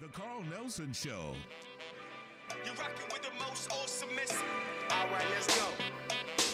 [0.00, 1.34] The Carl Nelson Show.
[2.64, 3.68] You're rocking with the most.
[4.92, 6.47] All right, let's go.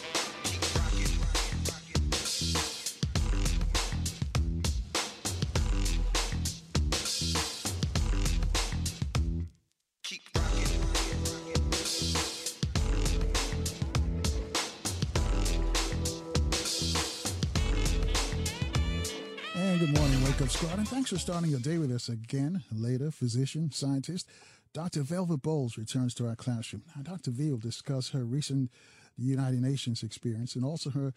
[20.55, 22.63] Squad, and thanks for starting your day with us again.
[22.71, 24.29] Later, physician, scientist,
[24.73, 25.01] Dr.
[25.03, 26.85] Velva Boles returns to our classroom.
[26.95, 27.33] Now, Dr.
[27.33, 28.71] V will discuss her recent
[29.19, 31.13] United Nations experience and also her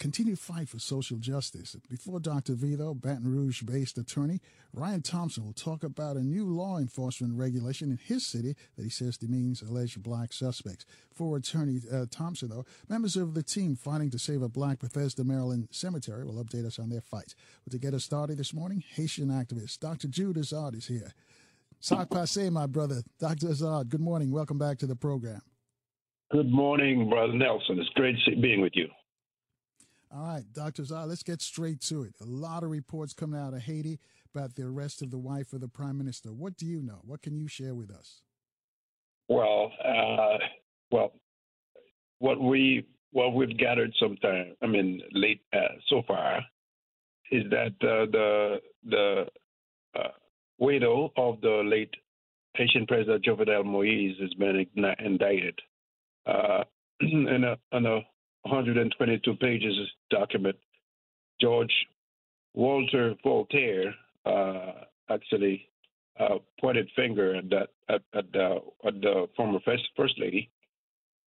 [0.00, 1.76] continued fight for social justice.
[1.88, 2.54] Before Dr.
[2.54, 4.40] Vito, Baton Rouge based attorney
[4.72, 8.88] Ryan Thompson will talk about a new law enforcement regulation in his city that he
[8.88, 10.86] says demeans alleged black suspects.
[11.12, 15.22] For attorney uh, Thompson, though, members of the team fighting to save a black Bethesda,
[15.22, 17.34] Maryland cemetery will update us on their fight.
[17.64, 20.08] But to get us started this morning, Haitian activist Dr.
[20.08, 21.12] Jude Azard is here.
[21.78, 23.02] Sac passe, my brother.
[23.18, 23.48] Dr.
[23.48, 24.30] Azard, good morning.
[24.30, 25.42] Welcome back to the program.
[26.32, 27.78] Good morning, Brother Nelson.
[27.78, 28.88] It's great being with you.
[30.12, 30.84] All right, Dr.
[30.84, 32.14] Zah, let's get straight to it.
[32.20, 34.00] A lot of reports coming out of Haiti
[34.34, 36.32] about the arrest of the wife of the prime minister.
[36.32, 37.00] What do you know?
[37.04, 38.22] What can you share with us?
[39.28, 40.38] Well, uh,
[40.90, 41.12] well,
[42.18, 46.40] what we what we've gathered sometime, I mean, late uh, so far,
[47.30, 49.26] is that uh, the the
[49.96, 50.08] uh,
[50.58, 51.94] widow of the late
[52.54, 54.66] Haitian President Jovenel Moise has been
[54.98, 55.56] indicted
[57.00, 58.00] in a, in a
[58.42, 59.74] 122 pages
[60.10, 60.56] document,
[61.40, 61.72] George
[62.54, 63.94] Walter Voltaire
[64.26, 65.68] uh, actually
[66.18, 70.50] uh, pointed finger at that at, at, the, at the former first, first lady.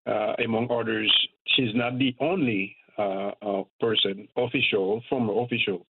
[0.06, 1.12] Uh, among others,
[1.56, 5.86] she's not the only uh, uh, person, official, former official,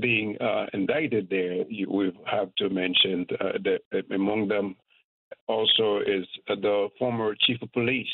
[0.00, 1.64] being uh, indicted there.
[1.68, 3.80] You, we have to mention that
[4.14, 4.76] among them
[5.48, 8.06] also is the former chief of police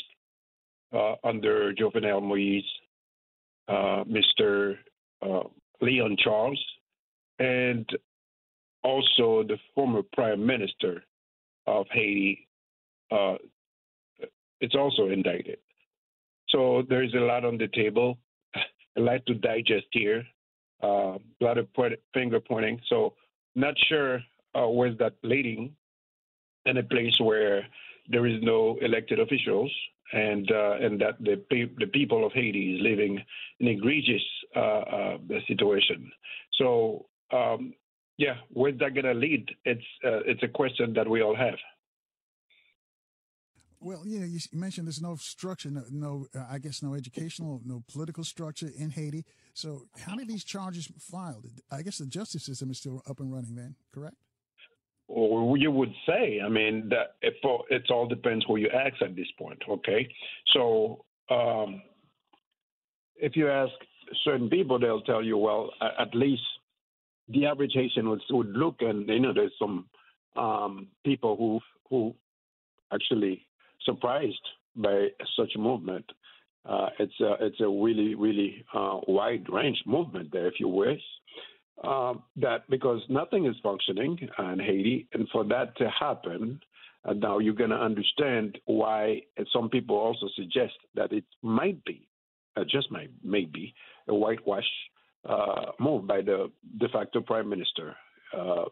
[0.93, 2.63] uh, under Jovenel Moise,
[3.67, 4.77] uh, Mr.
[5.21, 5.43] Uh,
[5.81, 6.63] Leon Charles,
[7.39, 7.87] and
[8.83, 11.03] also the former Prime Minister
[11.67, 12.47] of Haiti.
[13.11, 13.35] Uh,
[14.61, 15.57] it's also indicted.
[16.49, 18.17] So there is a lot on the table,
[18.97, 20.23] a lot to digest here,
[20.83, 22.79] uh, a lot of point, finger pointing.
[22.87, 23.13] So
[23.55, 24.21] not sure
[24.53, 25.75] where's that leading
[26.65, 27.67] in a place where
[28.07, 29.71] there is no elected officials
[30.13, 31.41] and uh, and that the
[31.77, 33.21] the people of Haiti is living
[33.59, 34.23] an egregious
[34.55, 35.17] uh, uh,
[35.47, 36.11] situation.
[36.53, 37.73] So um,
[38.17, 39.49] yeah, where's that going to lead?
[39.65, 41.57] It's uh, it's a question that we all have.
[43.81, 47.83] Well, yeah, you mentioned there's no structure, no, no uh, I guess, no educational, no
[47.91, 49.25] political structure in Haiti.
[49.53, 51.45] So, how did these charges filed?
[51.71, 53.55] I guess the justice system is still up and running.
[53.55, 54.15] Then, correct?
[55.07, 57.35] Or you would say, I mean, that it,
[57.69, 60.07] it all depends who you ask at this point, okay?
[60.53, 61.81] So um,
[63.15, 63.71] if you ask
[64.23, 66.41] certain people, they'll tell you, well, at least
[67.29, 69.85] the average Haitian would, would look, and you know, there's some
[70.35, 72.13] um, people who who
[72.93, 73.45] actually
[73.83, 74.41] surprised
[74.75, 76.05] by such a movement.
[76.67, 81.01] Uh, it's a it's a really really uh, wide range movement there, if you wish.
[81.83, 86.61] Um, that because nothing is functioning in Haiti, and for that to happen,
[87.03, 89.21] uh, now you're going to understand why
[89.51, 92.07] some people also suggest that it might be,
[92.55, 93.73] uh, just might, maybe,
[94.07, 94.67] a whitewash
[95.27, 96.49] uh, move by the
[96.79, 97.95] de facto prime minister.
[98.35, 98.65] Uh,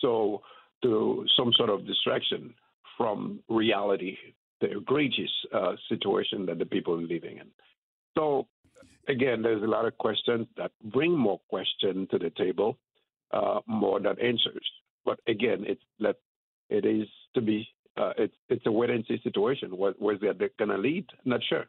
[0.00, 0.42] so,
[0.82, 2.54] to some sort of distraction
[2.96, 4.16] from reality,
[4.60, 7.46] the egregious uh, situation that the people are living in.
[8.16, 8.46] So,
[9.10, 12.78] again, there's a lot of questions that bring more questions to the table,
[13.32, 14.66] uh, more than answers.
[15.04, 16.16] But again, it's that
[16.68, 17.66] it is to be
[17.96, 19.76] uh, it's it's a wait and see situation.
[19.76, 21.06] What where's that going to lead?
[21.24, 21.66] Not sure.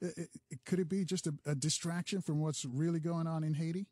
[0.00, 3.54] It, it, could it be just a, a, distraction from what's really going on in
[3.54, 3.86] Haiti?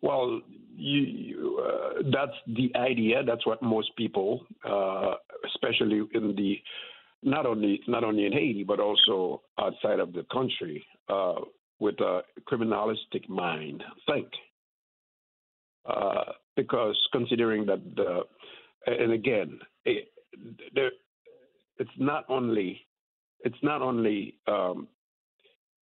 [0.00, 0.40] Well,
[0.76, 3.24] you, you, uh, that's the idea.
[3.24, 5.14] That's what most people, uh,
[5.46, 6.56] especially in the
[7.22, 11.40] not only not only in Haiti but also outside of the country uh,
[11.78, 14.28] with a criminalistic mind think.
[15.84, 16.24] Uh,
[16.56, 18.20] because considering that the
[18.86, 20.08] and again it,
[20.74, 20.92] there,
[21.78, 22.86] it's not only
[23.44, 24.86] it's not only um,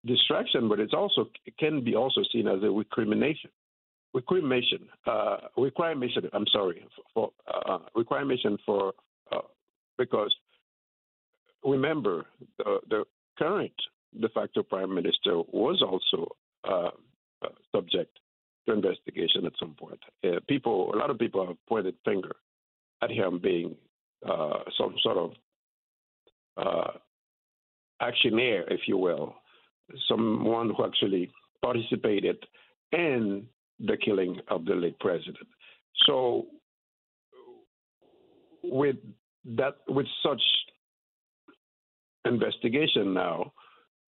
[0.06, 3.50] distraction, but it's also it can be also seen as a recrimination.
[4.14, 6.29] Recrimination, uh, recrimination.
[6.32, 6.82] I'm sorry
[7.12, 8.93] for uh, recrimination for
[9.32, 9.40] uh,
[9.99, 10.35] because
[11.64, 12.26] remember,
[12.58, 13.05] the, the
[13.38, 13.72] current
[14.20, 16.28] de facto prime minister was also
[16.69, 16.90] uh,
[17.44, 18.19] uh, subject
[18.66, 20.00] to investigation at some point.
[20.25, 22.34] Uh, people, a lot of people have pointed finger
[23.02, 23.76] at him being
[24.28, 25.32] uh, some sort of
[26.56, 26.90] uh,
[28.02, 29.34] actionnaire, if you will,
[30.08, 31.31] someone who actually
[31.62, 32.37] participated
[32.93, 33.46] in
[33.81, 35.37] the killing of the late president.
[36.06, 36.46] So,
[38.64, 38.96] with
[39.56, 40.43] that, with such
[42.28, 43.52] investigation now,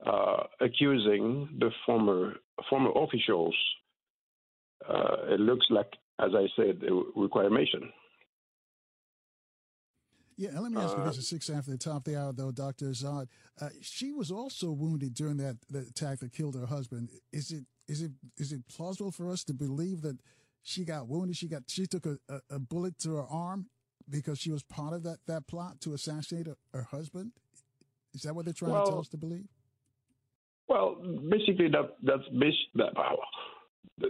[0.06, 2.34] uh, accusing the former
[2.68, 3.54] former officials,
[4.88, 5.90] uh, it looks like,
[6.20, 7.68] as I said, a requirement.
[10.36, 12.32] Yeah, and let me ask you this at six after the top of the hour,
[12.32, 12.86] though, Dr.
[12.86, 13.28] Azard.
[13.60, 17.10] Uh, she was also wounded during that, that attack that killed her husband.
[17.30, 20.18] Is it is it is it plausible for us to believe that
[20.62, 21.36] she got wounded?
[21.36, 23.66] She got she took a, a, a bullet to her arm
[24.10, 27.32] because she was part of that, that plot to assassinate her, her husband?
[28.14, 29.44] Is that what they're trying well, to tell us to believe?
[30.68, 30.96] Well,
[31.28, 32.22] basically, that that's
[32.74, 32.94] that,
[33.98, 34.08] the,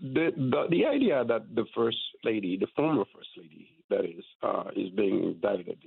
[0.00, 4.64] the, the, the idea that the first lady, the former first lady, that is, uh,
[4.74, 5.78] is being indicted,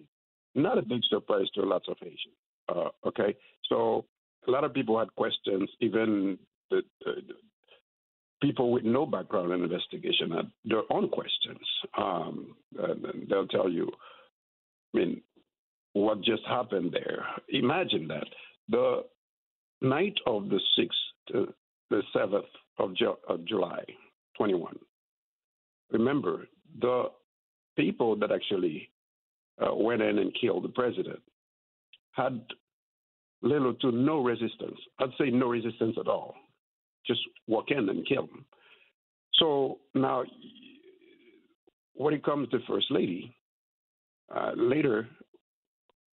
[0.55, 2.35] not a big surprise to lots of Haitians.
[2.67, 3.35] Uh, okay,
[3.67, 4.05] so
[4.47, 6.37] a lot of people had questions, even
[6.69, 7.13] the, the,
[8.41, 11.59] people with no background in investigation had their own questions.
[11.97, 12.55] Um,
[13.29, 13.89] they'll tell you,
[14.93, 15.21] I mean,
[15.93, 17.25] what just happened there?
[17.49, 18.27] Imagine that
[18.69, 19.03] the
[19.81, 21.53] night of the 6th to
[21.89, 22.43] the 7th
[22.77, 23.83] of, Ju- of July
[24.37, 24.77] 21.
[25.91, 26.47] Remember,
[26.81, 27.05] the
[27.75, 28.89] people that actually
[29.59, 31.19] uh, went in and killed the president
[32.11, 32.41] had
[33.41, 34.77] little to no resistance.
[34.99, 36.35] I'd say no resistance at all.
[37.07, 38.45] Just walk in and kill them.
[39.35, 40.23] So now,
[41.95, 43.33] when it comes to First Lady,
[44.35, 45.07] uh, later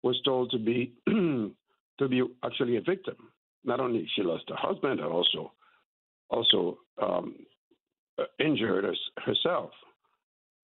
[0.03, 3.15] was told to be to be actually a victim
[3.63, 5.51] not only she lost her husband, but also
[6.29, 7.35] also um,
[8.17, 8.85] uh, injured
[9.25, 9.71] herself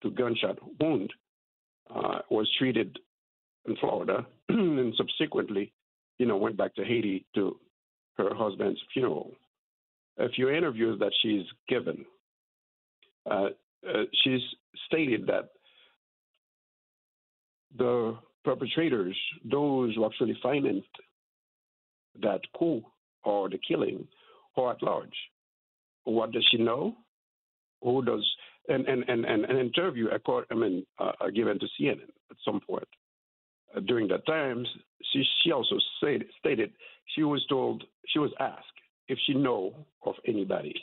[0.02, 1.12] to gunshot wound.
[1.94, 2.98] Uh, was treated
[3.66, 5.72] in Florida, and subsequently,
[6.18, 7.58] you know, went back to Haiti to
[8.18, 9.32] her husband's funeral.
[10.18, 12.04] A few interviews that she's given,
[13.30, 13.48] uh,
[13.88, 14.42] uh, she's
[14.86, 15.48] stated that
[17.78, 18.18] the
[18.48, 20.96] perpetrators, those who actually financed
[22.22, 22.82] that coup
[23.22, 24.06] or the killing
[24.56, 25.16] or at large.
[26.04, 26.96] What does she know?
[27.82, 28.24] Who does
[28.68, 30.08] and and and, and an interview
[30.50, 32.88] I mean uh, uh, given to CNN at some point
[33.76, 34.64] uh, during that time
[35.12, 36.72] she she also said stated
[37.14, 38.78] she was told she was asked
[39.08, 39.74] if she know
[40.04, 40.74] of anybody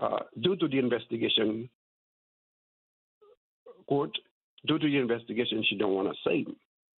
[0.00, 1.68] uh, due to the investigation
[3.86, 4.16] quote
[4.66, 6.46] due to the investigation she don't want to say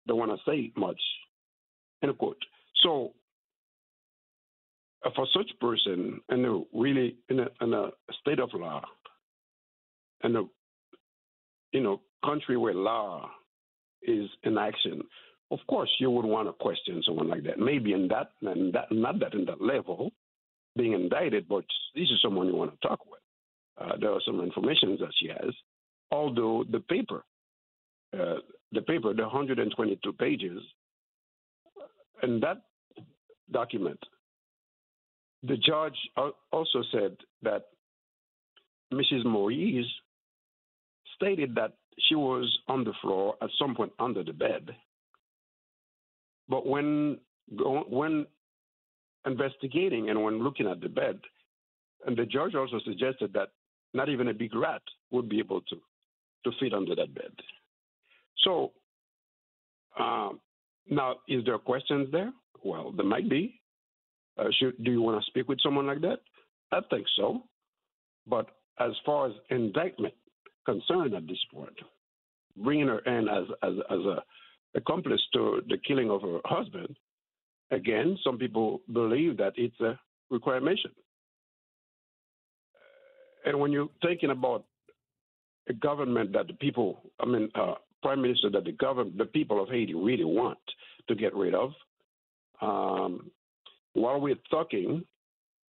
[0.07, 1.01] don't want to say much
[2.03, 2.37] end quote
[2.83, 3.13] so
[5.05, 7.91] uh, for such person in a really in a, in a
[8.21, 8.83] state of law,
[10.25, 10.43] in a
[11.73, 13.29] you know country where law
[14.03, 15.03] is in action,
[15.51, 17.59] of course you would want to question someone like that.
[17.59, 20.13] Maybe in that, and that not that in that level,
[20.77, 21.65] being indicted, but
[21.95, 23.21] this is someone you want to talk with.
[23.81, 25.53] Uh, there are some information that she has,
[26.11, 27.25] although the paper,
[28.19, 28.37] uh,
[28.73, 30.61] the paper, the 122 pages,
[32.23, 32.63] and that
[33.51, 33.99] document
[35.43, 35.97] the judge
[36.53, 37.67] also said that
[38.93, 39.25] Mrs.
[39.25, 39.87] Moise
[41.17, 41.73] stated that
[42.09, 44.71] she was on the floor at some point under the bed.
[46.49, 47.19] But when
[47.49, 48.27] when
[49.27, 51.19] investigating and when looking at the bed,
[52.07, 53.49] and the judge also suggested that
[53.95, 55.77] not even a big rat would be able to
[56.45, 57.33] to fit under that bed.
[58.39, 58.73] So
[59.99, 60.31] uh,
[60.89, 62.33] now, is there questions there?
[62.65, 63.61] Well, there might be.
[64.39, 66.21] Uh, should, do you want to speak with someone like that?
[66.73, 67.43] I think so.
[68.27, 68.47] But
[68.81, 70.15] as far as indictment
[70.65, 71.77] concerned at this point,
[72.57, 74.23] bringing her in as as, as a
[74.75, 76.97] accomplice to the killing of her husband,
[77.71, 79.99] again, some people believe that it's a
[80.31, 80.81] requirement.
[83.45, 84.65] And when you're thinking about
[85.69, 89.63] a government that the people, I mean, uh, prime minister that the government, the people
[89.63, 90.59] of Haiti really want
[91.09, 91.73] to get rid of,
[92.61, 93.31] um,
[93.95, 95.05] while we're talking,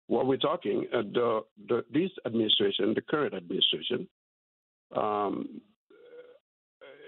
[0.07, 4.07] while we're talking, uh, the, the, this administration, the current administration,
[4.97, 5.61] um,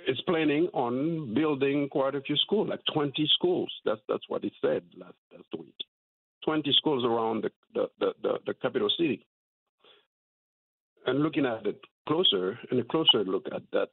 [0.06, 3.72] is planning on building quite a few schools, like 20 schools.
[3.84, 5.74] That's that's what it said last last week.
[6.44, 9.26] 20 schools around the the, the, the, the capital city.
[11.06, 13.88] And looking at it closer, and a closer look at that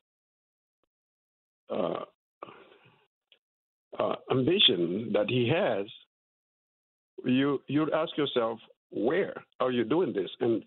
[1.69, 2.03] uh,
[3.99, 5.87] uh, ambition that he has
[7.25, 8.59] you you'd ask yourself,
[8.91, 10.29] where are you doing this?
[10.39, 10.63] And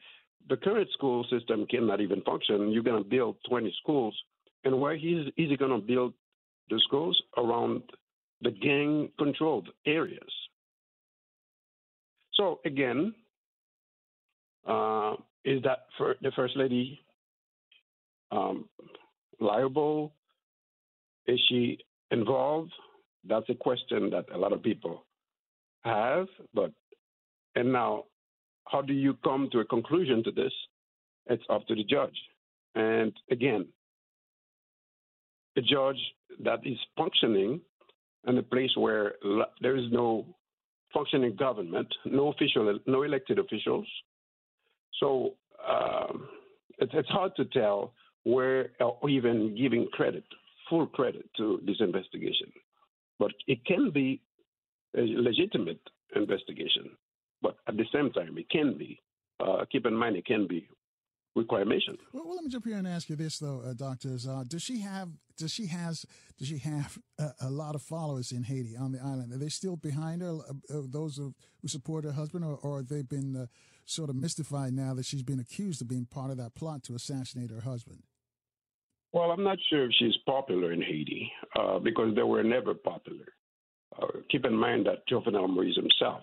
[0.48, 2.70] the current school system cannot even function.
[2.70, 4.16] You're going to build 20 schools,
[4.64, 6.14] and where is, is he going to build
[6.70, 7.82] the schools around
[8.42, 10.32] the gang-controlled areas?
[12.34, 13.14] So again,
[14.66, 15.86] uh, is that
[16.22, 17.00] the first lady
[18.30, 18.68] um,
[19.40, 20.12] liable?
[21.26, 21.78] Is she
[22.10, 22.72] involved?
[23.28, 25.04] That's a question that a lot of people
[25.84, 26.26] have.
[26.54, 26.72] But
[27.54, 28.04] and now,
[28.66, 30.52] how do you come to a conclusion to this?
[31.26, 32.16] It's up to the judge.
[32.74, 33.66] And again,
[35.56, 35.98] a judge
[36.44, 37.60] that is functioning
[38.28, 39.14] in a place where
[39.62, 40.26] there is no
[40.92, 43.86] functioning government, no official, no elected officials.
[45.00, 45.34] So
[45.68, 46.28] um,
[46.78, 47.92] it, it's hard to tell
[48.24, 50.24] where, or even giving credit,
[50.68, 52.52] full credit to this investigation.
[53.18, 54.20] But it can be
[54.96, 55.80] a legitimate
[56.14, 56.90] investigation.
[57.42, 59.00] But at the same time, it can be.
[59.38, 60.68] Uh, keep in mind, it can be
[61.34, 61.82] requirement.
[62.12, 64.16] Well, well, let me jump here and ask you this, though, uh, Doctor.
[64.48, 65.10] Does she have?
[65.36, 66.06] Does she has?
[66.38, 69.32] Does she have a, a, lot of followers in Haiti on the island?
[69.32, 70.30] Are they still behind her?
[70.30, 71.34] Uh, uh those who
[71.66, 73.46] support her husband, or, or have they been uh,
[73.84, 76.94] sort of mystified now that she's been accused of being part of that plot to
[76.94, 78.02] assassinate her husband?
[79.16, 83.24] Well, I'm not sure if she's popular in Haiti uh, because they were never popular.
[83.98, 86.20] Uh, keep in mind that Jovenel Moise himself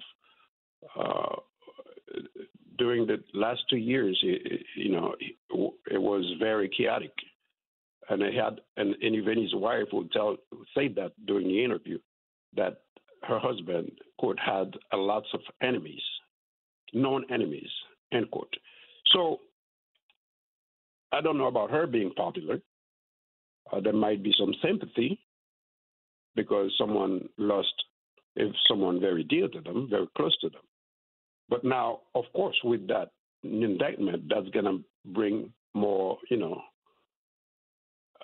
[2.77, 7.13] during the last two years, you know, it was very chaotic,
[8.11, 10.37] and it had, and, and even his wife would tell,
[10.77, 11.97] say that during the interview,
[12.55, 12.81] that
[13.23, 16.03] her husband quote had a lots of enemies,
[16.93, 17.71] known enemies,
[18.11, 18.53] end quote.
[19.07, 19.39] So
[21.11, 22.59] I don't know about her being popular.
[23.71, 25.19] Uh, there might be some sympathy
[26.35, 27.73] because someone lost,
[28.35, 30.61] if someone very dear to them, very close to them.
[31.49, 33.11] But now, of course, with that
[33.43, 36.61] indictment, that's going to bring more, you know,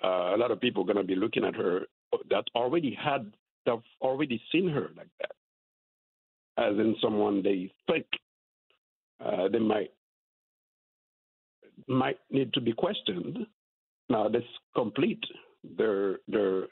[0.02, 1.82] uh, a lot of people are going to be looking at her
[2.30, 3.32] that already had,
[3.66, 5.32] that have already seen her like that,
[6.56, 8.06] as in someone they think
[9.24, 9.90] uh, they might
[11.86, 13.46] might need to be questioned.
[14.10, 15.22] Now, this complete
[15.78, 16.64] their their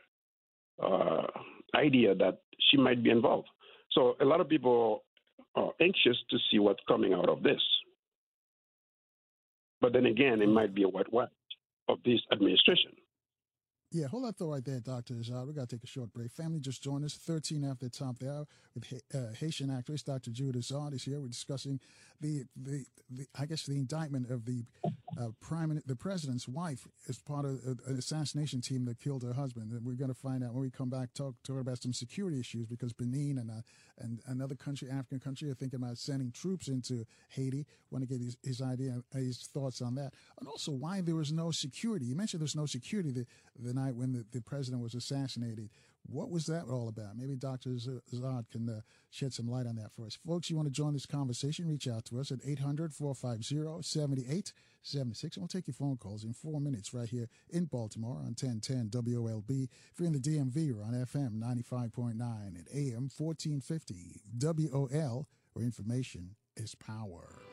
[0.83, 1.27] uh,
[1.75, 3.49] idea that she might be involved.
[3.93, 5.05] So a lot of people
[5.55, 7.63] are anxious to see what's coming out of this.
[9.81, 11.31] But then again, it might be a wet wipe
[11.89, 12.93] of this administration.
[13.91, 15.15] Yeah, hold that thought right there, Dr.
[15.15, 15.47] Azard.
[15.47, 16.31] we got to take a short break.
[16.31, 20.31] Family just joined us, 13 after the top there, with uh, Haitian actress Dr.
[20.31, 21.19] Jude Azard is here.
[21.19, 21.81] We're discussing
[22.21, 24.65] the, the, the I guess, the indictment of the
[25.19, 29.73] uh, prime, the president's wife as part of an assassination team that killed her husband.
[29.73, 32.39] And we're going to find out when we come back, talk, talk about some security
[32.39, 33.63] issues because Benin and, uh,
[33.99, 37.65] and another country, African country, are thinking about sending troops into Haiti.
[37.91, 40.13] Want to get his, his idea, his thoughts on that.
[40.39, 42.05] And also why there was no security.
[42.05, 43.13] You mentioned there's no security.
[43.13, 43.27] The,
[43.59, 45.71] the night when the, the president was assassinated.
[46.11, 47.17] What was that all about?
[47.19, 47.71] Maybe Dr.
[47.71, 48.81] Zod can uh,
[49.11, 50.19] shed some light on that for us.
[50.27, 55.37] Folks, you want to join this conversation, reach out to us at 800 450 7876.
[55.37, 58.89] And we'll take your phone calls in four minutes right here in Baltimore on 1010
[58.89, 59.69] WOLB.
[59.93, 66.37] If you're in the DMV, we're on FM 95.9 and AM 1450 WOL, where information
[66.57, 67.48] is power.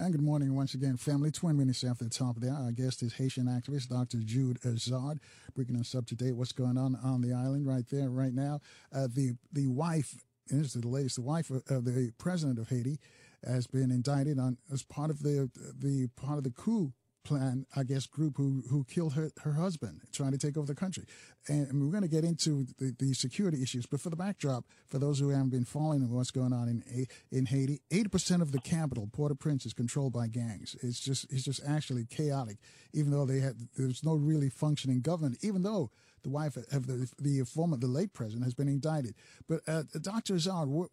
[0.00, 1.32] And good morning once again, family.
[1.32, 2.66] Twin minutes after the top of the hour.
[2.66, 4.18] Our guest is Haitian activist Dr.
[4.18, 5.18] Jude Azard,
[5.56, 8.60] bringing us up to date what's going on on the island right there, right now.
[8.94, 10.14] Uh, the the wife,
[10.50, 13.00] and this is the latest, the wife of, of the president of Haiti
[13.44, 16.92] has been indicted on as part of the the part of the coup
[17.28, 20.74] plan, I guess, group who who killed her, her husband, trying to take over the
[20.74, 21.04] country.
[21.46, 23.86] And we're going to get into the, the security issues.
[23.86, 27.46] But for the backdrop, for those who haven't been following what's going on in in
[27.46, 30.74] Haiti, eighty percent of the capital, Port-au-Prince, is controlled by gangs.
[30.82, 32.56] It's just it's just actually chaotic.
[32.94, 35.38] Even though they had there's no really functioning government.
[35.42, 35.90] Even though
[36.22, 39.14] the wife of the the former the late president has been indicted.
[39.46, 40.34] But uh, Dr.
[40.34, 40.88] Azard,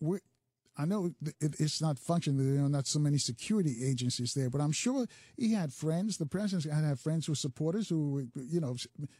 [0.77, 2.55] I know it's not functioning.
[2.55, 5.05] There are not so many security agencies there, but I'm sure
[5.37, 6.17] he had friends.
[6.17, 8.75] The president had had friends who were supporters who, you know,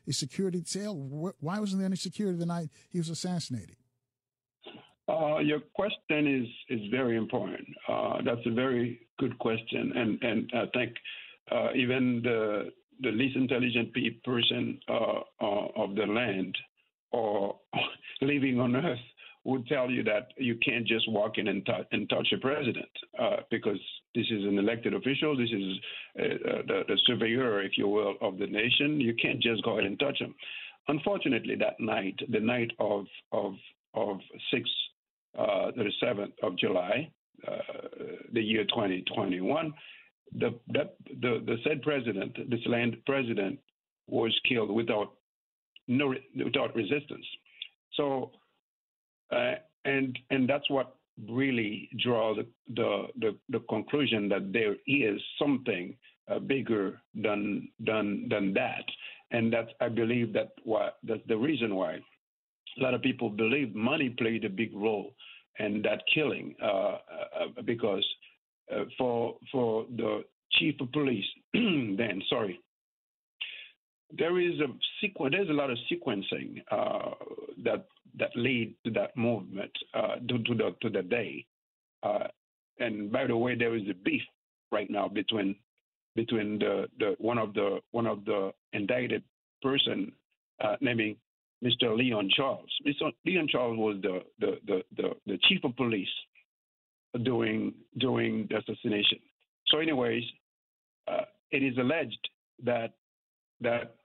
[0.05, 0.95] his security detail.
[0.95, 3.77] Why wasn't there any security the night he was assassinated?
[5.07, 7.67] Uh, your question is is very important.
[7.87, 10.95] Uh, that's a very good question, and and I think
[11.51, 12.71] uh, even the
[13.01, 13.93] the least intelligent
[14.23, 16.57] person uh, uh, of the land
[17.11, 17.59] or
[18.21, 18.99] living on Earth
[19.45, 22.89] would tell you that you can't just walk in and, t- and touch a president
[23.19, 23.79] uh, because
[24.15, 25.37] this is an elected official.
[25.37, 25.77] This is
[26.19, 28.99] uh, uh, the, the, surveyor, if you will, of the nation.
[28.99, 30.33] You can't just go ahead and touch him.
[30.87, 33.53] unfortunately, that night, the night of of
[33.93, 34.17] of
[34.51, 34.69] six,
[35.37, 37.09] uh, the seventh of July,
[37.47, 37.57] uh,
[38.33, 39.73] the year 2021,
[40.39, 40.89] the, the
[41.21, 43.59] the said president, this land president,
[44.07, 45.13] was killed without
[45.87, 47.25] no without resistance.
[47.93, 48.31] So,
[49.31, 49.55] uh,
[49.85, 50.95] and and that's what
[51.29, 55.95] really draw the, the the, the conclusion that there is something
[56.29, 58.85] uh, bigger than than than that,
[59.31, 63.73] and that I believe that why that's the reason why a lot of people believe
[63.73, 65.13] money played a big role
[65.59, 66.97] in that killing, uh, uh,
[67.65, 68.05] because
[68.73, 72.59] uh, for for the chief of police, then sorry,
[74.11, 74.67] there is a
[75.01, 75.33] sequence.
[75.35, 77.11] There's a lot of sequencing uh,
[77.63, 77.85] that
[78.17, 81.45] that lead to that movement uh, to, to, the to the day.
[82.03, 82.27] Uh,
[82.79, 84.21] and by the way, there is a beef
[84.71, 85.55] right now between
[86.15, 89.23] between the, the one of the one of the indicted
[89.61, 90.11] person
[90.63, 91.15] uh, naming
[91.63, 91.95] Mr.
[91.97, 92.69] Leon Charles.
[92.85, 93.11] Mr.
[93.25, 96.07] Leon Charles was the the, the, the, the chief of police
[97.23, 99.19] during during the assassination.
[99.67, 100.23] So, anyways,
[101.07, 102.29] uh, it is alleged
[102.63, 102.93] that
[103.61, 103.95] that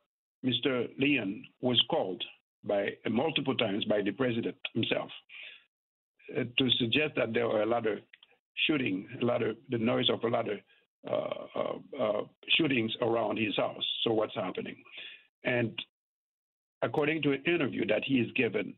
[0.44, 0.88] Mr.
[0.98, 2.22] Leon was called
[2.64, 5.10] by multiple times by the president himself
[6.36, 7.98] uh, to suggest that there were a lot of
[8.66, 10.58] shooting, a lot of the noise of a lot of
[11.08, 12.22] uh, uh, uh
[12.58, 13.84] shootings around his house.
[14.04, 14.76] So what's happening?
[15.44, 15.72] And
[16.82, 18.74] according to an interview that he has given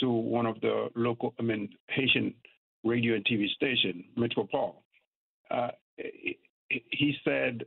[0.00, 2.34] to one of the local, I mean, Haitian
[2.84, 4.82] radio and TV station, Metropole,
[5.50, 7.64] uh, he said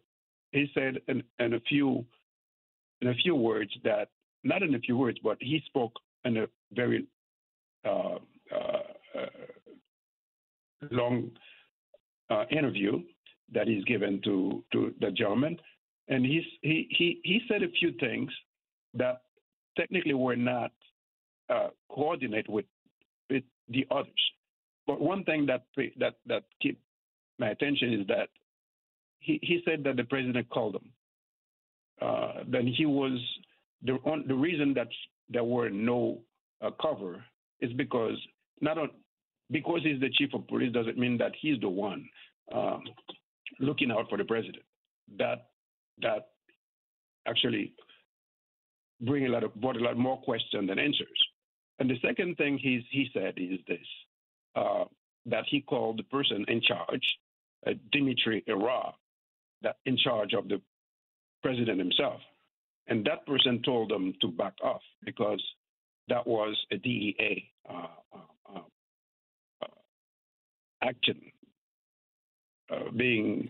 [0.51, 2.05] he said in, in a few
[3.01, 4.09] in a few words that
[4.43, 5.93] not in a few words, but he spoke
[6.25, 7.05] in a very
[7.85, 8.17] uh,
[8.53, 8.83] uh,
[9.15, 9.25] uh
[10.91, 11.31] long
[12.29, 13.01] uh, interview
[13.53, 15.57] that he's given to to the gentleman,
[16.07, 18.31] and he's, he he he said a few things
[18.93, 19.21] that
[19.77, 20.71] technically were not
[21.49, 22.65] uh, coordinated with
[23.29, 24.31] with the others.
[24.85, 25.65] But one thing that
[25.97, 26.79] that that keep
[27.39, 28.29] my attention is that
[29.19, 30.91] he, he said that the president called him
[32.01, 33.19] uh, then he was
[33.83, 34.87] the on, the reason that
[35.29, 36.19] there were no
[36.61, 37.23] uh, cover
[37.59, 38.17] is because
[38.61, 38.89] not on,
[39.51, 42.07] because he's the chief of police doesn't mean that he's the one
[42.53, 42.83] um,
[43.59, 44.63] looking out for the president.
[45.17, 45.47] That
[46.01, 46.29] that
[47.27, 47.73] actually
[49.01, 51.27] bring a lot of brought a lot more questions than answers.
[51.79, 53.87] And the second thing he's, he said is this:
[54.55, 54.85] uh,
[55.27, 57.19] that he called the person in charge,
[57.65, 58.93] uh, Dimitri Hérard,
[59.61, 60.61] that in charge of the
[61.47, 62.19] president himself.
[62.87, 65.41] And that person told them to back off because
[66.09, 68.59] that was a DEA uh, uh,
[69.61, 69.67] uh,
[70.83, 71.21] action
[72.71, 73.49] uh, being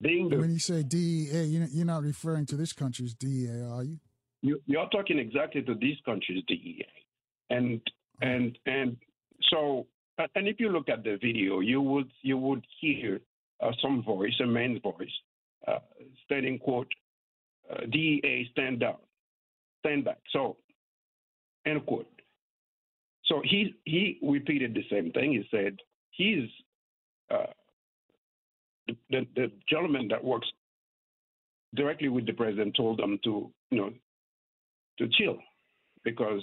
[0.00, 0.28] being.
[0.28, 3.98] The, when you say DEA, you're not referring to this country's DEA, are you?
[4.42, 6.86] you you're talking exactly to this country's DEA,
[7.50, 7.80] and
[8.22, 8.96] and and
[9.50, 9.86] so
[10.34, 13.20] and if you look at the video, you would you would hear
[13.60, 15.16] uh, some voice, a man's voice,
[16.24, 16.92] stating, quote,
[17.70, 18.96] uh, DEA stand down,
[19.80, 20.18] stand back.
[20.32, 20.56] So,
[21.66, 22.06] end quote.
[23.26, 25.32] So he he repeated the same thing.
[25.32, 25.76] He said
[26.12, 26.48] he's
[27.30, 27.52] uh,
[28.86, 30.48] the, the, the gentleman that works
[31.74, 33.90] directly with the president told them to you know
[34.98, 35.36] to chill
[36.04, 36.40] because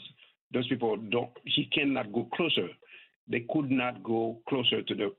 [0.54, 2.68] those people don't he cannot go closer.
[3.28, 5.12] They could not go closer to the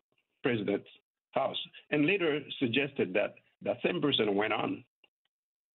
[0.44, 0.88] president's
[1.32, 1.58] house,
[1.90, 4.84] and later suggested that that same person went on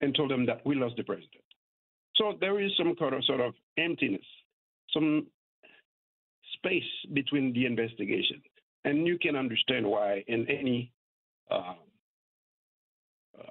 [0.01, 1.45] and told them that we lost the president.
[2.17, 4.25] So there is some kind of sort of emptiness,
[4.93, 5.27] some
[6.55, 8.43] space between the investigation.
[8.85, 10.93] And you can understand why in any
[11.51, 11.75] uh,
[13.39, 13.43] uh,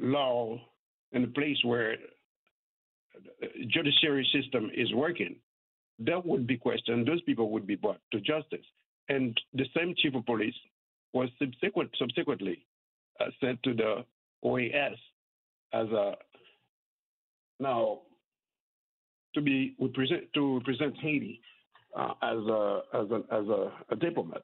[0.00, 0.60] law
[1.12, 1.96] in a place where
[3.68, 5.36] judiciary system is working,
[6.00, 7.06] that would be questioned.
[7.06, 8.66] Those people would be brought to justice.
[9.08, 10.54] And the same chief of police
[11.12, 12.64] was subsequent, subsequently
[13.20, 14.04] uh, sent to the
[14.44, 14.96] OAS
[15.72, 16.14] as a
[17.60, 18.00] now
[19.34, 21.40] to be represent to represent Haiti
[21.96, 24.42] uh, as a as a as a, a, diplomat.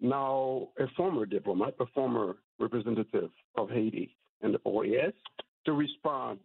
[0.00, 5.14] Now, a former diplomat, a former representative of Haiti and the OAS,
[5.64, 6.38] to respond,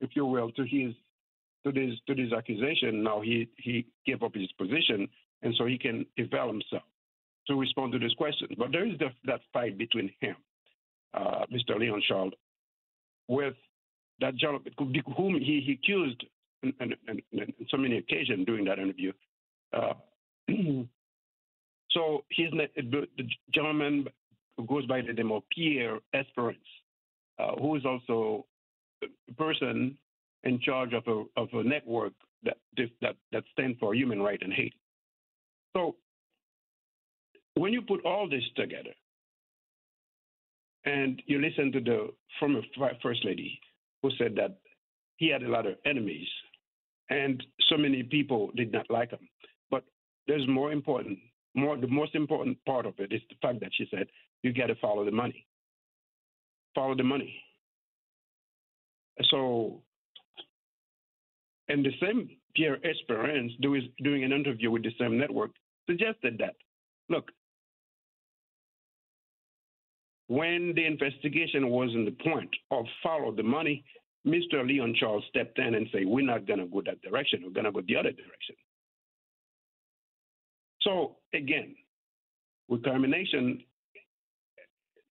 [0.00, 0.94] if you will, to his
[1.64, 3.02] to this to this accusation.
[3.02, 5.08] Now he he gave up his position,
[5.42, 6.82] and so he can avail himself
[7.48, 8.48] to respond to this question.
[8.56, 10.36] But there is the, that fight between him,
[11.14, 11.78] uh, Mr.
[11.78, 12.32] Leon Charles,
[13.26, 13.54] with
[14.20, 14.72] that gentleman
[15.16, 16.24] whom he, he accused
[16.80, 16.92] on,
[17.68, 19.12] so many occasions during that interview.
[19.72, 19.94] Uh,
[21.90, 23.06] so he's the
[23.54, 24.06] gentleman
[24.56, 26.58] who goes by the name of Pierre Esperance,
[27.38, 28.44] uh, who is also
[29.02, 29.96] a person
[30.44, 32.56] in charge of a of a network that
[33.00, 34.78] that that stands for human rights in Haiti.
[35.76, 35.96] So
[37.58, 38.94] when you put all this together,
[40.84, 42.60] and you listen to the former
[43.02, 43.60] first lady
[44.02, 44.58] who said that
[45.16, 46.28] he had a lot of enemies,
[47.10, 49.28] and so many people did not like him.
[49.70, 49.84] But
[50.26, 51.18] there's more important,
[51.54, 54.06] more the most important part of it is the fact that she said
[54.42, 55.46] you got to follow the money.
[56.74, 57.34] Follow the money.
[59.30, 59.82] So,
[61.68, 65.50] and the same Pierre Esperance doing doing an interview with the same network
[65.88, 66.54] suggested that
[67.08, 67.30] look,
[70.28, 73.84] when the investigation was in the point of follow the money,
[74.26, 74.66] Mr.
[74.66, 77.40] Leon Charles stepped in and said, We're not going to go that direction.
[77.42, 78.54] We're going to go the other direction.
[80.82, 81.74] So, again,
[82.68, 83.62] recrimination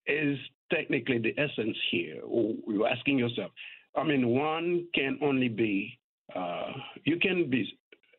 [0.05, 0.37] is
[0.71, 2.21] technically the essence here.
[2.67, 3.51] You're asking yourself,
[3.95, 5.99] I mean, one can only be,
[6.35, 7.67] uh, you can be,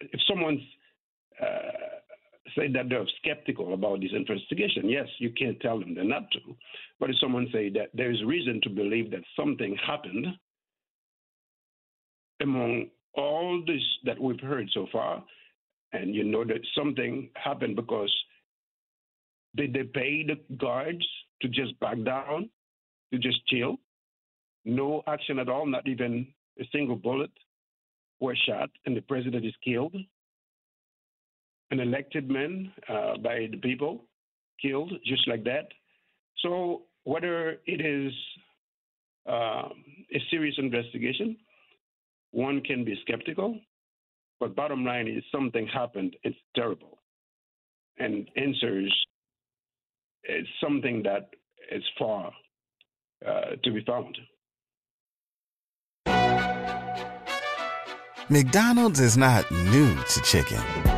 [0.00, 0.61] if someone's
[1.40, 1.97] uh,
[2.59, 6.40] say that they're skeptical about this investigation, yes, you can't tell them they're not to.
[6.99, 10.27] But if someone say that there is reason to believe that something happened
[12.42, 15.25] among all this that we've heard so far,
[15.92, 18.12] and you know that something happened because
[19.57, 21.07] did they pay the guards
[21.42, 22.51] to just back down,
[23.12, 23.77] to just chill?
[24.64, 26.27] No action at all, not even
[26.61, 27.31] a single bullet
[28.21, 29.94] was shot, and the president is killed
[31.70, 34.04] an elected man uh, by the people
[34.61, 35.68] killed just like that.
[36.42, 38.12] So whether it is
[39.28, 39.68] uh,
[40.14, 41.37] a serious investigation,
[42.31, 43.59] one can be skeptical,
[44.40, 46.16] but bottom line is something happened.
[46.22, 46.98] It's terrible,
[47.98, 48.94] and answers
[50.24, 51.31] is something that
[51.72, 52.33] is far
[53.26, 54.16] uh, to be found.
[58.31, 60.97] McDonald's is not new to chicken.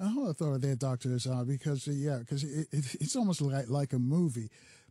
[0.00, 3.92] I thought there, Doctor uh, because uh, yeah, because it, it, it's almost like like
[3.92, 4.50] a movie.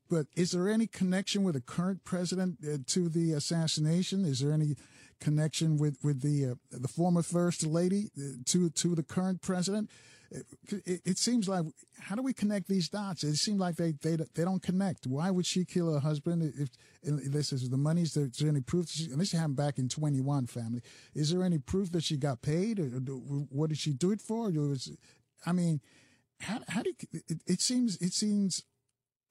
[0.09, 4.25] But is there any connection with the current president uh, to the assassination?
[4.25, 4.75] Is there any
[5.19, 9.89] connection with with the uh, the former first lady uh, to to the current president?
[10.31, 11.65] It, it, seems like
[11.99, 13.23] how do we connect these dots?
[13.23, 15.07] It seems like they they they don't connect.
[15.07, 16.69] Why would she kill her husband if,
[17.31, 18.25] this is the money's there?
[18.25, 18.89] Is there any proof?
[18.89, 20.45] She, and this happened back in twenty one.
[20.47, 20.81] Family,
[21.13, 22.79] is there any proof that she got paid?
[22.79, 24.49] Or, what did she do it for?
[24.49, 24.91] Was,
[25.45, 25.79] I mean,
[26.41, 28.63] how how do you, it, it seems it seems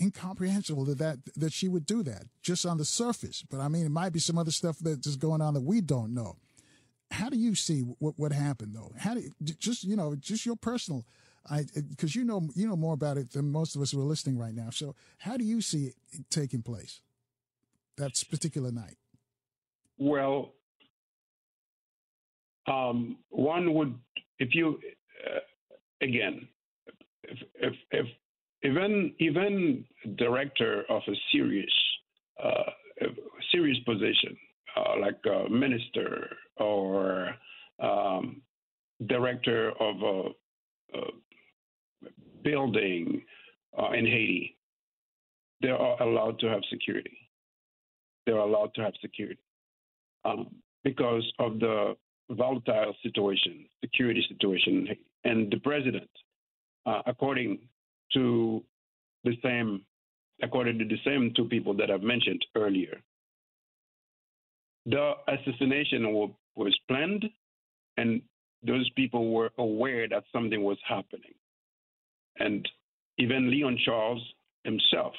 [0.01, 3.45] incomprehensible that, that that she would do that just on the surface.
[3.51, 5.83] But I mean, it might be some other stuff that's just going on that we
[5.83, 6.37] don't know
[7.11, 8.93] how do you see what what happened though?
[8.99, 11.05] How do you, just you know just your personal,
[11.49, 14.05] I because you know you know more about it than most of us who are
[14.05, 14.71] listening right now.
[14.71, 17.01] So how do you see it taking place?
[17.97, 18.97] That particular night.
[19.99, 20.53] Well,
[22.67, 23.95] um, one would
[24.39, 24.79] if you
[25.27, 25.39] uh,
[26.03, 26.49] again
[27.23, 28.07] if, if if
[28.63, 29.85] even even
[30.17, 31.73] director of a serious
[32.43, 32.71] uh,
[33.53, 34.37] serious position
[34.77, 37.35] uh, like a minister or
[37.83, 38.43] um,
[39.07, 41.01] director of a, a
[42.43, 43.23] building
[43.79, 44.57] uh, in Haiti,
[45.61, 47.17] they are allowed to have security.
[48.25, 49.41] They're allowed to have security
[50.25, 50.49] um,
[50.85, 51.97] because of the
[52.31, 54.89] volatile situation, security situation,
[55.25, 56.11] and the president,
[56.87, 57.59] uh, according
[58.13, 58.63] to
[59.25, 59.83] the same,
[60.43, 63.01] according to the same two people that I've mentioned earlier,
[64.87, 66.13] the assassination
[66.55, 67.25] was planned,
[67.97, 68.23] and
[68.63, 71.35] those people were aware that something was happening.
[72.39, 72.67] And
[73.19, 74.23] even Leon Charles
[74.65, 75.13] himself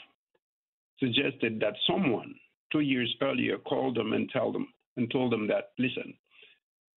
[0.99, 2.33] suggested that someone
[2.71, 6.13] two years earlier called them and told them and told them that listen,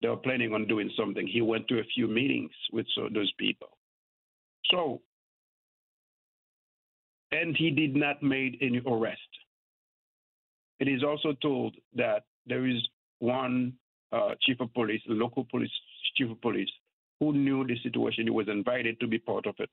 [0.02, 1.28] they were planning on doing something.
[1.28, 3.70] He went to a few meetings with those people.
[4.72, 5.02] So,
[7.32, 9.20] and he did not make any arrest.
[10.80, 12.82] It is also told that there is
[13.20, 13.74] one
[14.12, 15.72] uh, chief of police, local police
[16.16, 16.70] chief of police,
[17.20, 18.26] who knew the situation.
[18.26, 19.70] He was invited to be part of it.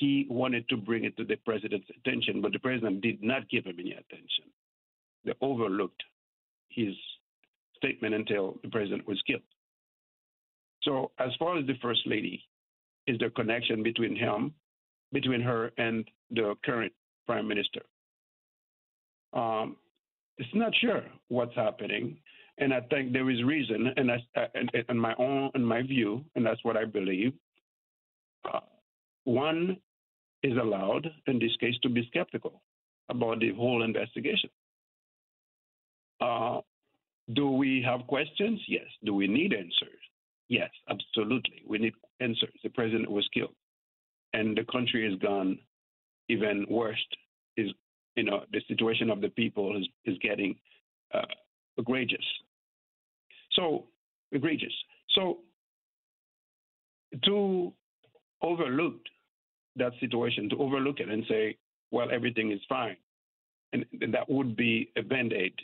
[0.00, 3.66] He wanted to bring it to the president's attention, but the president did not give
[3.66, 4.46] him any attention.
[5.24, 6.02] They overlooked
[6.70, 6.94] his
[7.76, 9.42] statement until the president was killed.
[10.82, 12.42] So as far as the first lady,
[13.06, 14.52] is the connection between him,
[15.12, 16.92] between her and the current
[17.26, 17.82] prime minister.
[19.32, 19.76] Um,
[20.38, 22.18] it's not sure what's happening,
[22.58, 24.22] and I think there is reason, and that's
[24.54, 27.32] and, and my own, in my view, and that's what I believe.
[28.44, 28.60] Uh,
[29.24, 29.76] one
[30.42, 32.62] is allowed in this case to be skeptical
[33.08, 34.50] about the whole investigation.
[36.20, 36.60] Uh,
[37.34, 38.60] do we have questions?
[38.68, 38.86] Yes.
[39.04, 40.00] Do we need answers?
[40.48, 41.62] Yes, absolutely.
[41.66, 42.54] We need answers.
[42.62, 43.54] The president was killed,
[44.32, 45.58] and the country has gone
[46.28, 47.04] even worse.
[47.56, 47.70] Is
[48.16, 50.56] you know the situation of the people is is getting
[51.14, 51.22] uh,
[51.78, 52.24] egregious.
[53.52, 53.84] So
[54.32, 54.72] egregious.
[55.10, 55.38] So
[57.24, 57.72] to
[58.42, 59.00] overlook
[59.76, 61.56] that situation, to overlook it and say,
[61.90, 62.96] well, everything is fine,
[63.72, 65.54] and that would be a band aid.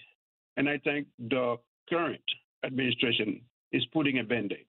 [0.57, 1.57] And I think the
[1.89, 2.23] current
[2.65, 3.41] administration
[3.73, 4.67] is putting a band aid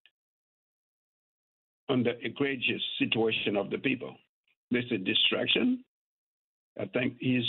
[1.88, 4.16] on the egregious situation of the people.
[4.70, 5.84] There's a distraction.
[6.78, 7.44] I think he's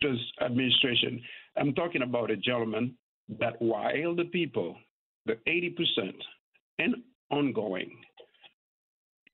[0.00, 1.20] this administration.
[1.56, 2.94] I'm talking about a gentleman
[3.40, 4.76] that while the people,
[5.26, 6.12] the 80%
[6.78, 6.96] and
[7.30, 7.90] ongoing,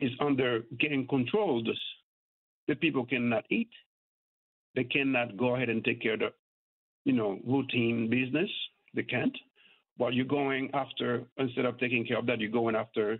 [0.01, 1.69] is under getting controlled,
[2.69, 3.71] the people cannot eat.
[4.75, 6.33] They cannot go ahead and take care of the,
[7.05, 8.51] you know, routine business.
[8.95, 9.37] They can't.
[9.99, 13.19] But you're going after instead of taking care of that, you're going after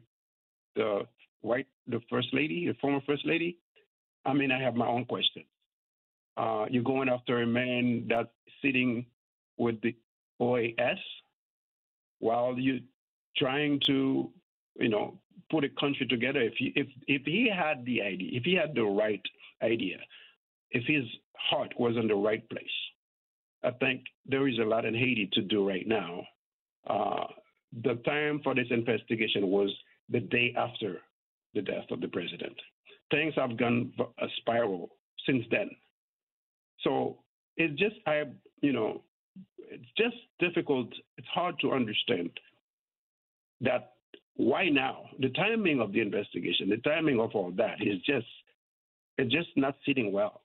[0.75, 1.03] the
[1.43, 3.59] white, the first lady, the former first lady,
[4.25, 5.45] I mean, I have my own questions.
[6.37, 8.29] Uh, you're going after a man that's
[8.63, 9.07] sitting
[9.59, 9.95] with the
[10.41, 10.99] OAS
[12.19, 12.81] while you're
[13.37, 14.31] trying to,
[14.77, 15.19] you know,
[15.51, 16.41] put a country together.
[16.41, 19.23] If he, if if he had the idea, if he had the right
[19.63, 19.99] idea,
[20.71, 21.05] if his
[21.37, 22.65] heart was in the right place,
[23.63, 26.27] I think there is a lot in Haiti to do right now.
[26.87, 27.25] Uh,
[27.85, 29.71] the time for this investigation was
[30.09, 31.01] the day after
[31.55, 32.57] the death of the president.
[33.11, 34.91] Things have gone a spiral
[35.27, 35.71] since then.
[36.83, 37.19] So
[37.57, 38.25] it's just I
[38.61, 39.03] you know
[39.59, 40.89] it's just difficult.
[41.17, 42.31] It's hard to understand
[43.61, 43.93] that
[44.37, 48.27] why now the timing of the investigation, the timing of all that is just
[49.19, 50.43] it's just not sitting well.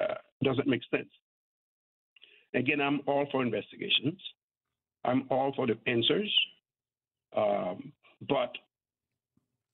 [0.00, 1.08] Uh, doesn't make sense.
[2.54, 4.20] Again, I'm all for investigations.
[5.04, 6.34] I'm all for the answers.
[7.36, 7.92] Um,
[8.28, 8.52] but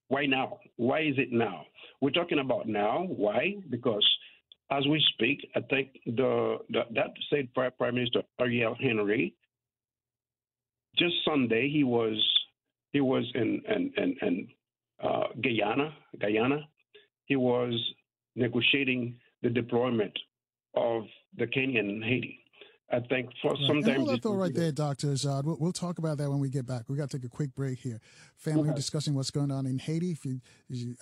[0.08, 0.58] why now?
[0.76, 1.66] Why is it now?
[2.00, 3.04] We're talking about now.
[3.08, 3.56] Why?
[3.70, 4.06] Because
[4.76, 9.34] as we speak, I think the, the that said Prime Minister Ariel Henry
[10.96, 12.16] just Sunday he was
[12.92, 14.48] he was in in in, in
[15.02, 16.68] uh, Guyana Guyana.
[17.26, 17.74] He was
[18.36, 20.16] negotiating the deployment
[20.74, 21.04] of
[21.36, 22.43] the Kenyan Haiti.
[22.90, 23.60] I think for right.
[23.66, 24.08] sometimes.
[24.08, 25.08] And thought right there, Dr.
[25.08, 25.44] Azard.
[25.44, 26.82] We'll, we'll, talk about that when we get back.
[26.88, 27.98] We've got to take a quick break here.
[28.36, 28.76] Family okay.
[28.76, 30.12] discussing what's going on in Haiti.
[30.12, 30.40] If you,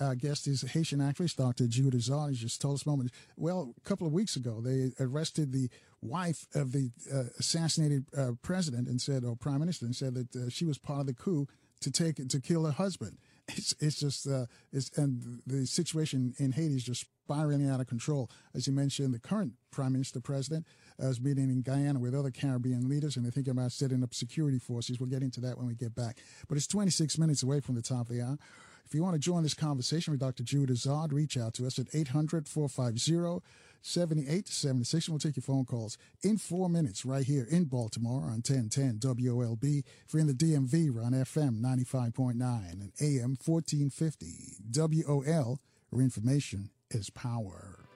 [0.00, 1.66] our guest is Haitian actress, Dr.
[1.66, 2.30] Jude Azad.
[2.30, 3.10] He just told us a moment.
[3.36, 5.68] Well, a couple of weeks ago, they arrested the
[6.00, 10.36] wife of the uh, assassinated uh, president and said, or prime minister, and said that
[10.36, 11.48] uh, she was part of the coup
[11.80, 13.18] to take to kill her husband.
[13.48, 17.88] It's it's just uh, it's and the situation in Haiti is just spiraling out of
[17.88, 18.30] control.
[18.54, 20.64] As you mentioned, the current prime minister president
[21.10, 24.58] is meeting in Guyana with other Caribbean leaders, and they're thinking about setting up security
[24.58, 24.98] forces.
[24.98, 26.18] We'll get into that when we get back.
[26.48, 28.38] But it's 26 minutes away from the top of the hour.
[28.86, 30.42] If you want to join this conversation with Dr.
[30.42, 33.42] Jude Azard, reach out to us at 800 450
[33.82, 35.08] 7876.
[35.08, 39.82] We'll take your phone calls in four minutes right here in Baltimore on 1010 WOLB.
[40.06, 42.34] If you're in the DMV, we're on FM 95.9
[42.70, 44.58] and AM 1450.
[44.70, 45.58] WOL,
[45.90, 47.91] where information is power.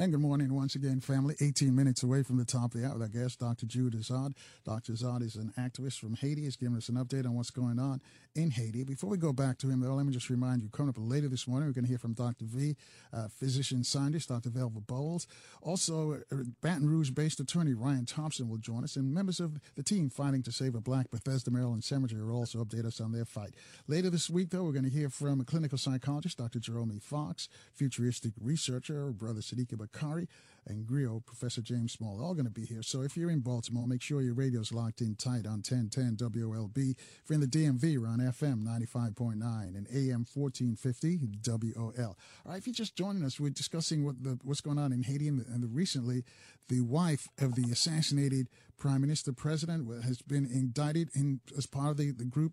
[0.00, 1.34] And good morning once again, family.
[1.42, 3.66] 18 minutes away from the top of the hour our guest, Dr.
[3.66, 4.32] Jude Azard.
[4.64, 4.94] Dr.
[4.94, 6.44] Azard is an activist from Haiti.
[6.44, 8.00] He's giving us an update on what's going on
[8.34, 8.82] in Haiti.
[8.82, 11.28] Before we go back to him, though, let me just remind you, coming up later
[11.28, 12.46] this morning, we're going to hear from Dr.
[12.46, 12.76] V,
[13.12, 14.48] uh, physician scientist, Dr.
[14.48, 15.26] Velva Boles.
[15.60, 20.08] Also, uh, Baton Rouge-based attorney Ryan Thompson will join us, and members of the team
[20.08, 23.52] fighting to save a black Bethesda, Maryland cemetery will also update us on their fight.
[23.86, 26.58] Later this week, though, we're going to hear from a clinical psychologist, Dr.
[26.58, 30.28] Jerome Fox, futuristic researcher, Brother Sadiki Bakari,
[30.66, 32.82] and Griot, Professor James Small, are all going to be here.
[32.82, 36.90] So if you're in Baltimore, make sure your radio's locked in tight on 1010 WOLB.
[36.90, 39.32] If you're in the DMV, we're on FM 95.9
[39.76, 41.94] and AM 1450 WOL.
[41.98, 45.02] All right, if you're just joining us, we're discussing what the, what's going on in
[45.02, 46.24] Haiti and, the, and the recently
[46.68, 48.48] the wife of the assassinated
[48.78, 52.52] prime minister president has been indicted in as part of the, the group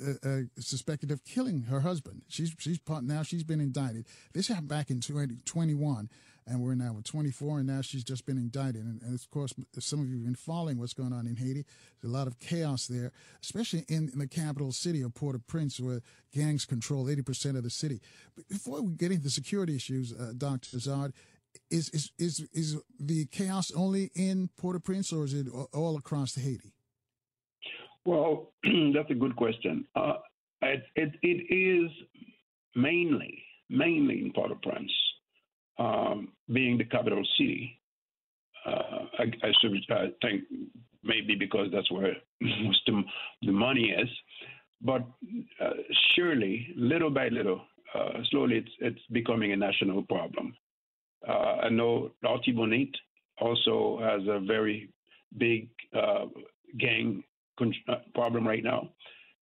[0.00, 2.22] uh, uh, suspected of killing her husband.
[2.28, 4.06] She's she's part, now she's been indicted.
[4.32, 6.08] This happened back in 2021
[6.46, 8.82] and we're now at 24, and now she's just been indicted.
[8.82, 11.64] And, and of course, some of you have been following what's going on in Haiti.
[12.00, 16.00] There's a lot of chaos there, especially in, in the capital city of Port-au-Prince, where
[16.34, 18.00] gangs control 80% of the city.
[18.36, 20.76] But before we get into the security issues, uh, Dr.
[20.76, 21.12] Azard,
[21.70, 26.72] is, is is is the chaos only in Port-au-Prince, or is it all across Haiti?
[28.06, 28.52] Well,
[28.94, 29.84] that's a good question.
[29.94, 30.14] Uh,
[30.62, 31.90] it, it, it is
[32.74, 34.92] mainly mainly in Port-au-Prince
[35.78, 37.78] um, being the capital city.
[38.64, 39.72] Uh, I, I, should
[40.22, 40.44] think
[41.02, 42.94] maybe because that's where most of
[43.42, 44.08] the money is,
[44.80, 45.02] but
[45.60, 45.70] uh,
[46.14, 47.62] surely, little by little,
[47.94, 50.54] uh, slowly, it's it's becoming a national problem.
[51.26, 52.94] Uh, I know Artibonite
[53.40, 54.90] also has a very
[55.38, 56.26] big uh,
[56.78, 57.24] gang
[57.58, 57.74] con-
[58.14, 58.90] problem right now,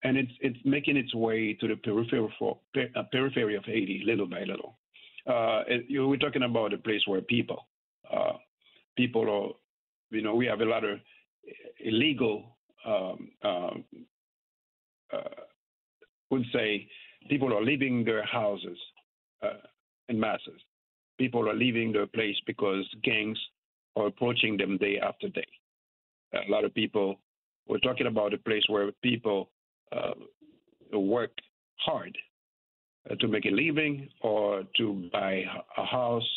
[0.04, 1.76] and it's it's making its way to the
[2.38, 2.60] for,
[3.12, 4.78] periphery of Haiti, little by little
[5.28, 7.68] uh, you, we're talking about a place where people,
[8.12, 8.34] uh,
[8.98, 11.00] people are, you know, we have a lot of
[11.80, 13.84] illegal, um, um,
[15.12, 15.42] uh,
[16.30, 16.88] would say,
[17.30, 18.78] people are leaving their houses
[19.44, 19.62] uh,
[20.10, 20.62] in masses.
[21.18, 23.40] People are leaving their place because gangs
[23.96, 25.48] are approaching them day after day.
[26.34, 27.20] A lot of people,
[27.68, 29.50] we're talking about a place where people
[29.96, 30.12] uh,
[30.94, 31.32] work
[31.78, 32.16] hard
[33.20, 35.44] to make a living or to buy
[35.78, 36.28] a house,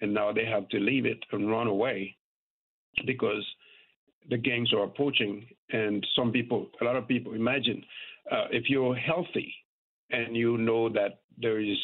[0.00, 2.16] and now they have to leave it and run away
[3.06, 3.44] because
[4.30, 5.46] the gangs are approaching.
[5.70, 7.82] And some people, a lot of people, imagine
[8.30, 9.54] uh, if you're healthy
[10.10, 11.78] and you know that there is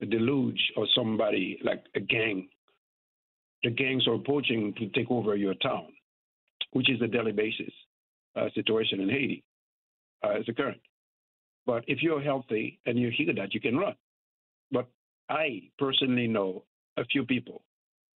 [0.00, 2.48] a deluge or somebody like a gang,
[3.62, 5.86] the gangs are approaching to take over your town,
[6.72, 7.72] which is a daily basis
[8.36, 9.42] uh, situation in Haiti
[10.22, 10.80] uh, as a current.
[11.66, 13.94] But if you're healthy and you hear that, you can run.
[14.70, 14.88] But
[15.28, 16.64] I personally know
[16.96, 17.62] a few people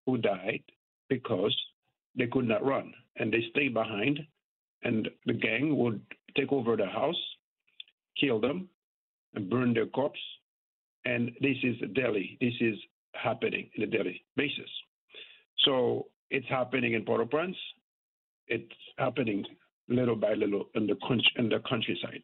[0.06, 0.62] who died
[1.08, 1.56] because
[2.16, 4.20] they could not run and they stayed behind,
[4.82, 6.00] and the gang would
[6.36, 7.20] take over the house,
[8.18, 8.68] kill them,
[9.34, 10.20] and burn their corpse.
[11.04, 12.38] And this is daily.
[12.40, 12.76] This is
[13.14, 14.70] happening in a daily basis.
[15.64, 17.56] So it's happening in Port-au-Prince.
[18.48, 19.44] It's happening
[19.88, 20.96] little by little in the,
[21.36, 22.22] in the countryside.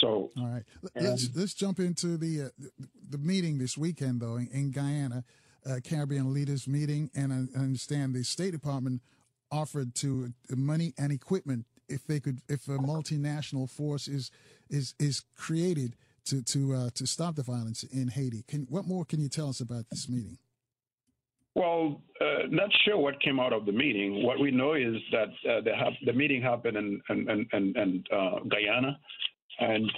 [0.00, 0.62] So, all right,
[0.94, 2.64] let's let's jump into the uh,
[3.08, 5.24] the meeting this weekend though in, in Guyana,
[5.68, 9.02] uh, Caribbean leaders meeting, and I understand the State Department
[9.50, 14.30] offered to uh, money and equipment if they could if a multinational force is
[14.70, 18.44] is is created to to uh, to stop the violence in Haiti.
[18.48, 20.38] Can what more can you tell us about this meeting?
[21.54, 24.24] Well, uh, not sure what came out of the meeting.
[24.24, 25.72] What we know is that uh, the,
[26.06, 28.96] the, meeting happened in, in, in, in uh, Guyana,
[29.60, 29.90] and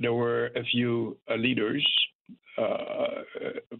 [0.00, 1.86] there were a few uh, leaders,
[2.56, 3.22] uh,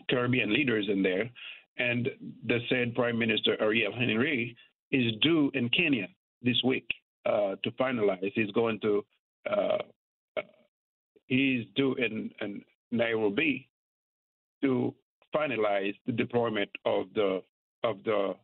[0.08, 1.30] Caribbean leaders in there,
[1.78, 2.08] and
[2.46, 4.56] the said Prime Minister Ariel Henry
[4.90, 6.08] is due in Kenya
[6.42, 6.86] this week
[7.26, 8.32] uh, to finalize.
[8.34, 9.04] He's going to
[9.50, 9.78] uh,
[11.26, 13.68] he's due in, in Nairobi
[14.62, 14.94] to
[15.34, 17.42] finalize the deployment of the
[17.84, 18.34] of the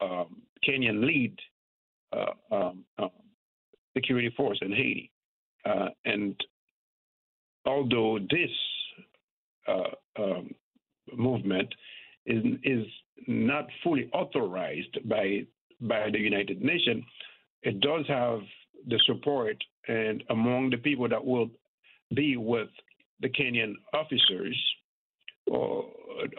[0.00, 1.36] um, Kenyan lead
[2.12, 3.10] uh, um, um,
[3.94, 5.11] security force in Haiti.
[5.64, 6.34] Uh, and
[7.66, 8.50] although this
[9.68, 10.50] uh, um,
[11.16, 11.72] movement
[12.26, 12.86] is, is
[13.26, 15.42] not fully authorized by
[15.80, 17.02] by the United Nations,
[17.62, 18.38] it does have
[18.86, 19.56] the support
[19.88, 21.50] and among the people that will
[22.14, 22.68] be with
[23.20, 24.56] the Kenyan officers
[25.46, 25.86] or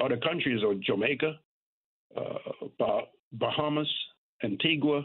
[0.02, 1.34] other countries or Jamaica,
[2.16, 3.02] uh,
[3.34, 3.92] Bahamas,
[4.44, 5.04] Antigua,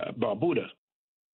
[0.00, 0.66] uh, Barbuda,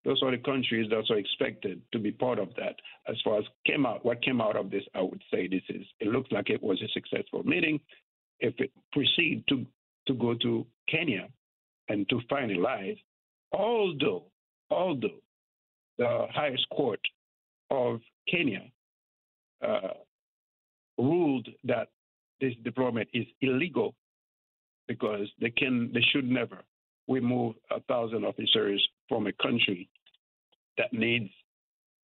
[0.05, 2.75] those are the countries that are expected to be part of that.
[3.09, 5.87] As far as came out, what came out of this, I would say this is
[6.01, 7.81] it looks like it was a successful meeting.
[8.41, 9.65] If it proceed to
[10.09, 11.29] to go to Kenya
[11.89, 12.99] and to finalize,
[13.53, 14.25] although
[14.71, 15.21] although
[15.99, 17.01] the highest court
[17.71, 18.63] of Kenya
[19.65, 19.95] uh,
[20.99, 21.89] ruled that
[22.41, 23.95] this deployment is illegal
[24.89, 26.59] because they can they should never
[27.09, 29.89] remove a thousand officers from a country
[30.79, 31.31] that needs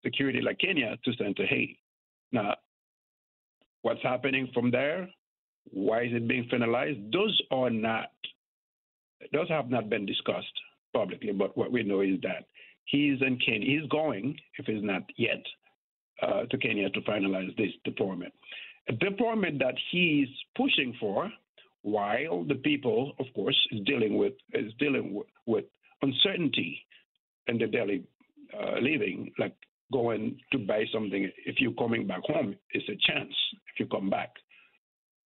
[0.04, 1.78] security like Kenya to send to Haiti.
[2.32, 2.54] Now,
[3.82, 5.08] what's happening from there?
[5.70, 7.12] Why is it being finalized?
[7.12, 8.10] Those are not,
[9.32, 10.46] those have not been discussed
[10.94, 12.44] publicly, but what we know is that
[12.84, 13.80] he's in Kenya.
[13.80, 15.42] He's going, if he's not yet,
[16.22, 18.32] uh, to Kenya to finalize this deployment.
[18.88, 21.30] A deployment that he's pushing for,
[21.82, 25.64] while the people, of course, is dealing with is dealing with, with
[26.02, 26.80] uncertainty
[27.46, 28.04] in the daily
[28.55, 29.55] uh, living, like
[29.92, 31.30] going to buy something.
[31.46, 33.32] If you're coming back home, it's a chance
[33.72, 34.30] if you come back.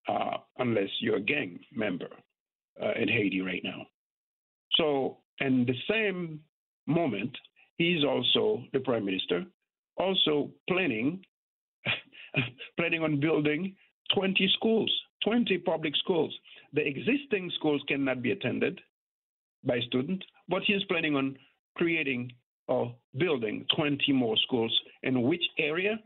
[0.08, 2.08] uh, unless you're a gang member
[2.82, 3.86] uh, in Haiti right now.
[4.72, 6.40] So, in the same
[6.86, 7.36] moment,
[7.76, 9.44] he's also the prime minister,
[9.96, 11.22] also planning
[12.76, 13.74] planning on building
[14.14, 14.92] 20 schools,
[15.24, 16.34] 20 public schools.
[16.72, 18.80] The existing schools cannot be attended
[19.64, 21.36] by students, but he's planning on
[21.76, 22.32] creating
[22.68, 25.98] or building 20 more schools in which area?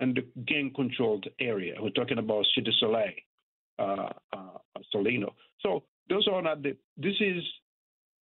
[0.00, 1.74] In the gang controlled area.
[1.80, 3.10] We're talking about Cité Soleil,
[3.80, 4.58] uh, uh,
[4.94, 5.32] Solino.
[5.60, 7.42] So those are not the, this is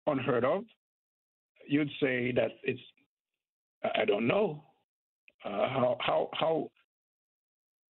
[0.05, 0.63] unheard of.
[1.67, 2.79] You'd say that it's,
[3.83, 4.63] I don't know
[5.43, 6.71] uh, how, how, how,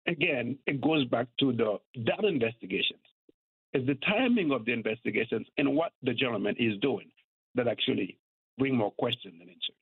[0.07, 3.01] again, it goes back to the that investigations.
[3.73, 7.11] It's the timing of the investigations and what the gentleman is doing
[7.55, 8.19] that actually
[8.63, 9.73] bring more questions than answers.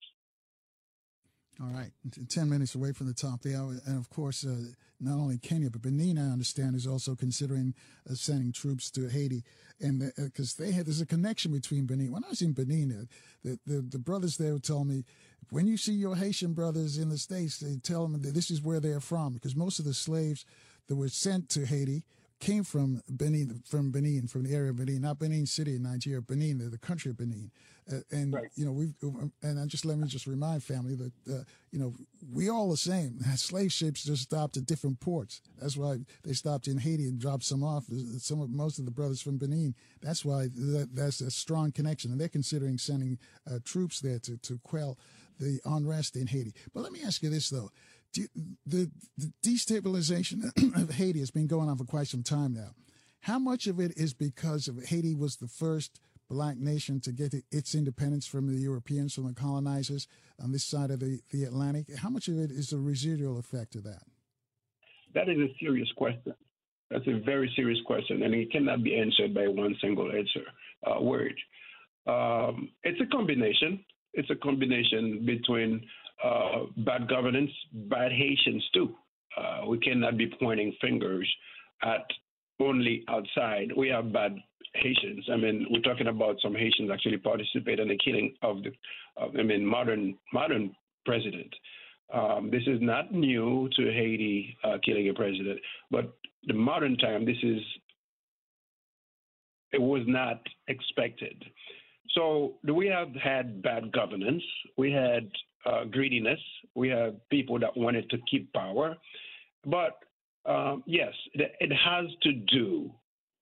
[1.62, 1.90] All right,
[2.30, 3.76] 10 minutes away from the top of the hour.
[3.84, 4.56] And of course, uh,
[4.98, 7.74] not only Kenya, but Benin, I understand, is also considering
[8.10, 9.44] uh, sending troops to Haiti.
[9.78, 12.10] And because uh, they have, there's a connection between Benin.
[12.10, 13.04] When I was in Benin, uh,
[13.44, 15.04] the, the, the, brothers there tell me,
[15.50, 18.62] when you see your Haitian brothers in the States, they tell them that this is
[18.62, 19.34] where they're from.
[19.34, 20.46] Because most of the slaves
[20.88, 22.04] that were sent to Haiti
[22.40, 26.20] came from Benin, from Benin, from the area of Benin, not Benin City in Nigeria,
[26.20, 27.50] Benin, the, the country of Benin.
[27.90, 28.48] Uh, and right.
[28.54, 28.94] you know, we've,
[29.42, 31.94] and I just let me just remind family that uh, you know
[32.32, 33.20] we all the same.
[33.36, 35.42] Slave ships just stopped at different ports.
[35.60, 37.84] That's why they stopped in Haiti and dropped some off.
[38.18, 39.74] Some of most of the brothers from Benin.
[40.02, 43.18] That's why that, that's a strong connection, and they're considering sending
[43.50, 44.98] uh, troops there to to quell
[45.40, 46.54] the unrest in Haiti.
[46.72, 47.70] But let me ask you this though
[48.14, 50.44] the, the destabilization
[50.82, 52.70] of Haiti has been going on for quite some time now.
[53.20, 56.00] How much of it is because of Haiti was the first
[56.30, 60.06] black nation to get its independence from the Europeans, from the colonizers
[60.42, 61.94] on this side of the, the Atlantic?
[61.96, 64.02] How much of it is a residual effect of that?
[65.14, 66.34] That is a serious question.
[66.90, 70.42] That's a very serious question, and it cannot be answered by one single answer
[70.86, 71.34] uh, word.
[72.06, 73.84] Um, it's a combination.
[74.14, 75.86] It's a combination between
[76.24, 78.94] uh, bad governance, bad Haitians too.
[79.36, 81.28] Uh, we cannot be pointing fingers
[81.82, 82.04] at
[82.60, 83.70] only outside.
[83.76, 84.36] We have bad
[84.74, 85.26] Haitians.
[85.32, 88.70] I mean, we're talking about some Haitians actually participate in the killing of the,
[89.16, 91.52] of, I mean, modern modern president.
[92.12, 95.60] Um, this is not new to Haiti uh, killing a president,
[95.90, 96.12] but
[96.46, 97.60] the modern time, this is
[99.72, 101.44] it was not expected.
[102.14, 104.42] So we have had bad governance.
[104.76, 105.30] We had
[105.66, 106.40] uh, greediness.
[106.74, 108.96] We have people that wanted to keep power.
[109.66, 109.98] But
[110.46, 112.90] um, yes, it has to do.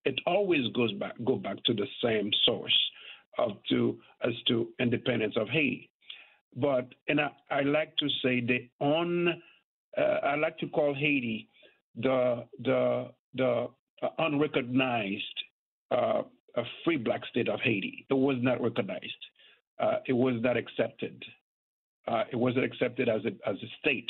[0.05, 2.77] It always goes back go back to the same source
[3.37, 5.89] of to as to independence of Haiti.
[6.55, 9.41] But and I, I like to say the on
[9.97, 11.47] uh, I like to call Haiti
[11.95, 13.67] the the the
[14.17, 15.23] unrecognized
[15.91, 16.23] uh,
[16.83, 18.05] free black state of Haiti.
[18.09, 19.23] It was not recognized.
[19.79, 21.23] Uh, it was not accepted
[22.09, 24.09] uh, it wasn't accepted as a, as a state.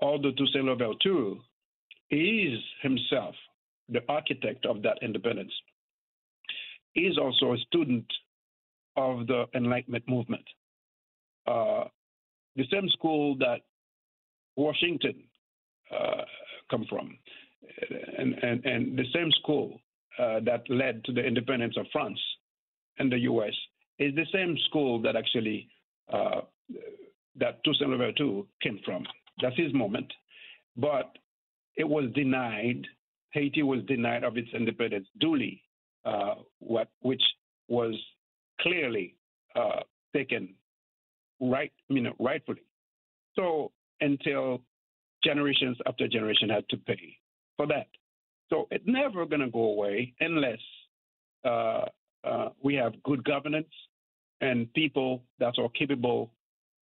[0.00, 1.34] Although Toussaint Louverture
[2.10, 3.34] is himself
[3.88, 5.52] the architect of that independence,
[6.94, 8.06] is also a student
[8.96, 10.44] of the Enlightenment movement.
[11.46, 11.84] Uh,
[12.56, 13.60] the same school that
[14.56, 15.14] Washington
[15.90, 16.22] uh,
[16.70, 17.16] come from,
[18.18, 19.80] and, and, and the same school
[20.18, 22.20] uh, that led to the independence of France
[22.98, 23.54] and the U.S.
[23.98, 25.68] is the same school that actually
[26.12, 26.42] uh,
[27.36, 29.04] that Toussaint Louverture came from.
[29.40, 30.12] That's his moment.
[30.76, 31.16] But
[31.76, 32.86] it was denied,
[33.32, 35.62] Haiti was denied of its independence duly,
[36.04, 37.22] uh, what, which
[37.68, 37.94] was
[38.60, 39.16] clearly
[39.56, 39.80] uh,
[40.14, 40.54] taken
[41.40, 42.62] right, you know, rightfully.
[43.34, 44.62] So until
[45.24, 47.16] generations after generation had to pay
[47.56, 47.86] for that.
[48.50, 50.58] So it's never going to go away unless
[51.44, 51.84] uh,
[52.24, 53.72] uh, we have good governance
[54.40, 56.30] and people that are capable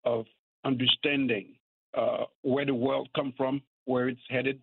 [0.05, 0.25] of
[0.65, 1.55] understanding
[1.97, 4.63] uh, where the world come from, where it's headed.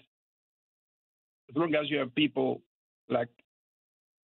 [1.50, 2.62] As long as you have people
[3.10, 3.30] like,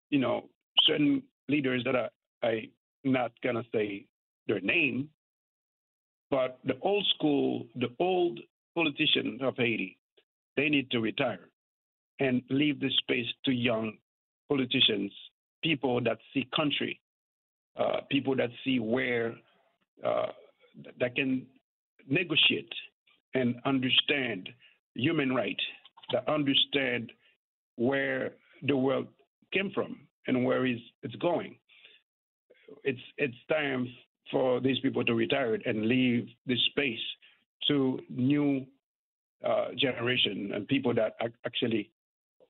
[0.10, 0.46] you know,
[0.86, 2.10] certain leaders that are,
[2.44, 2.70] I
[3.04, 4.06] not gonna say
[4.48, 5.10] their name,
[6.30, 8.40] but the old school, the old
[8.76, 9.98] politicians of Haiti,
[10.58, 11.50] they need to retire
[12.20, 13.94] and leave the space to young
[14.50, 15.12] politicians,
[15.64, 17.00] people that see country,
[17.78, 19.36] uh, people that see where
[20.06, 20.28] uh,
[21.00, 21.46] that can
[22.10, 22.72] negotiate
[23.34, 24.50] and understand
[24.96, 25.64] human rights,
[26.12, 27.12] that understand
[27.76, 28.34] where
[28.64, 29.08] the world
[29.54, 29.96] came from
[30.28, 31.56] and where it's going.
[32.84, 33.88] It's it's time
[34.32, 37.00] for these people to retire and leave this space
[37.68, 38.66] to new
[39.48, 41.14] uh, generation and people that
[41.46, 41.90] actually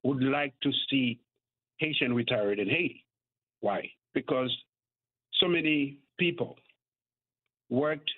[0.03, 1.19] would like to see
[1.77, 3.05] Haitian retired in Haiti.
[3.61, 3.89] Why?
[4.13, 4.55] Because
[5.39, 6.57] so many people
[7.69, 8.09] worked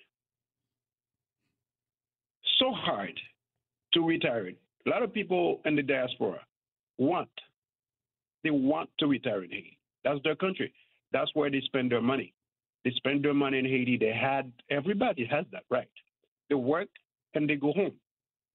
[2.82, 3.20] hard
[3.94, 4.52] to retire.
[4.86, 6.40] A lot of people in the diaspora
[6.98, 7.30] want,
[8.44, 9.78] they want to retire in Haiti.
[10.04, 10.74] That's their country.
[11.12, 12.34] That's where they spend their money.
[12.84, 13.98] They spend their money in Haiti.
[13.98, 15.90] They had, everybody has that right.
[16.50, 16.90] They work
[17.36, 17.94] and they go home.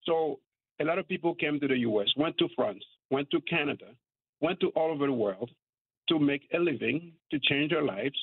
[0.04, 0.40] So
[0.80, 3.86] a lot of people came to the US, went to France, went to Canada,
[4.40, 5.50] went to all over the world
[6.08, 8.16] to make a living, to change their lives,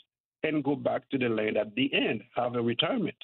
[0.44, 3.16] and go back to the land at the end, have a retirement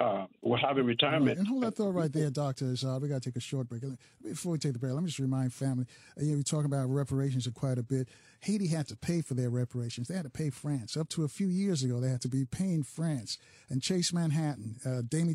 [0.00, 1.28] uh, will have a retirement.
[1.28, 1.38] Right.
[1.38, 3.02] And hold that thought right there, Doctor Azard.
[3.02, 3.82] We got to take a short break.
[4.22, 5.84] Before we take the break, let me just remind family.
[6.18, 8.08] Uh, you know, we talk about reparations quite a bit.
[8.40, 10.08] Haiti had to pay for their reparations.
[10.08, 10.96] They had to pay France.
[10.96, 13.36] Up to a few years ago, they had to be paying France.
[13.68, 15.34] And Chase Manhattan, uh, Damie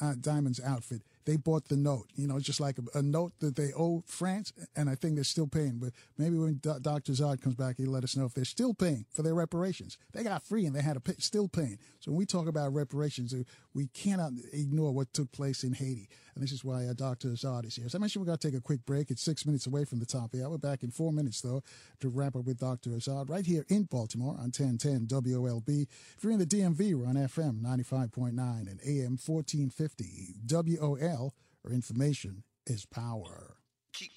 [0.00, 2.06] uh, Dimon's outfit, they bought the note.
[2.14, 5.24] You know, just like a, a, note that they owe France, and I think they're
[5.24, 5.78] still paying.
[5.78, 7.12] But maybe when Do- Dr.
[7.12, 9.98] Zod comes back, he'll let us know if they're still paying for their reparations.
[10.12, 11.78] They got free and they had to pay, still paying.
[12.00, 13.42] So when we talk about reparations, uh,
[13.74, 16.08] we cannot ignore what took place in Haiti.
[16.34, 17.28] And this is why Dr.
[17.28, 17.86] Azard is here.
[17.86, 19.10] As I mentioned, we're going to take a quick break.
[19.10, 20.50] It's six minutes away from the top of the hour.
[20.50, 21.62] We're back in four minutes, though,
[22.00, 22.90] to wrap up with Dr.
[22.90, 25.86] Azard right here in Baltimore on 1010 WOLB.
[26.16, 32.44] If you're in the DMV, we're on FM 95.9 and AM 1450 WOL, or information
[32.66, 33.56] is power.
[33.92, 34.12] Keep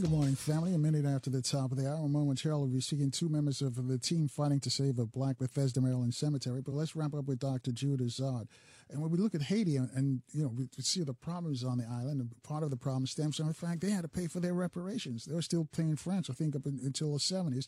[0.00, 0.72] And good morning, family.
[0.72, 3.98] A minute after the top of the hour, momentarily we'll be two members of the
[3.98, 6.62] team fighting to save a black Bethesda, Maryland cemetery.
[6.62, 7.70] But let's wrap up with Dr.
[7.70, 8.48] Jude Azard.
[8.88, 11.76] And when we look at Haiti and, and, you know, we see the problems on
[11.76, 14.26] the island, and part of the problem stems from the fact they had to pay
[14.26, 15.26] for their reparations.
[15.26, 17.66] They were still paying France, I think, up in, until the 70s.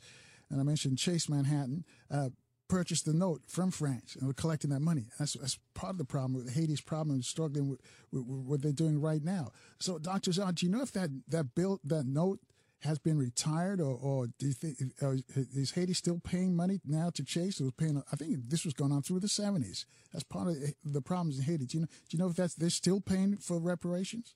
[0.49, 1.85] And I mentioned Chase Manhattan.
[2.11, 2.31] Uh,
[2.73, 5.05] purchased the note from France and we're collecting that money.
[5.19, 8.63] That's, that's part of the problem with Haiti's problem and struggling with, with, with, what
[8.63, 9.51] they're doing right now.
[9.79, 10.31] So, Dr.
[10.31, 12.41] Zod, do you know if that, that bill, that note
[12.81, 15.17] has been retired or, or do you think, uh,
[15.55, 17.61] is Haiti still paying money now to Chase?
[17.61, 19.85] It was paying, I think this was going on through the 70s.
[20.11, 21.67] That's part of the problems in Haiti.
[21.67, 24.35] Do you know, do you know if that's, they're still paying for reparations?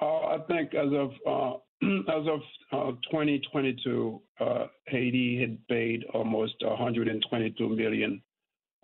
[0.00, 1.56] Uh, I think as of uh,
[2.08, 2.40] as of
[2.72, 8.22] uh, 2022, uh, Haiti had paid almost 122 million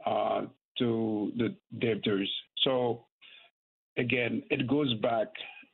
[0.04, 0.42] uh,
[0.78, 2.30] to the debtors.
[2.64, 3.04] So
[3.96, 5.28] again, it goes back.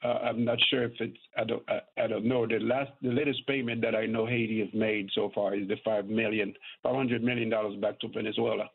[0.05, 1.17] Uh, I'm not sure if it's.
[1.37, 1.63] I don't.
[1.69, 2.47] I, I, don't know.
[2.47, 5.77] The last, the latest payment that I know Haiti has made so far is the
[5.83, 8.69] five million, five hundred million dollars back to Venezuela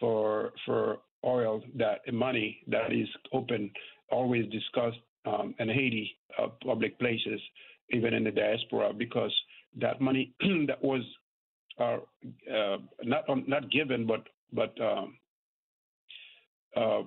[0.00, 3.70] for for oil that money that is open,
[4.10, 7.40] always discussed um, in Haiti uh, public places
[7.90, 9.34] even in the diaspora, because
[9.80, 10.32] that money
[10.66, 11.02] that was
[11.78, 11.98] uh,
[12.52, 15.18] uh, not um, not given, but but um,
[16.76, 17.02] uh,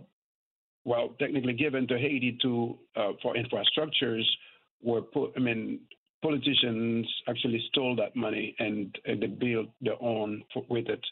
[0.86, 4.24] well, technically given to Haiti to uh, for infrastructures
[4.82, 5.34] were put.
[5.36, 5.80] I mean,
[6.22, 11.06] politicians actually stole that money and, and they built their own with it.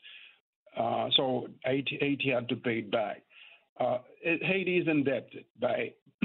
[0.78, 3.22] Uh, so Haiti, Haiti, had to pay it back.
[4.22, 5.93] It, Haiti is indebted by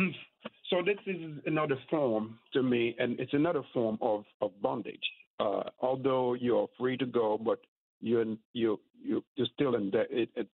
[0.71, 5.03] So this is another form to me, and it's another form of, of bondage.
[5.41, 7.59] Uh, although you're free to go, but
[8.01, 10.07] you're you you you're still in debt.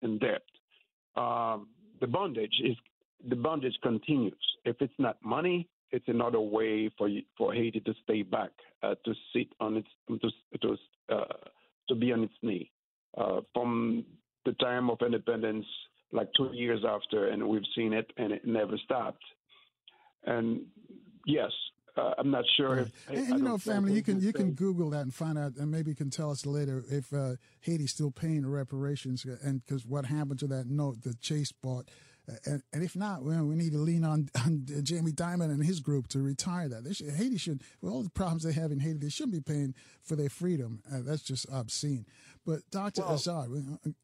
[0.03, 0.43] In debt.
[1.17, 1.69] Um,
[2.01, 2.77] the bondage is
[3.29, 4.35] the bondage continues.
[4.65, 8.51] If it's not money, it's another way for you, for Haiti to stay back,
[8.83, 10.31] uh, to sit on its to
[10.63, 10.77] to
[11.15, 11.25] uh,
[11.89, 12.71] to be on its knee.
[13.19, 14.05] Uh, from
[14.45, 15.67] the time of independence,
[16.13, 19.23] like two years after, and we've seen it, and it never stopped.
[20.25, 20.63] And
[21.25, 21.51] yes,
[21.97, 22.87] uh, I'm not sure right.
[22.87, 23.09] if.
[23.09, 25.71] And, and you know, family, you can you can Google that and find out, and
[25.71, 29.87] maybe you can tell us later if uh, Haiti's still paying reparations, uh, and because
[29.87, 31.89] what happened to that note that Chase bought.
[32.29, 35.65] Uh, and, and, if not, well, we need to lean on, on Jamie Dimon and
[35.65, 36.83] his group to retire that.
[36.83, 39.53] They Should, Haiti should, with all the problems they have in Haiti, they shouldn't be
[39.53, 40.83] paying for their freedom.
[40.93, 42.05] Uh, that's just obscene.
[42.45, 43.03] But Dr.
[43.03, 43.95] Well, Azard,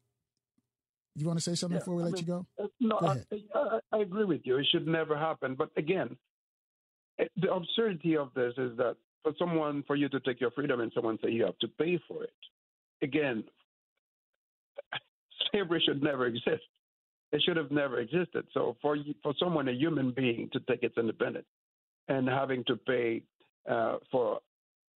[1.15, 2.45] you want to say something yeah, before we I let mean, you go?
[2.61, 3.23] Uh, no, go I,
[3.55, 4.57] I, I, agree with you.
[4.57, 5.55] It should never happen.
[5.55, 6.17] But again,
[7.17, 10.91] the absurdity of this is that for someone, for you to take your freedom and
[10.93, 12.33] someone say you have to pay for it,
[13.01, 13.43] again,
[15.51, 16.63] slavery should never exist.
[17.31, 18.45] It should have never existed.
[18.53, 21.47] So for for someone, a human being, to take its independence
[22.07, 23.23] and having to pay
[23.69, 24.39] uh, for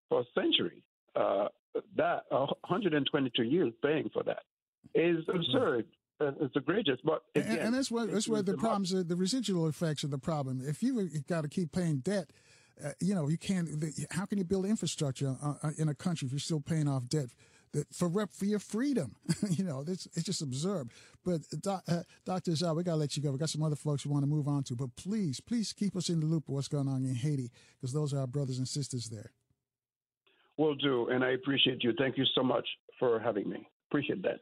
[0.09, 0.83] for a century,
[1.15, 1.47] uh,
[1.95, 4.43] that 122 years paying for that
[4.93, 5.85] is absurd
[6.19, 6.99] it's egregious.
[7.03, 10.11] But again, and, and that's what that's where the problems are, the residual effects of
[10.11, 10.61] the problem.
[10.65, 12.31] If you got to keep paying debt,
[12.83, 13.67] uh, you know you can't.
[13.79, 16.87] The, how can you build infrastructure uh, uh, in a country if you're still paying
[16.87, 17.29] off debt?
[17.73, 19.15] that for rep for your freedom.
[19.49, 20.89] you know, it's, it's just absurd.
[21.23, 22.51] But doc, uh, Dr.
[22.51, 23.31] Zhao, we got to let you go.
[23.31, 25.95] We got some other folks we want to move on to, but please, please keep
[25.95, 28.57] us in the loop of what's going on in Haiti because those are our brothers
[28.57, 29.31] and sisters there.
[30.57, 31.93] Will do, and I appreciate you.
[31.97, 32.67] Thank you so much
[32.99, 33.67] for having me.
[33.89, 34.39] Appreciate that.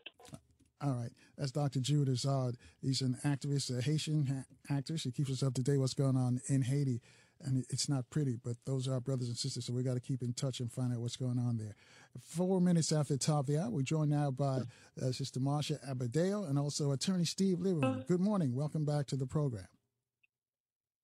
[0.82, 1.12] All right.
[1.38, 1.80] That's Dr.
[1.80, 2.56] Jude Azard.
[2.82, 4.96] He's an activist, a Haitian ha- actor.
[4.96, 7.02] He keeps us up to date what's going on in Haiti.
[7.42, 9.66] And it's not pretty, but those are our brothers and sisters.
[9.66, 11.76] So we got to keep in touch and find out what's going on there.
[12.22, 14.62] Four minutes after the top of the hour, we're joined now by
[15.02, 18.08] uh, Sister Marsha Adebayo and also Attorney Steve Lieberman.
[18.08, 18.56] Good morning.
[18.56, 19.68] Welcome back to the program.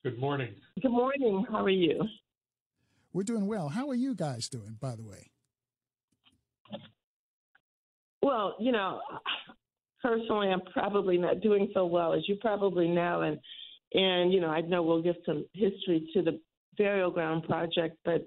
[0.04, 0.56] Good morning.
[0.82, 1.46] Good morning.
[1.52, 2.02] How are you?
[3.14, 3.68] We're doing well.
[3.70, 5.32] How are you guys doing, by the way?
[8.22, 9.02] Well, you know,
[10.02, 13.40] personally, I'm probably not doing so well as you probably know, and
[13.94, 16.40] and you know, I know we'll give some history to the
[16.78, 18.26] burial ground project, but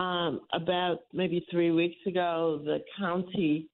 [0.00, 3.68] um, about maybe three weeks ago, the county,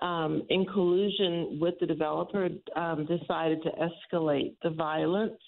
[0.00, 5.38] um, in collusion with the developer, um, decided to escalate the violence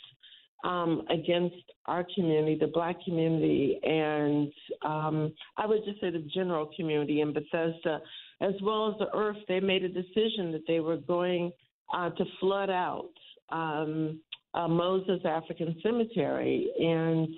[0.65, 4.53] um, against our community, the black community, and
[4.85, 8.01] um, I would just say the general community in Bethesda,
[8.43, 9.37] as well as the earth.
[9.49, 11.53] They made a decision that they were going
[11.95, 13.11] uh, to flood out
[13.51, 14.21] um,
[14.55, 17.29] uh, Moses African Cemetery, and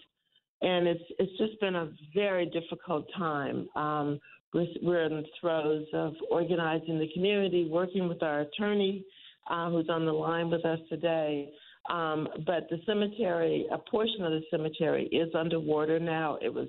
[0.63, 3.69] and it's it's just been a very difficult time.
[3.77, 4.19] Um,
[4.53, 9.05] we're, we're in the throes of organizing the community, working with our attorney,
[9.51, 11.51] uh, who's on the line with us today.
[11.91, 16.39] Um, but the cemetery, a portion of the cemetery is underwater now.
[16.41, 16.69] It was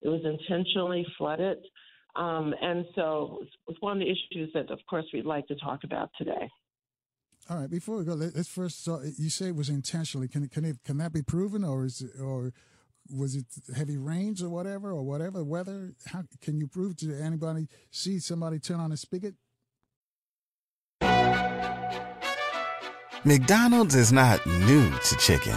[0.00, 1.58] it was intentionally flooded.
[2.16, 5.84] Um, and so it's one of the issues that, of course, we'd like to talk
[5.84, 6.50] about today.
[7.50, 7.70] All right.
[7.70, 8.84] Before we go, let's first.
[8.84, 10.28] So you say it was intentionally.
[10.28, 12.52] Can can it can that be proven, or is it, or
[13.10, 15.94] was it heavy rains or whatever, or whatever weather?
[16.06, 19.34] How can you prove to anybody see somebody turn on a spigot?
[23.24, 25.56] McDonald's is not new to chicken,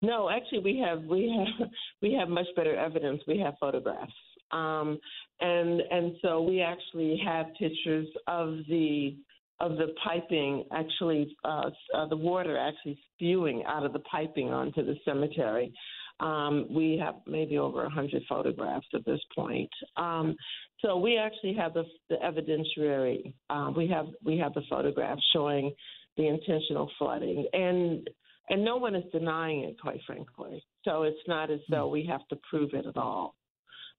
[0.00, 1.68] No, actually, we have we have
[2.02, 3.22] we have much better evidence.
[3.26, 4.12] We have photographs,
[4.52, 4.98] um,
[5.40, 9.16] and and so we actually have pictures of the
[9.60, 14.84] of the piping actually uh, uh, the water actually spewing out of the piping onto
[14.84, 15.72] the cemetery.
[16.20, 19.70] Um, we have maybe over a hundred photographs at this point.
[19.96, 20.36] Um,
[20.80, 23.32] so we actually have the, the evidentiary.
[23.50, 25.72] Uh, we have we have the photographs showing
[26.16, 28.08] the intentional flooding and
[28.50, 30.62] and no one is denying it, quite frankly.
[30.84, 33.34] So it's not as though we have to prove it at all.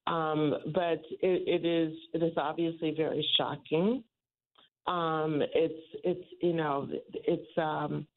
[0.07, 4.03] Um, but it, it is it is obviously very shocking.
[4.87, 8.07] Um, it's it's you know it's um,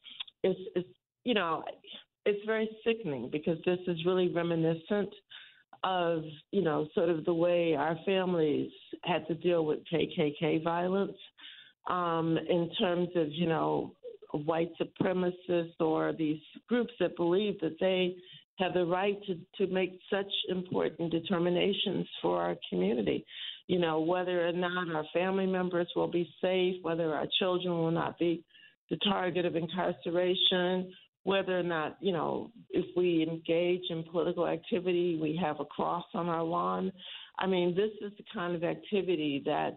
[0.42, 0.88] it's it's
[1.24, 1.64] you know
[2.24, 5.10] it's very sickening because this is really reminiscent
[5.84, 8.70] of you know sort of the way our families
[9.02, 11.16] had to deal with KKK violence
[11.90, 13.94] um, in terms of you know
[14.32, 18.16] white supremacists or these groups that believe that they
[18.58, 23.24] have the right to, to make such important determinations for our community.
[23.66, 27.90] You know, whether or not our family members will be safe, whether our children will
[27.90, 28.44] not be
[28.90, 30.92] the target of incarceration,
[31.24, 36.04] whether or not, you know, if we engage in political activity, we have a cross
[36.14, 36.92] on our lawn.
[37.38, 39.76] I mean, this is the kind of activity that's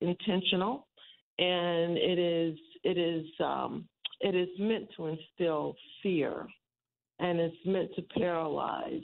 [0.00, 0.86] intentional
[1.38, 3.86] and it is it is um,
[4.20, 6.46] it is meant to instill fear,
[7.18, 9.02] and it's meant to paralyze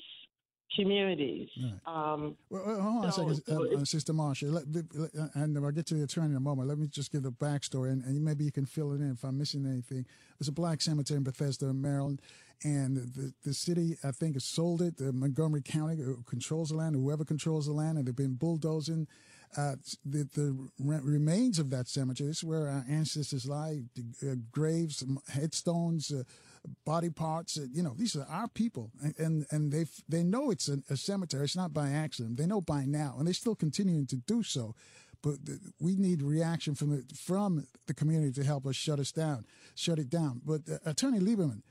[0.76, 1.48] communities.
[1.62, 2.12] Right.
[2.12, 4.64] Um, Well, well, hold on so- a second, so uh, uh, Sister Marsha, let,
[4.94, 6.66] let- uh, and I'll get to the attorney in a moment.
[6.68, 9.22] Let me just give the backstory, and, and maybe you can fill it in if
[9.22, 10.06] I'm missing anything.
[10.38, 12.22] There's a black cemetery in Bethesda, Maryland,
[12.64, 14.96] and the, the city, I think, has sold it.
[14.96, 19.06] The Montgomery County uh, controls the land, whoever controls the land, and they've been bulldozing
[19.57, 22.28] uh, the, the re- remains of that cemetery.
[22.28, 23.82] This is where our ancestors lie,
[24.22, 26.22] uh, graves, headstones, uh,
[26.84, 27.59] body parts.
[27.59, 30.96] Uh, you know, these are our people, and and, and they they know it's a,
[30.96, 31.44] cemetery.
[31.44, 32.36] It's not by accident.
[32.36, 34.74] They know by now, and they're still continuing to do so.
[35.22, 35.36] But
[35.78, 39.44] we need reaction from the from the community to help us shut us down,
[39.74, 40.40] shut it down.
[40.44, 41.62] But uh, Attorney Lieberman,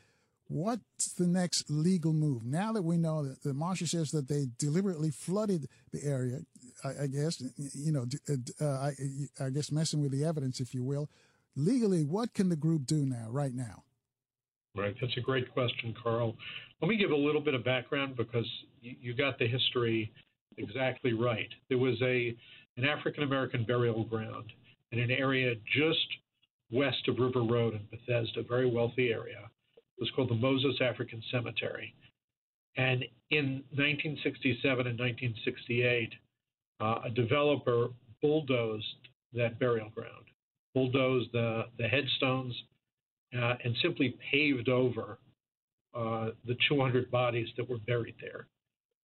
[0.52, 4.48] what's the next legal move now that we know that the marshal says that they
[4.60, 6.40] deliberately flooded the area?
[6.84, 7.42] I, I guess
[7.74, 8.06] you know,
[8.60, 8.92] uh, I,
[9.40, 11.10] I guess messing with the evidence, if you will.
[11.56, 13.84] legally, what can the group do now, right now?
[14.76, 16.36] Right, that's a great question, Carl.
[16.82, 18.48] Let me give a little bit of background because
[18.82, 20.12] you, you got the history
[20.58, 21.50] exactly right.
[21.70, 22.36] There was a
[22.78, 24.52] an African American burial ground
[24.92, 26.08] in an area just
[26.72, 29.50] west of River Road in Bethesda, a very wealthy area.
[30.02, 31.94] Was called the Moses African Cemetery.
[32.76, 36.14] And in 1967 and 1968,
[36.80, 37.90] uh, a developer
[38.22, 38.86] bulldozed
[39.34, 40.26] that burial ground,
[40.74, 42.54] bulldozed the, the headstones,
[43.38, 45.20] uh, and simply paved over
[45.94, 48.48] uh, the 200 bodies that were buried there.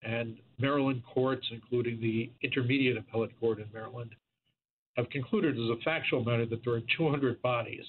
[0.03, 4.15] And Maryland courts, including the Intermediate Appellate Court in Maryland,
[4.95, 7.85] have concluded as a factual matter that there are 200 bodies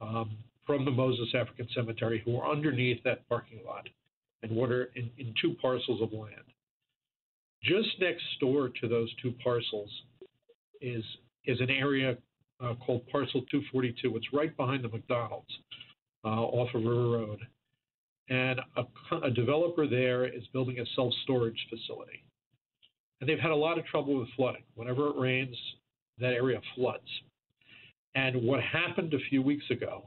[0.00, 0.38] um,
[0.70, 3.88] from the Moses African Cemetery who are underneath that parking lot
[4.44, 6.46] and water in, in two parcels of land.
[7.64, 9.90] Just next door to those two parcels
[10.80, 11.02] is
[11.44, 12.16] is an area
[12.62, 14.16] uh, called Parcel 242.
[14.16, 15.50] It's right behind the McDonald's
[16.24, 17.40] uh, off of River Road,
[18.28, 22.22] and a, a developer there is building a self storage facility.
[23.20, 24.62] And they've had a lot of trouble with flooding.
[24.76, 25.56] Whenever it rains,
[26.20, 27.08] that area floods.
[28.14, 30.04] And what happened a few weeks ago,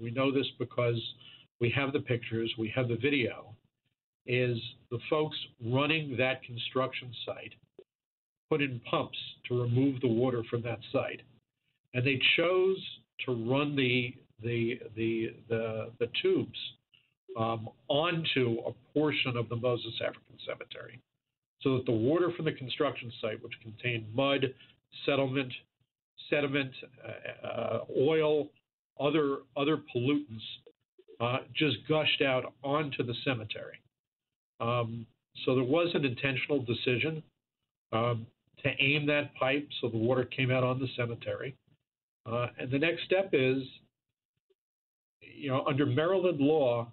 [0.00, 1.00] we know this because
[1.60, 3.54] we have the pictures, we have the video,
[4.26, 4.58] is
[4.90, 7.54] the folks running that construction site
[8.50, 9.18] put in pumps
[9.48, 11.22] to remove the water from that site.
[11.94, 12.78] And they chose
[13.26, 16.58] to run the the the the, the tubes
[17.38, 21.00] um, onto a portion of the Moses African Cemetery,
[21.62, 24.52] so that the water from the construction site, which contained mud,
[25.06, 25.52] settlement,
[26.30, 26.72] sediment,
[27.04, 28.48] uh, uh, oil,
[29.00, 30.42] other other pollutants,
[31.20, 33.80] uh, just gushed out onto the cemetery.
[34.60, 35.06] Um,
[35.44, 37.22] so there was an intentional decision
[37.92, 38.26] um,
[38.62, 41.56] to aim that pipe so the water came out on the cemetery.
[42.26, 43.62] Uh, and the next step is,
[45.20, 46.90] you know, under Maryland law,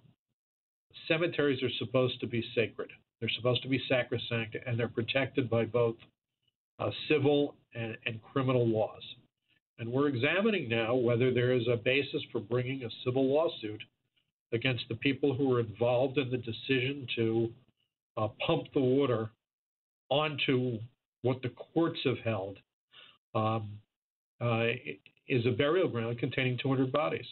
[1.08, 2.90] cemeteries are supposed to be sacred.
[3.20, 5.96] They're supposed to be sacrosanct, and they're protected by both
[6.78, 9.02] uh, civil and, and criminal laws.
[9.78, 13.82] And we're examining now whether there is a basis for bringing a civil lawsuit
[14.52, 17.50] against the people who were involved in the decision to
[18.16, 19.30] uh, pump the water
[20.10, 20.78] onto
[21.22, 22.58] what the courts have held
[23.34, 23.70] um,
[24.40, 24.66] uh,
[25.28, 27.26] is a burial ground containing 200 bodies.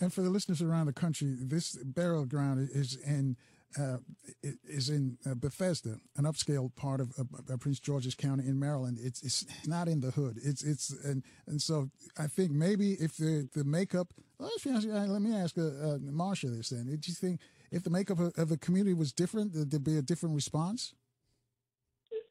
[0.00, 3.36] And for the listeners around the country, this burial ground is in
[3.78, 3.98] uh,
[4.42, 8.98] is in uh, Bethesda, an upscale part of uh, Prince George's County in Maryland.
[9.00, 10.38] It's it's not in the hood.
[10.42, 14.12] It's it's and and so I think maybe if the the makeup.
[14.38, 16.86] let me ask uh, uh, Marsha this then.
[16.86, 20.02] Did you think if the makeup of, of the community was different, there'd be a
[20.02, 20.94] different response?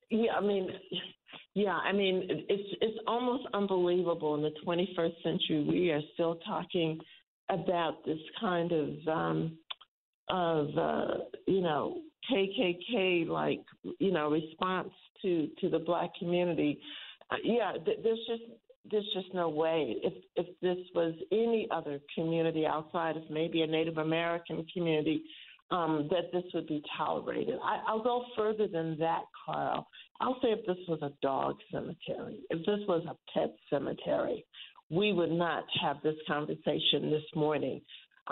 [0.10, 0.68] Yeah, I mean,
[1.54, 4.36] yeah, I mean, it's it's almost unbelievable.
[4.36, 7.00] In the 21st century, we are still talking
[7.50, 9.58] about this kind of um,
[10.32, 11.08] of uh,
[11.46, 11.98] you know
[12.32, 13.62] KKK like
[14.00, 14.90] you know response
[15.22, 16.80] to to the black community.
[17.30, 18.44] Uh, yeah, th- there's just
[18.90, 19.98] there's just no way.
[20.04, 25.24] If if this was any other community outside of maybe a Native American community,
[25.70, 27.60] um, that this would be tolerated.
[27.64, 29.88] I, I'll go further than that, Carl.
[30.20, 34.46] I'll say if this was a dog cemetery, if this was a pet cemetery,
[34.90, 37.82] we would not have this conversation this morning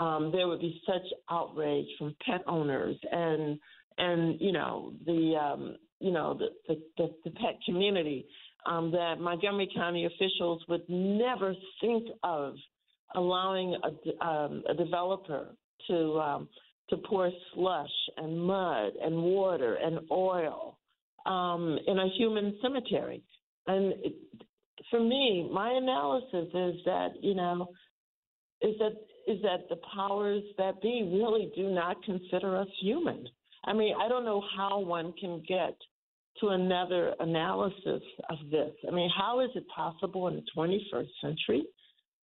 [0.00, 3.58] um, there would be such outrage from pet owners and
[3.98, 8.26] and you know the um, you know the, the, the, the pet community
[8.66, 12.54] um, that Montgomery County officials would never think of
[13.14, 15.54] allowing a, um, a developer
[15.88, 16.48] to um,
[16.88, 20.78] to pour slush and mud and water and oil
[21.26, 23.22] um, in a human cemetery.
[23.66, 24.14] And it,
[24.90, 27.68] for me, my analysis is that you know
[28.62, 28.92] is that
[29.26, 33.26] is that the powers that be really do not consider us human.
[33.64, 35.76] I mean, I don't know how one can get
[36.40, 38.72] to another analysis of this.
[38.88, 41.64] I mean, how is it possible in the 21st century?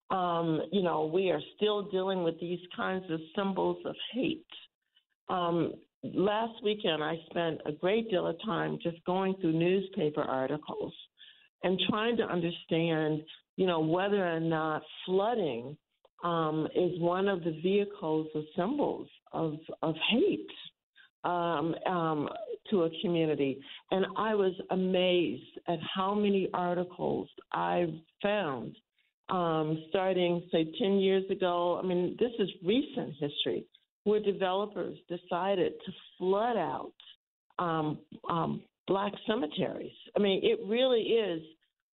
[0.10, 4.46] Um, you know, we are still dealing with these kinds of symbols of hate.
[5.30, 5.74] Um,
[6.04, 10.94] last weekend, I spent a great deal of time just going through newspaper articles
[11.64, 13.22] and trying to understand,
[13.58, 15.76] you know, whether or not flooding
[16.24, 20.50] um, is one of the vehicles or symbols of, of hate
[21.24, 22.30] um, um,
[22.70, 23.60] to a community.
[23.92, 27.88] And I was amazed at how many articles I
[28.22, 28.76] found
[29.30, 31.80] um, starting, say, 10 years ago.
[31.82, 33.66] I mean, this is recent history
[34.06, 36.94] where developers decided to flood out
[37.60, 38.00] um,
[38.30, 39.92] um, black cemeteries.
[40.16, 41.42] I mean, it really is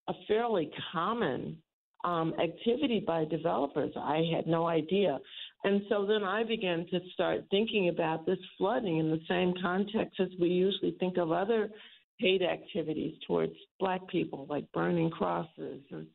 [0.06, 1.56] a fairly common
[2.04, 3.92] um, activity by developers.
[3.96, 5.18] I had no idea.
[5.64, 10.20] And so then I began to start thinking about this flooding in the same context
[10.20, 11.70] as we usually think of other
[12.18, 16.06] hate activities towards black people, like burning crosses and,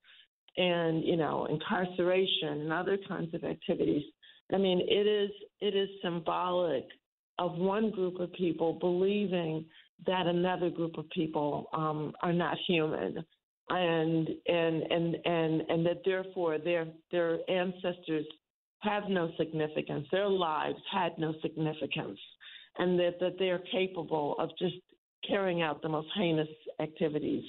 [0.58, 4.04] and you know incarceration and other kinds of activities.
[4.54, 6.86] I mean, it is it is symbolic
[7.40, 9.66] of one group of people believing
[10.06, 13.26] that another group of people um, are not human,
[13.70, 18.26] and and and and and that therefore their their ancestors
[18.80, 22.20] have no significance, their lives had no significance,
[22.78, 24.76] and that that they are capable of just
[25.28, 26.48] carrying out the most heinous
[26.80, 27.44] activities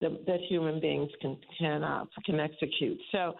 [0.00, 2.98] that, that human beings can can uh, can execute.
[3.12, 3.34] So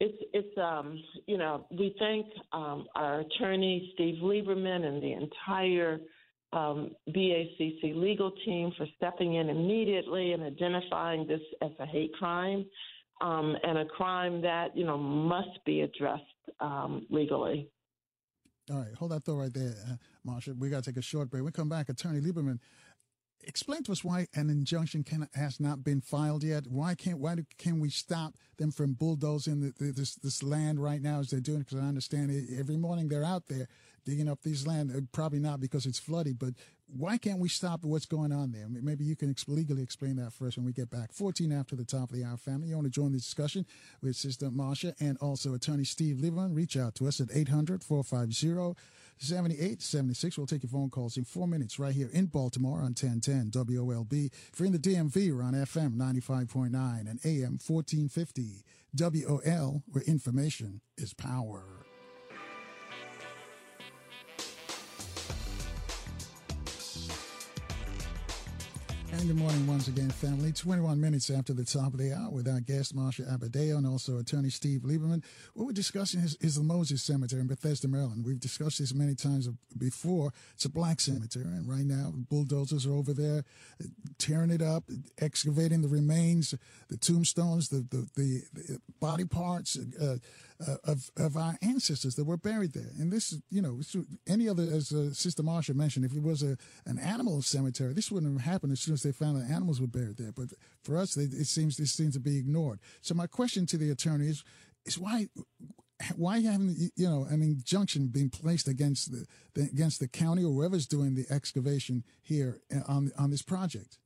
[0.00, 6.00] it's it's um you know we thank um, our attorney Steve Lieberman and the entire
[6.52, 12.64] um, BACC legal team for stepping in immediately and identifying this as a hate crime
[13.22, 16.22] um, and a crime that you know must be addressed
[16.60, 17.68] um, legally.
[18.70, 19.96] All right, hold that thought right there, uh,
[20.28, 20.56] Marsha.
[20.56, 21.42] We got to take a short break.
[21.42, 21.88] We come back.
[21.88, 22.58] Attorney Lieberman,
[23.42, 26.66] explain to us why an injunction can, has not been filed yet.
[26.66, 30.82] Why can't why do, can we stop them from bulldozing the, the, this this land
[30.82, 31.60] right now as they're doing?
[31.60, 33.68] Because I understand it, every morning they're out there
[34.04, 34.92] digging up these land.
[34.94, 36.54] Uh, probably not because it's flooded, but
[36.94, 38.66] why can't we stop what's going on there?
[38.68, 41.12] Maybe you can legally explain that for us when we get back.
[41.12, 42.68] 14 after the top of the hour, family.
[42.68, 43.64] You want to join the discussion
[44.02, 46.54] with Sister Marsha and also Attorney Steve Lieberman?
[46.54, 48.76] Reach out to us at 800 450
[49.18, 50.36] 7876.
[50.36, 54.30] We'll take your phone calls in four minutes right here in Baltimore on 1010 WOLB.
[54.52, 56.72] If you're in the DMV, we're on FM 95.9
[57.08, 61.81] and AM 1450 WOL, where information is power.
[69.22, 70.50] And good morning once again, family.
[70.50, 74.18] 21 minutes after the top of the hour with our guest, Marsha Adebayo, and also
[74.18, 75.22] attorney Steve Lieberman.
[75.54, 78.24] What we're discussing is, is, the Moses Cemetery in Bethesda, Maryland.
[78.26, 79.48] We've discussed this many times
[79.78, 80.32] before.
[80.54, 83.44] It's a black cemetery, and right now, bulldozers are over there
[84.18, 86.52] tearing it up, excavating the remains,
[86.88, 89.78] the tombstones, the, the, the, the body parts.
[90.00, 90.16] Uh,
[90.66, 92.90] uh, of of our ancestors that were buried there.
[92.98, 93.80] And this, you know,
[94.26, 98.10] any other, as uh, Sister Marsha mentioned, if it was a an animal cemetery, this
[98.10, 100.32] wouldn't have happened as soon as they found that animals were buried there.
[100.32, 100.48] But
[100.82, 102.80] for us, they, it seems this seems to be ignored.
[103.00, 104.44] So my question to the attorney is,
[104.84, 105.28] is why
[106.16, 110.52] why haven't you know an injunction being placed against the, the, against the county or
[110.52, 113.98] whoever's doing the excavation here uh, on on this project?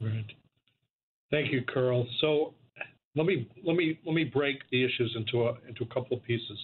[0.00, 0.26] Right.
[1.30, 2.06] Thank you, Carl.
[2.20, 2.54] So
[3.14, 6.22] let me let me let me break the issues into a into a couple of
[6.24, 6.58] pieces.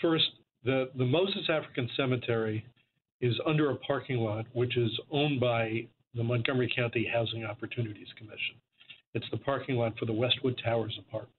[0.00, 0.24] First,
[0.64, 2.64] the the Moses African Cemetery
[3.20, 8.56] is under a parking lot which is owned by the Montgomery County Housing Opportunities Commission.
[9.14, 11.36] It's the parking lot for the Westwood Towers apartments.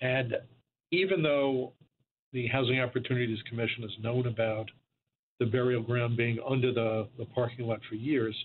[0.00, 0.34] And
[0.90, 1.72] even though
[2.32, 4.70] the Housing Opportunities Commission has known about
[5.40, 8.36] the burial ground being under the, the parking lot for years,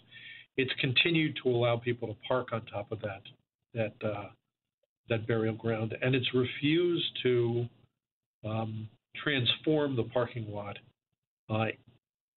[0.57, 3.21] it's continued to allow people to park on top of that
[3.73, 4.29] that uh,
[5.09, 7.65] that burial ground, and it's refused to
[8.45, 8.87] um,
[9.21, 10.77] transform the parking lot
[11.49, 11.65] uh,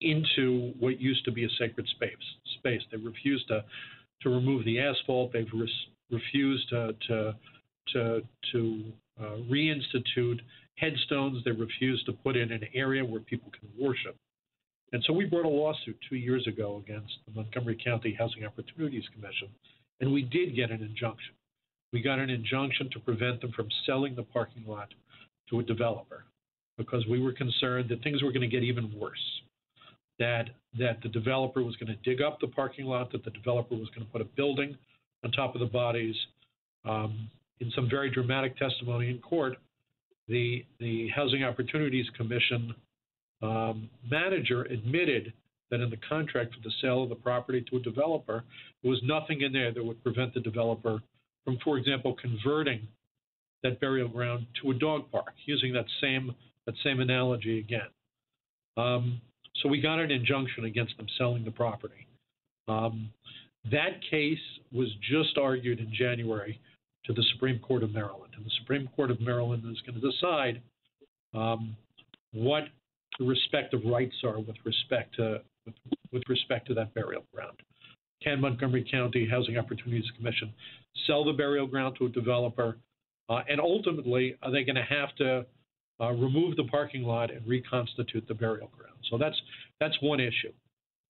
[0.00, 2.10] into what used to be a sacred space.
[2.58, 2.82] Space.
[2.90, 3.64] They refused to
[4.22, 5.32] to remove the asphalt.
[5.32, 5.50] They've
[6.10, 7.34] refused to to
[7.92, 8.84] to, to
[9.20, 10.40] uh, reinstitute
[10.76, 11.42] headstones.
[11.44, 14.16] They refused to put in an area where people can worship.
[14.92, 19.04] And so we brought a lawsuit two years ago against the Montgomery County Housing Opportunities
[19.14, 19.48] Commission,
[20.00, 21.34] and we did get an injunction
[21.92, 24.88] we got an injunction to prevent them from selling the parking lot
[25.50, 26.24] to a developer
[26.78, 29.18] because we were concerned that things were going to get even worse.
[30.18, 33.74] That that the developer was going to dig up the parking lot, that the developer
[33.74, 34.76] was going to put a building
[35.24, 36.14] on top of the bodies.
[36.84, 37.28] Um,
[37.60, 39.56] in some very dramatic testimony in court,
[40.28, 42.74] the the Housing Opportunities Commission
[43.42, 45.32] um, manager admitted
[45.70, 48.44] that in the contract for the sale of the property to a developer,
[48.82, 51.00] there was nothing in there that would prevent the developer
[51.44, 52.86] from, for example, converting
[53.62, 56.34] that burial ground to a dog park, using that same
[56.66, 57.88] that same analogy again.
[58.76, 59.20] Um,
[59.60, 62.06] so we got an injunction against them selling the property.
[62.68, 63.10] Um,
[63.70, 64.38] that case
[64.72, 66.60] was just argued in January
[67.06, 70.10] to the Supreme Court of Maryland, and the Supreme Court of Maryland is going to
[70.10, 70.62] decide
[71.34, 71.76] um,
[72.32, 72.64] what
[73.18, 75.74] the respective rights are with respect to with,
[76.12, 77.56] with respect to that burial ground.
[78.22, 80.52] Can Montgomery County Housing Opportunities Commission
[81.06, 82.76] sell the burial ground to a developer?
[83.28, 85.46] Uh, and ultimately, are they going to have to
[86.00, 88.96] uh, remove the parking lot and reconstitute the burial ground?
[89.10, 89.40] So that's
[89.80, 90.52] that's one issue.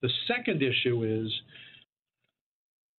[0.02, 1.32] The second issue is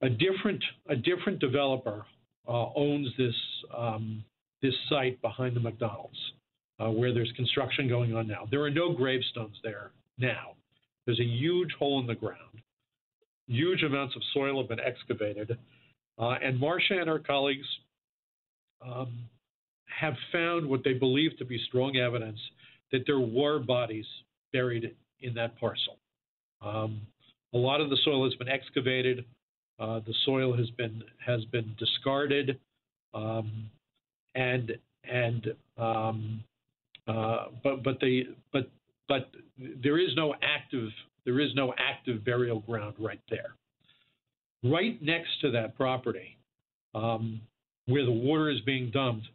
[0.01, 2.05] a different a different developer
[2.47, 3.35] uh, owns this
[3.75, 4.23] um,
[4.61, 6.17] this site behind the McDonald's,
[6.79, 8.47] uh, where there's construction going on now.
[8.49, 10.55] There are no gravestones there now.
[11.05, 12.62] There's a huge hole in the ground.
[13.47, 15.57] Huge amounts of soil have been excavated,
[16.17, 17.67] uh, and Marsha and her colleagues
[18.85, 19.13] um,
[19.85, 22.39] have found what they believe to be strong evidence
[22.91, 24.05] that there were bodies
[24.51, 25.97] buried in that parcel.
[26.61, 27.01] Um,
[27.53, 29.25] a lot of the soil has been excavated.
[29.79, 32.59] Uh, the soil has been has been discarded,
[33.13, 33.69] um,
[34.35, 34.71] and
[35.03, 36.43] and um,
[37.07, 38.69] uh, but but the but
[39.07, 39.29] but
[39.83, 40.89] there is no active
[41.25, 43.55] there is no active burial ground right there.
[44.63, 46.37] Right next to that property,
[46.95, 47.41] um,
[47.85, 49.27] where the water is being dumped,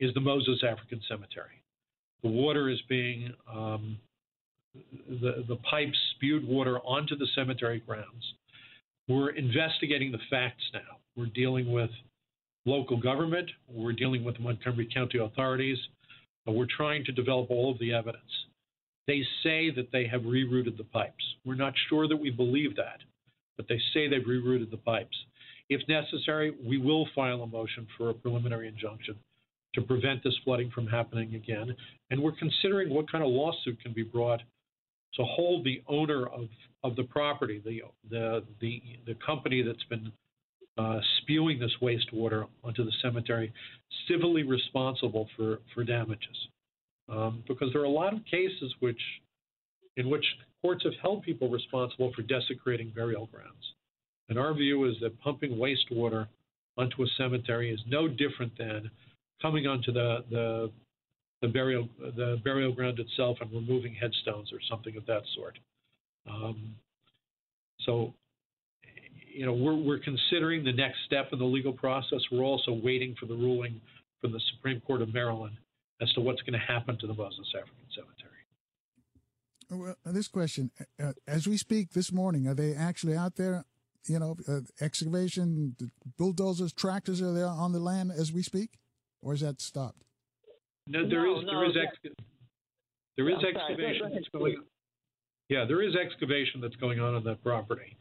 [0.00, 1.62] is the Moses African Cemetery.
[2.22, 3.98] The water is being um,
[5.08, 8.34] the the pipes spewed water onto the cemetery grounds.
[9.08, 10.98] We're investigating the facts now.
[11.16, 11.90] We're dealing with
[12.66, 13.50] local government.
[13.72, 15.78] We're dealing with Montgomery County authorities.
[16.46, 18.22] We're trying to develop all of the evidence.
[19.08, 21.24] They say that they have rerouted the pipes.
[21.44, 23.00] We're not sure that we believe that,
[23.56, 25.16] but they say they've rerouted the pipes.
[25.68, 29.16] If necessary, we will file a motion for a preliminary injunction
[29.74, 31.74] to prevent this flooding from happening again.
[32.10, 34.40] And we're considering what kind of lawsuit can be brought
[35.14, 36.48] to hold the owner of,
[36.84, 37.80] of the property, the,
[38.10, 40.12] the, the, the company that's been
[40.76, 43.52] uh, spewing this wastewater onto the cemetery,
[44.06, 46.36] civilly responsible for, for damages.
[47.08, 49.00] Um, because there are a lot of cases which,
[49.96, 50.24] in which
[50.60, 53.74] courts have held people responsible for desecrating burial grounds.
[54.28, 56.26] And our view is that pumping wastewater
[56.76, 58.90] onto a cemetery is no different than
[59.40, 60.70] coming onto the, the
[61.40, 65.56] the burial the burial ground itself and removing headstones or something of that sort.
[66.28, 66.74] Um,
[67.82, 68.12] so,
[69.32, 72.18] you know, we're we're considering the next step in the legal process.
[72.30, 73.80] We're also waiting for the ruling
[74.20, 75.56] from the Supreme Court of Maryland
[76.00, 78.34] as to what's going to happen to the Moses African Cemetery.
[79.70, 80.70] Well, this question,
[81.02, 83.64] uh, as we speak this morning, are they actually out there?
[84.06, 85.76] You know, uh, excavation,
[86.16, 88.78] bulldozers, tractors are there on the land as we speak,
[89.20, 90.02] or is that stopped?
[90.86, 92.16] No, there No, is no, there is that- ex-
[93.18, 94.56] there is I'm sorry, go- go excavation ahead, that's going.
[94.56, 94.64] On.
[95.50, 97.96] Yeah, there is excavation that's going on on that property.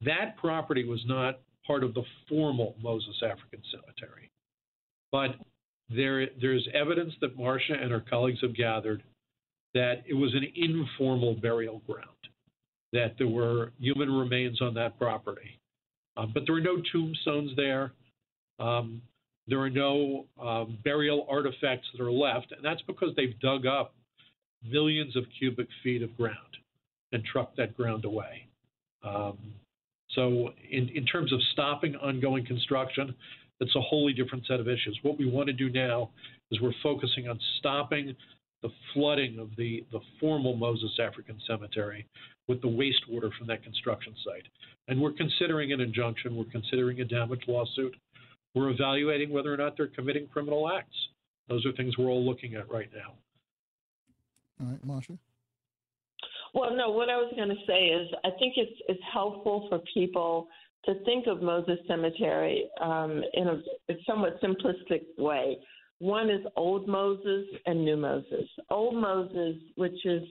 [0.00, 4.30] That property was not part of the formal Moses African Cemetery,
[5.12, 5.36] but
[5.90, 9.02] there there's evidence that Marsha and her colleagues have gathered
[9.74, 12.08] that it was an informal burial ground,
[12.92, 15.58] that there were human remains on that property,
[16.16, 17.92] uh, but there are no tombstones there.
[18.58, 19.02] Um,
[19.46, 23.94] there are no um, burial artifacts that are left, and that's because they've dug up
[24.66, 26.38] millions of cubic feet of ground
[27.12, 28.46] and trucked that ground away.
[29.02, 29.36] Um,
[30.10, 33.14] so, in, in terms of stopping ongoing construction,
[33.64, 34.98] that's a wholly different set of issues.
[35.02, 36.10] What we want to do now
[36.50, 38.14] is we're focusing on stopping
[38.62, 42.06] the flooding of the, the formal Moses African Cemetery
[42.46, 44.44] with the wastewater from that construction site.
[44.88, 47.94] And we're considering an injunction, we're considering a damage lawsuit,
[48.54, 50.96] we're evaluating whether or not they're committing criminal acts.
[51.48, 53.14] Those are things we're all looking at right now.
[54.60, 55.18] All right, Marsha.
[56.52, 59.80] Well, no, what I was going to say is I think it's it's helpful for
[59.92, 60.48] people
[60.86, 63.62] to think of Moses Cemetery um, in a,
[64.06, 65.58] somewhat simplistic way.
[65.98, 68.48] One is Old Moses and New Moses.
[68.70, 70.22] Old Moses, which is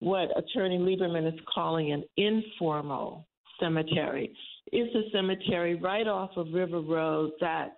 [0.00, 3.26] what Attorney Lieberman is calling an informal
[3.60, 4.34] cemetery,
[4.72, 7.74] is a cemetery right off of River Road that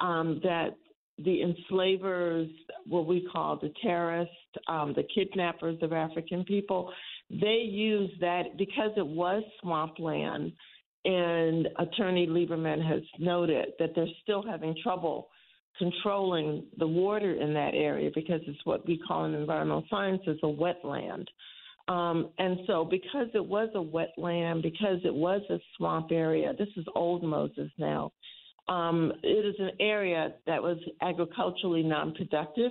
[0.00, 0.76] um, that
[1.18, 2.48] the enslavers,
[2.88, 4.34] what we call the terrorists,
[4.66, 6.92] um, the kidnappers of African people,
[7.30, 10.52] they used that because it was swampland.
[11.04, 15.28] And Attorney Lieberman has noted that they're still having trouble
[15.78, 20.46] controlling the water in that area because it's what we call in environmental sciences a
[20.46, 21.26] wetland.
[21.88, 26.68] Um, and so, because it was a wetland, because it was a swamp area, this
[26.76, 28.12] is Old Moses now.
[28.68, 32.70] Um, it is an area that was agriculturally non-productive.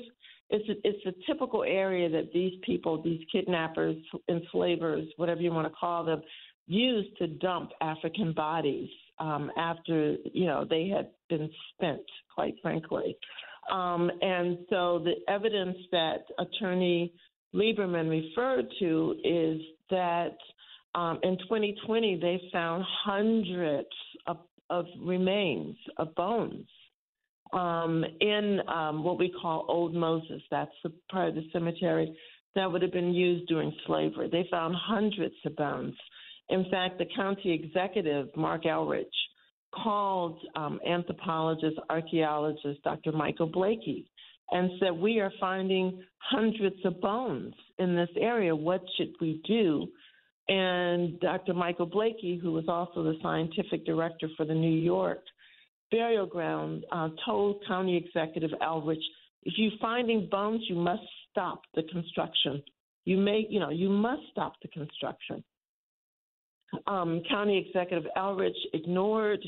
[0.50, 3.96] It's a, it's a typical area that these people, these kidnappers,
[4.30, 6.24] enslavers, whatever you want to call them,
[6.68, 8.90] used to dump African bodies
[9.20, 12.02] um, after you know they had been spent,
[12.34, 13.18] quite frankly.
[13.72, 17.14] Um, and so the evidence that Attorney
[17.56, 20.38] Lieberman referred to is that
[20.96, 23.88] um, in 2020 they found hundreds
[24.28, 24.38] of,
[24.70, 26.68] of remains of bones
[27.54, 30.42] um, in um, what we call Old Moses.
[30.52, 32.16] That's the part of the cemetery
[32.56, 34.30] that would have been used during slavery.
[34.32, 35.96] They found hundreds of bones.
[36.50, 39.06] In fact, the county executive, Marc Elrich,
[39.74, 43.12] called um, anthropologist, archaeologist Dr.
[43.12, 44.06] Michael Blakey
[44.52, 48.56] and said, We are finding hundreds of bones in this area.
[48.56, 49.88] What should we do?
[50.48, 51.54] And Dr.
[51.54, 55.24] Michael Blakey, who was also the scientific director for the New York
[55.92, 58.98] burial ground, uh, told County Executive Elrich,
[59.44, 62.64] if you're finding bones, you must stop the construction.
[63.06, 65.44] You may, you know, you must stop the construction.
[66.88, 69.40] Um, County Executive Elrich ignored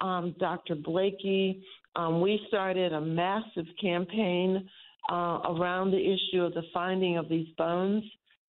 [0.00, 0.74] um, Dr.
[0.74, 1.62] Blakey.
[1.96, 4.68] Um, we started a massive campaign
[5.10, 8.04] uh, around the issue of the finding of these bones.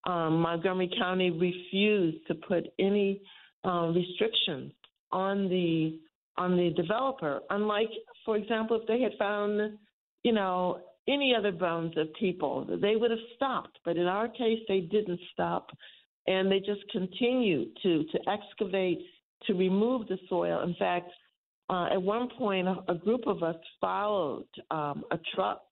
[0.06, 3.20] Um, Montgomery County refused to put any
[3.64, 4.72] uh, restrictions
[5.12, 5.98] on the
[6.36, 7.40] on the developer.
[7.50, 7.90] Unlike,
[8.24, 9.78] for example, if they had found,
[10.22, 13.78] you know, any other bones of people, they would have stopped.
[13.84, 15.70] But in our case, they didn't stop,
[16.30, 19.00] and they just continue to to excavate
[19.46, 20.62] to remove the soil.
[20.62, 21.10] In fact,
[21.68, 25.62] uh, at one point, a, a, group of us followed um, a truck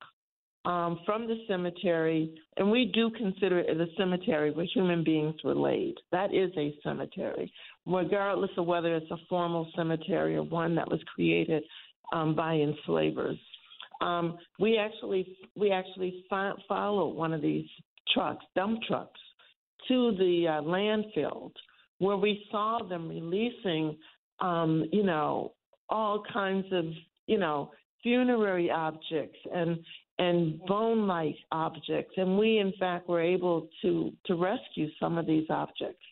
[0.65, 5.55] um, from the cemetery, and we do consider it a cemetery where human beings were
[5.55, 5.95] laid.
[6.13, 7.53] That is a cemetery,
[7.87, 11.63] regardless of whether it's a formal cemetery or one that was created
[12.13, 13.39] um, by enslavers.
[14.01, 17.67] Um, we actually we actually fo- followed one of these
[18.13, 19.21] trucks, dump trucks,
[19.87, 21.53] to the uh, landfill,
[21.99, 23.97] where we saw them releasing,
[24.41, 25.53] um, you know,
[25.89, 26.85] all kinds of,
[27.27, 27.71] you know,
[28.03, 29.79] funerary objects and
[30.21, 35.47] and bone-like objects, and we in fact were able to to rescue some of these
[35.49, 36.05] objects.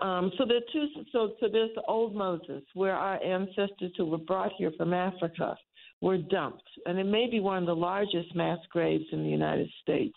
[0.00, 0.86] Um, so there are two.
[1.12, 5.56] So so there's the old Moses, where our ancestors who were brought here from Africa
[6.00, 9.70] were dumped, and it may be one of the largest mass graves in the United
[9.82, 10.16] States.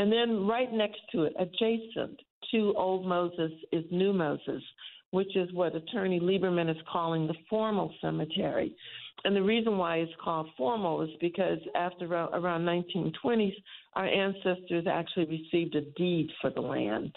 [0.00, 2.18] And then right next to it, adjacent
[2.52, 4.62] to Old Moses, is New Moses,
[5.10, 8.74] which is what Attorney Lieberman is calling the formal cemetery.
[9.24, 13.52] And the reason why it's called formal is because after around 1920s,
[13.92, 17.14] our ancestors actually received a deed for the land.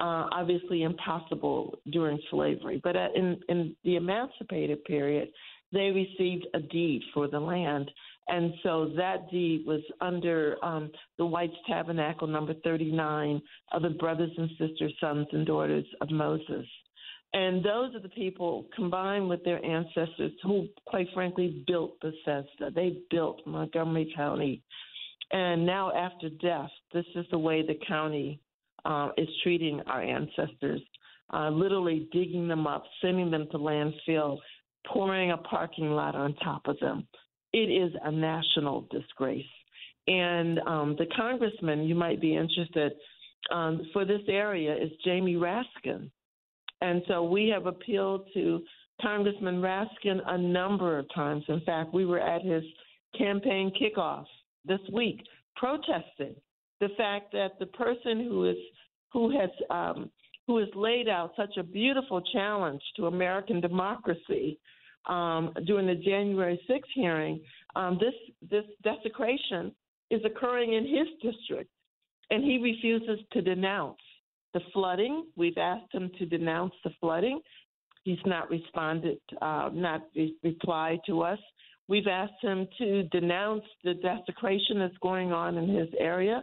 [0.00, 5.28] Uh, obviously, impossible during slavery, but in, in the emancipated period,
[5.74, 7.90] they received a deed for the land.
[8.28, 14.30] And so that deed was under um, the White's Tabernacle number 39 of the brothers
[14.36, 16.66] and sisters, sons and daughters of Moses.
[17.34, 22.70] And those are the people combined with their ancestors who, quite frankly, built Bethesda.
[22.74, 24.62] They built Montgomery County.
[25.32, 28.40] And now, after death, this is the way the county
[28.84, 30.80] uh, is treating our ancestors
[31.32, 34.38] uh, literally digging them up, sending them to landfill,
[34.86, 37.06] pouring a parking lot on top of them.
[37.54, 39.46] It is a national disgrace.
[40.08, 42.92] And um, the congressman, you might be interested,
[43.52, 46.10] um, for this area is Jamie Raskin.
[46.80, 48.60] And so we have appealed to
[49.00, 51.44] Congressman Raskin a number of times.
[51.46, 52.64] In fact, we were at his
[53.16, 54.24] campaign kickoff
[54.64, 55.20] this week
[55.54, 56.34] protesting
[56.80, 58.56] the fact that the person who is
[59.12, 60.10] who has um,
[60.48, 64.58] who has laid out such a beautiful challenge to American democracy
[65.06, 67.40] um, during the January 6th hearing,
[67.76, 68.14] um, this
[68.50, 69.72] this desecration
[70.10, 71.70] is occurring in his district,
[72.30, 73.98] and he refuses to denounce
[74.52, 75.26] the flooding.
[75.36, 77.40] We've asked him to denounce the flooding.
[78.04, 81.38] He's not responded, uh, not re- replied to us.
[81.88, 86.42] We've asked him to denounce the desecration that's going on in his area.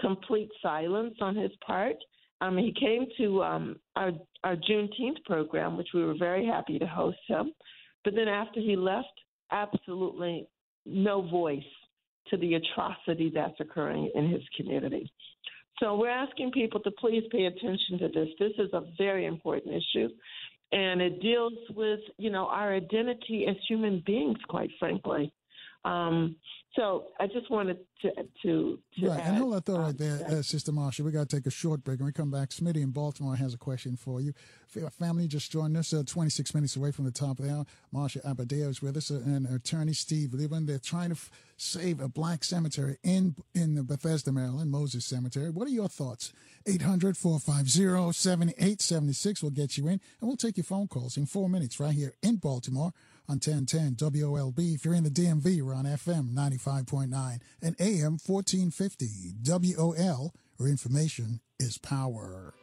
[0.00, 1.96] Complete silence on his part.
[2.44, 4.12] Um, he came to um, our
[4.42, 7.52] our Juneteenth program, which we were very happy to host him.
[8.04, 9.08] But then after he left,
[9.50, 10.46] absolutely
[10.84, 11.62] no voice
[12.28, 15.10] to the atrocity that's occurring in his community.
[15.80, 18.28] So we're asking people to please pay attention to this.
[18.38, 20.08] This is a very important issue,
[20.72, 25.32] and it deals with you know our identity as human beings, quite frankly.
[25.84, 26.36] Um,
[26.76, 28.10] so I just wanted to
[28.42, 31.00] to, to right, add, and hold that thought right there, uh, Sister Marsha.
[31.00, 32.50] We got to take a short break, and we come back.
[32.50, 34.32] Smitty in Baltimore has a question for you.
[34.98, 37.64] Family just joined us, uh, 26 minutes away from the top of the hour.
[37.94, 40.66] Marsha Adebayo is with us, uh, and attorney Steve Lieberman.
[40.66, 45.50] They're trying to f- save a black cemetery in in the Bethesda, Maryland, Moses Cemetery.
[45.50, 46.32] What are your thoughts?
[46.66, 51.48] 800 450 7876 will get you in, and we'll take your phone calls in four
[51.48, 52.92] minutes right here in Baltimore
[53.28, 54.74] on 1010 WOLB.
[54.74, 61.40] If you're in the DMV, we're on FM 95.9 and AM 1450 WOL, where information
[61.58, 62.54] is power.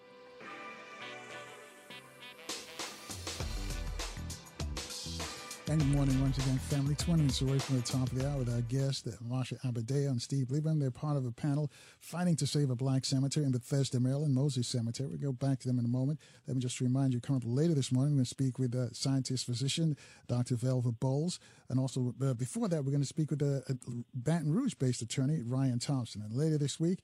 [5.72, 6.96] And good morning once again, family.
[6.96, 10.22] 20 minutes away from the top of the hour with our guests, Marsha Adebayo and
[10.22, 10.82] Steve Lieberman.
[10.82, 11.72] They're part of a panel
[12.02, 15.08] fighting to save a black cemetery in Bethesda, Maryland, Moses Cemetery.
[15.08, 16.20] We'll go back to them in a moment.
[16.46, 18.76] Let me just remind you, coming up later this morning, we're going to speak with
[18.76, 19.96] uh, scientist physician
[20.28, 20.56] Dr.
[20.56, 21.40] Velva Boles.
[21.72, 23.76] And also, uh, before that, we're going to speak with a, a
[24.14, 26.22] Baton Rouge based attorney, Ryan Thompson.
[26.22, 27.00] And later this week,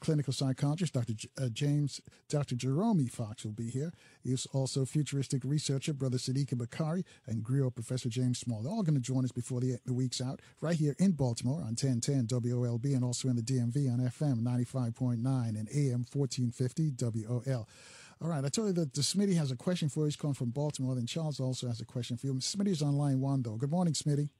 [0.00, 1.14] clinical psychologist, Dr.
[1.14, 2.54] J- uh, James, Dr.
[2.54, 3.92] Jerome Fox will be here.
[4.22, 8.62] He's also futuristic researcher, Brother Sadiki Bakari, and griot Professor James Small.
[8.62, 11.60] They're all going to join us before the, the week's out, right here in Baltimore
[11.60, 15.14] on 1010 WOLB and also in the DMV on FM 95.9
[15.48, 17.68] and AM 1450 WOL.
[18.22, 20.04] All right, I told you that the Smitty has a question for you.
[20.04, 20.94] He's calling from Baltimore.
[20.94, 22.34] Then Charles also has a question for you.
[22.34, 23.56] Smitty's on line one, though.
[23.56, 24.30] Good morning, Smitty.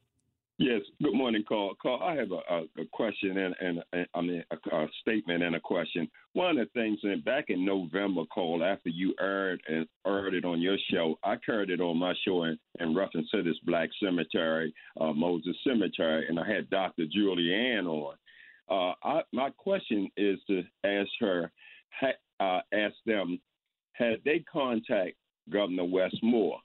[0.59, 0.83] Yes.
[1.03, 1.75] Good morning, Carl.
[1.83, 5.57] Carl, I have a, a, question and, and, and, I mean a, a, statement and
[5.57, 6.09] a question.
[6.35, 10.45] One of the things that back in November, Carl, after you aired and aired it
[10.45, 13.89] on your show, I carried it on my show in, in reference to this black
[14.01, 17.05] cemetery, uh, Moses Cemetery, and I had Dr.
[17.07, 18.15] Julianne on.
[18.71, 21.51] Uh, I, my question is to ask her,
[21.99, 23.41] ha, uh, ask them,
[23.93, 25.16] had they contact
[25.51, 26.59] Governor Westmore Moore?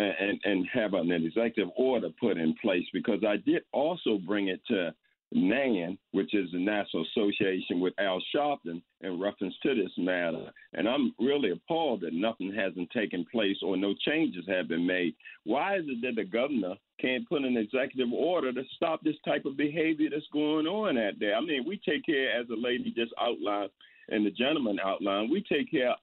[0.00, 4.60] and, and have an executive order put in place because I did also bring it
[4.68, 4.94] to
[5.32, 10.50] NAN, which is the National Association with Al Sharpton, in reference to this matter.
[10.72, 15.14] And I'm really appalled that nothing hasn't taken place or no changes have been made.
[15.44, 19.44] Why is it that the governor can't put an executive order to stop this type
[19.44, 21.36] of behavior that's going on out there?
[21.36, 23.70] I mean, we take care, as the lady just outlined
[24.08, 25.94] and the gentleman outlined, we take care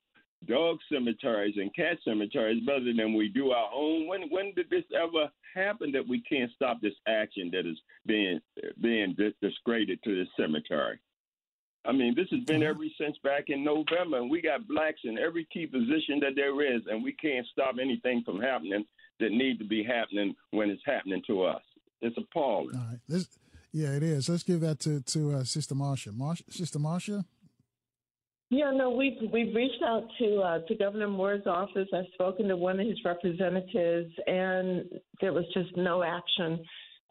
[0.46, 4.08] dog cemeteries and cat cemeteries better than we do our own.
[4.08, 8.40] When when did this ever happen that we can't stop this action that is being
[8.82, 11.00] being disgraded to this cemetery?
[11.86, 15.18] I mean, this has been ever since back in November, and we got blacks in
[15.18, 18.84] every key position that there is, and we can't stop anything from happening
[19.22, 21.62] that need to be happening when it's happening to us.
[22.02, 22.76] It's appalling.
[22.76, 23.28] All right, this,
[23.72, 24.28] yeah, it is.
[24.28, 26.10] Let's give that to to uh, Sister Marsha.
[26.10, 27.26] Marsha, Sister Marsha.
[28.50, 31.90] Yeah, no, we've we've reached out to uh, to Governor Moore's office.
[31.94, 34.86] I've spoken to one of his representatives, and
[35.20, 36.64] there was just no action.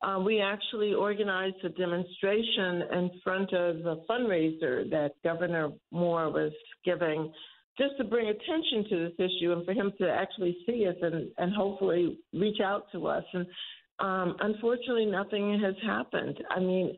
[0.03, 6.53] Um, we actually organized a demonstration in front of a fundraiser that Governor Moore was
[6.87, 7.31] giving,
[7.77, 11.31] just to bring attention to this issue and for him to actually see us and
[11.37, 13.25] and hopefully reach out to us.
[13.35, 13.47] And
[13.99, 16.39] um, unfortunately, nothing has happened.
[16.51, 16.97] I mean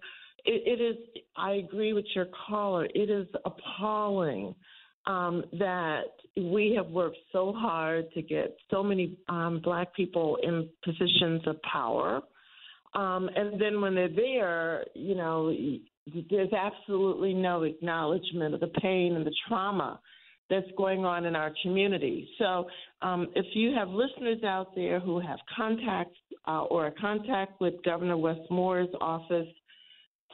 [0.49, 0.97] it, it is,
[1.37, 4.55] I agree with your caller, it is appalling
[5.07, 6.05] um, that
[6.37, 11.61] we have worked so hard to get so many um, black people in positions of
[11.63, 12.23] power.
[12.95, 15.55] Um, and then when they're there, you know,
[16.31, 20.01] there's absolutely no acknowledgement of the pain and the trauma
[20.49, 22.27] that's going on in our community.
[22.39, 22.67] So,
[23.03, 26.17] um, if you have listeners out there who have contacts
[26.47, 29.47] uh, or a contact with Governor Wes Moore's office,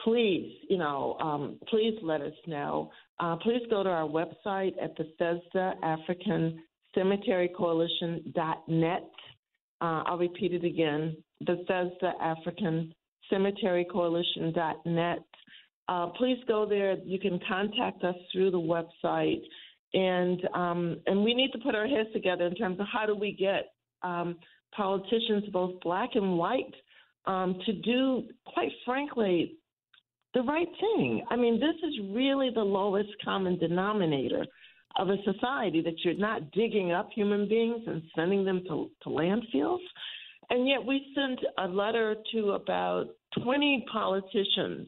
[0.03, 2.91] please, you know, um, please let us know.
[3.19, 6.61] Uh, please go to our website at Bethesda African
[6.93, 7.49] Cemetery.
[9.81, 12.93] Uh, I'll repeat it again Bethesda African
[13.29, 15.19] Cemetery Coalition.net.
[15.87, 16.97] Uh, please go there.
[17.03, 19.41] You can contact us through the website.
[19.93, 23.15] And, um, and we need to put our heads together in terms of how do
[23.15, 24.37] we get um,
[24.75, 26.73] politicians, both black and white,
[27.25, 29.57] um, to do, quite frankly,
[30.35, 31.23] the right thing.
[31.29, 34.45] I mean, this is really the lowest common denominator
[34.97, 39.09] of a society that you're not digging up human beings and sending them to, to
[39.09, 39.79] landfills.
[40.49, 43.07] And yet we sent a letter to about
[43.41, 44.87] 20 politicians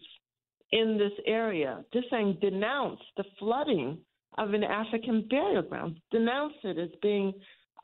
[0.72, 3.98] in this area just saying denounce the flooding
[4.38, 7.34] of an African burial ground, denounce it as being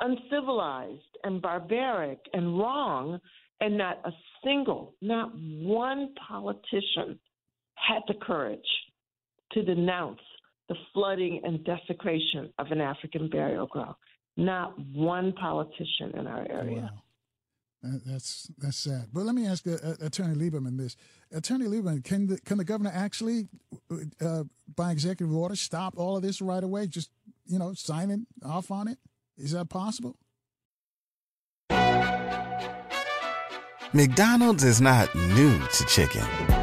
[0.02, 3.20] uncivilized and barbaric and wrong,
[3.62, 4.12] and not a
[4.44, 7.18] single, not one politician
[7.88, 8.60] had the courage
[9.52, 10.20] to denounce
[10.70, 13.96] the flooding and desecration of an African burial ground.
[14.38, 16.92] Not one politician in our area.
[16.94, 17.00] Wow.
[18.06, 19.08] That's that's sad.
[19.12, 20.96] But let me ask uh, uh, Attorney Lieberman this:
[21.34, 23.50] Attorney Lieberman, can the can the governor actually,
[24.22, 26.88] uh, by executive order, stop all of this right away?
[26.88, 27.12] Just
[27.46, 29.00] you know, sign it off on it.
[29.38, 30.16] Is that possible?
[33.92, 36.63] McDonald's is not new to chicken.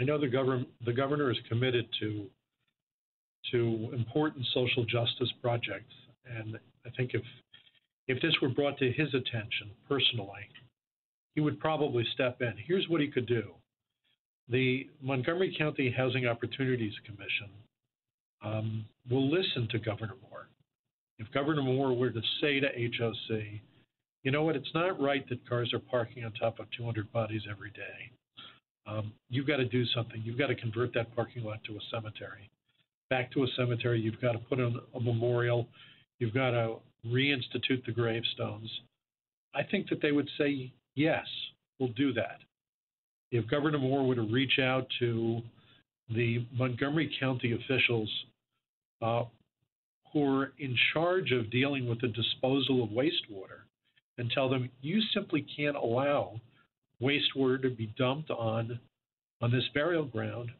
[0.00, 2.26] I know the governor the governor is committed to
[3.52, 5.94] to important social justice projects,
[6.26, 7.22] and I think if
[8.08, 10.48] if this were brought to his attention personally,
[11.34, 12.54] he would probably step in.
[12.66, 13.50] Here's what he could do:
[14.48, 17.50] the Montgomery County Housing Opportunities Commission
[18.42, 20.48] um, will listen to Governor Moore.
[21.18, 23.60] If Governor Moore were to say to HOC,
[24.24, 27.42] you know what, it's not right that cars are parking on top of 200 bodies
[27.48, 28.10] every day.
[28.86, 30.22] Um, you've got to do something.
[30.24, 32.50] You've got to convert that parking lot to a cemetery.
[33.10, 35.66] Back to a cemetery, you've got to put in a memorial.
[36.18, 38.70] You've got to reinstitute the gravestones.
[39.54, 41.24] I think that they would say, yes,
[41.78, 42.38] we'll do that.
[43.30, 45.40] If Governor Moore were to reach out to
[46.10, 48.10] the Montgomery County officials
[49.02, 49.24] uh,
[50.12, 53.64] who are in charge of dealing with the disposal of wastewater
[54.18, 56.40] and tell them you simply can't allow
[57.02, 58.78] wastewater to be dumped on
[59.40, 60.50] on this burial ground,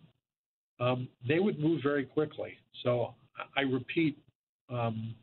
[0.80, 2.54] um, they would move very quickly.
[2.82, 3.14] So
[3.56, 4.18] I repeat
[4.68, 5.14] um,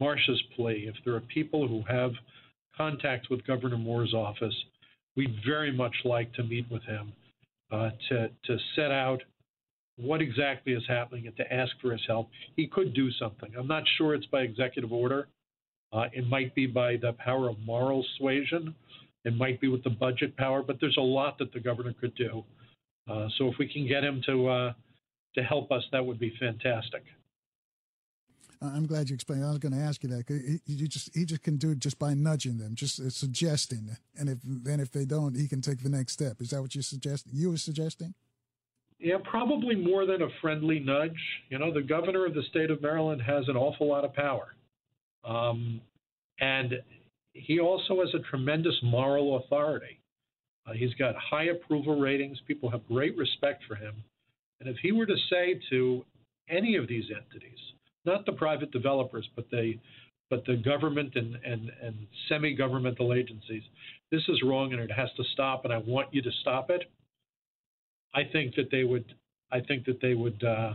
[0.00, 0.86] Marsha's plea.
[0.88, 2.12] If there are people who have
[2.76, 4.54] contact with Governor Moore's office,
[5.16, 7.12] we'd very much like to meet with him
[7.72, 9.20] uh, to to set out
[9.96, 12.28] what exactly is happening and to ask for his help.
[12.56, 13.52] He could do something.
[13.56, 15.28] I'm not sure it's by executive order.
[15.92, 18.74] Uh, it might be by the power of moral suasion.
[19.24, 22.14] It might be with the budget power, but there's a lot that the governor could
[22.14, 22.44] do.
[23.08, 24.72] Uh, so if we can get him to uh,
[25.34, 27.02] to help us, that would be fantastic.
[28.62, 29.44] I'm glad you explained.
[29.44, 30.24] I was going to ask you that.
[30.28, 33.96] He, you just he just can do it just by nudging them, just uh, suggesting,
[34.18, 36.40] and if then if they don't, he can take the next step.
[36.40, 37.26] Is that what you suggest?
[37.32, 38.14] You were suggesting?
[38.98, 41.18] Yeah, probably more than a friendly nudge.
[41.50, 44.54] You know, the governor of the state of Maryland has an awful lot of power.
[45.24, 45.80] Um,
[46.40, 46.74] and
[47.34, 50.00] he also has a tremendous moral authority.
[50.66, 52.38] Uh, he's got high approval ratings.
[52.46, 53.94] People have great respect for him.
[54.60, 56.04] And if he were to say to
[56.48, 57.58] any of these entities,
[58.06, 59.74] not the private developers, but the
[60.30, 61.94] but the government and, and, and
[62.30, 63.62] semi-governmental agencies,
[64.10, 66.90] this is wrong and it has to stop, and I want you to stop it.
[68.14, 69.04] I think that they would.
[69.52, 70.42] I think that they would.
[70.42, 70.74] Uh,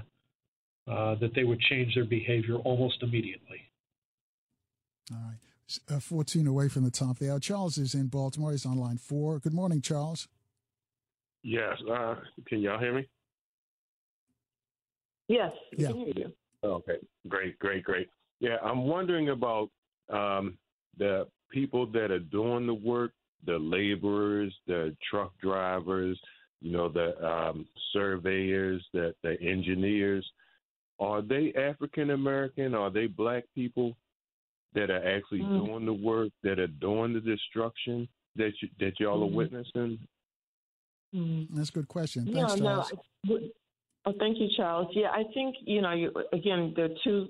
[0.89, 3.61] uh, that they would change their behavior almost immediately.
[5.11, 5.48] All right.
[5.91, 7.37] Uh, 14 away from the top there.
[7.39, 8.51] Charles is in Baltimore.
[8.51, 9.39] He's on line four.
[9.39, 10.27] Good morning, Charles.
[11.43, 11.77] Yes.
[11.89, 12.15] Uh,
[12.47, 13.07] can y'all hear me?
[15.27, 15.89] Yes, yeah.
[15.89, 16.31] can hear you.
[16.63, 16.97] Okay.
[17.27, 18.09] Great, great, great.
[18.39, 19.69] Yeah, I'm wondering about
[20.09, 20.57] um,
[20.97, 23.11] the people that are doing the work,
[23.45, 26.19] the laborers, the truck drivers,
[26.61, 30.29] you know, the um, surveyors, the, the engineers.
[30.99, 32.73] Are they African American?
[32.73, 33.95] Are they black people?
[34.73, 35.65] That are actually mm.
[35.65, 39.31] doing the work, that are doing the destruction that you, that y'all mm.
[39.31, 39.99] are witnessing?
[41.15, 41.47] Mm.
[41.51, 42.25] That's a good question.
[42.25, 42.93] Thanks, yeah, Charles.
[43.25, 43.39] No,
[44.05, 44.87] oh, thank you, Charles.
[44.93, 47.27] Yeah, I think you know, you, again, there are two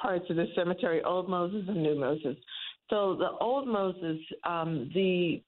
[0.00, 2.36] parts of the cemetery: Old Moses and New Moses.
[2.90, 5.42] So the Old Moses, um, the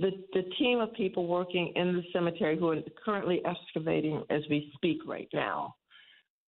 [0.00, 4.72] the, the team of people working in the cemetery who are currently excavating as we
[4.74, 5.74] speak right now.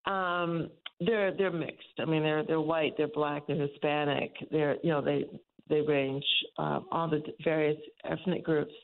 [0.06, 0.70] Um,
[1.06, 1.98] they're they're mixed.
[1.98, 4.32] I mean, they're they're white, they're black, they're Hispanic.
[4.50, 5.26] They're you know they
[5.68, 6.24] they range
[6.58, 8.74] uh, all the various ethnic groups.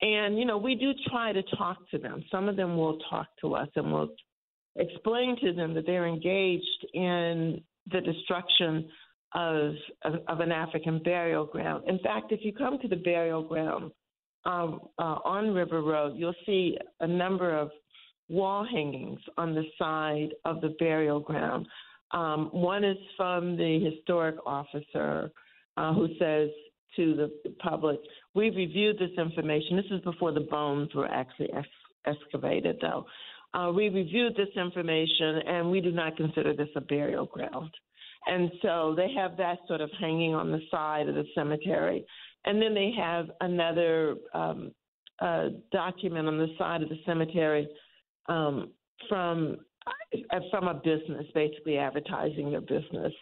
[0.00, 2.24] And you know, we do try to talk to them.
[2.30, 4.10] Some of them will talk to us and we'll
[4.76, 8.88] explain to them that they're engaged in the destruction
[9.34, 9.72] of,
[10.02, 11.84] of, of an African burial ground.
[11.86, 13.92] In fact, if you come to the burial ground
[14.44, 17.70] um, uh, on River Road, you'll see a number of
[18.28, 21.66] wall hangings on the side of the burial ground.
[22.12, 25.30] Um, one is from the historic officer
[25.76, 26.50] uh, who says
[26.96, 27.98] to the public,
[28.34, 29.76] We've reviewed this information.
[29.76, 31.68] This is before the bones were actually ex-
[32.06, 33.06] excavated, though.
[33.52, 37.70] Uh, we reviewed this information and we do not consider this a burial ground.
[38.26, 42.04] And so they have that sort of hanging on the side of the cemetery.
[42.44, 44.72] And then they have another um,
[45.20, 47.68] uh, document on the side of the cemetery
[48.28, 48.70] um,
[49.08, 53.12] from uh, from a business, basically advertising their business.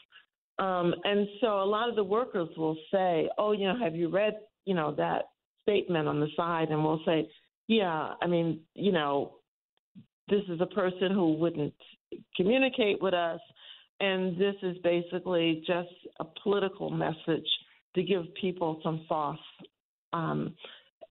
[0.59, 4.09] Um, and so a lot of the workers will say, "Oh, you know, have you
[4.09, 4.35] read,
[4.65, 5.31] you know, that
[5.63, 7.29] statement on the side?" And we'll say,
[7.69, 9.39] "Yeah, I mean, you know,
[10.29, 11.75] this is a person who wouldn't
[12.37, 13.41] communicate with us,
[14.01, 17.49] and this is basically just a political message
[17.95, 19.39] to give people some false
[20.13, 20.55] um,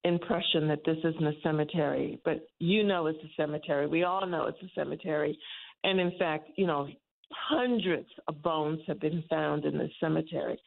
[0.04, 3.86] impression that this isn't a cemetery, but you know it's a cemetery.
[3.86, 5.38] We all know it's a cemetery.
[5.84, 6.88] And in fact, you know,
[7.30, 10.58] hundreds of bones have been found in this cemetery.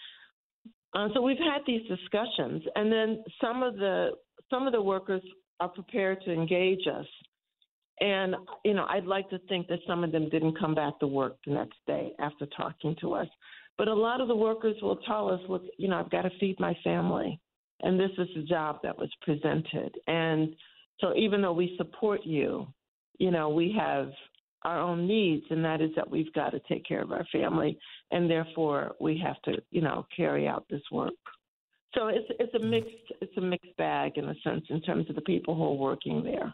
[0.94, 4.12] Uh, so we've had these discussions, and then some of the
[4.50, 5.22] some of the workers
[5.60, 7.06] are prepared to engage us.
[8.00, 11.08] And you know, I'd like to think that some of them didn't come back to
[11.08, 13.28] work the next day after talking to us.
[13.78, 16.32] But a lot of the workers will tell us, "Look, you know, I've got to
[16.40, 17.42] feed my family,
[17.86, 20.56] and this is the job that was presented." And
[21.00, 22.68] so, even though we support you,
[23.18, 24.12] you know, we have
[24.64, 27.78] our own needs, and that is that we've got to take care of our family,
[28.12, 31.14] and therefore we have to, you know, carry out this work.
[31.94, 35.16] So it's it's a mixed it's a mixed bag in a sense in terms of
[35.16, 36.54] the people who are working there.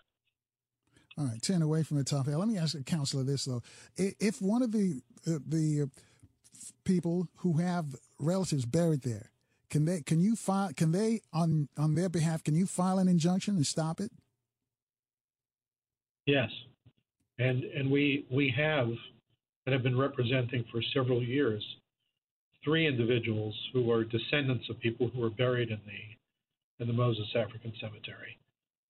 [1.18, 2.36] All right, ten away from the topic.
[2.36, 3.64] Let me ask the counselor this though:
[3.98, 5.90] if one of the uh, the
[6.84, 9.31] people who have relatives buried there,
[9.72, 13.08] can they can you file can they on on their behalf can you file an
[13.08, 14.12] injunction and stop it?
[16.28, 16.50] Yes,
[17.40, 18.90] and and we we have
[19.66, 21.64] and have been representing for several years
[22.64, 27.28] three individuals who are descendants of people who were buried in the in the Moses
[27.36, 28.38] African Cemetery.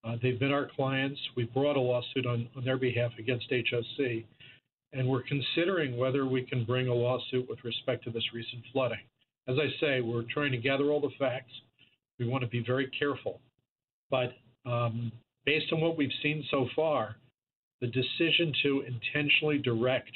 [0.04, 1.20] Uh, they've been our clients.
[1.36, 4.24] We brought a lawsuit on, on their behalf against HOC,
[4.94, 8.98] and we're considering whether we can bring a lawsuit with respect to this recent flooding.
[9.48, 11.52] As I say, we're trying to gather all the facts.
[12.20, 13.40] We want to be very careful.
[14.10, 14.34] But
[14.66, 15.12] um,
[15.46, 17.16] based on what we've seen so far,
[17.80, 20.12] the decision to intentionally direct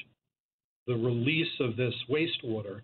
[0.87, 2.81] the release of this wastewater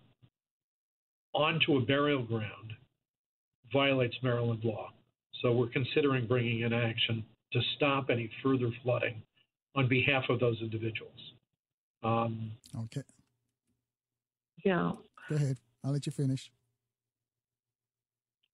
[1.34, 2.72] onto a burial ground
[3.72, 4.90] violates Maryland law.
[5.40, 9.22] So we're considering bringing an action to stop any further flooding
[9.74, 11.18] on behalf of those individuals.
[12.02, 12.52] Um,
[12.84, 13.02] okay.
[14.64, 14.92] Yeah.
[15.28, 15.56] Go ahead.
[15.84, 16.50] I'll let you finish.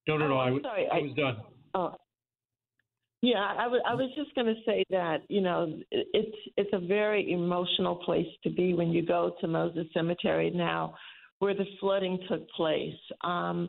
[0.06, 0.36] No, no, no.
[0.36, 0.88] Oh, I, I'm sorry.
[0.90, 1.36] I was done.
[1.74, 1.94] Oh,
[3.20, 6.78] yeah, I was I was just going to say that you know it's it's a
[6.78, 10.94] very emotional place to be when you go to Moses Cemetery now,
[11.40, 12.94] where the flooding took place.
[13.24, 13.68] Um,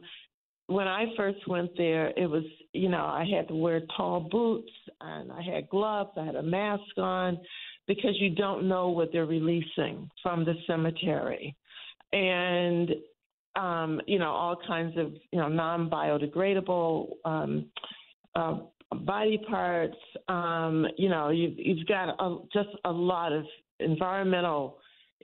[0.67, 4.71] when I first went there, it was you know I had to wear tall boots
[5.01, 7.39] and I had gloves, I had a mask on,
[7.87, 11.55] because you don't know what they're releasing from the cemetery,
[12.13, 12.91] and
[13.55, 17.09] um, you know all kinds of you know non biodegradable.
[17.25, 17.65] Um,
[18.35, 18.57] uh,
[19.05, 19.97] body parts.
[20.27, 23.45] Um, you know, you've, you've got a, just a lot of
[23.79, 24.77] environmental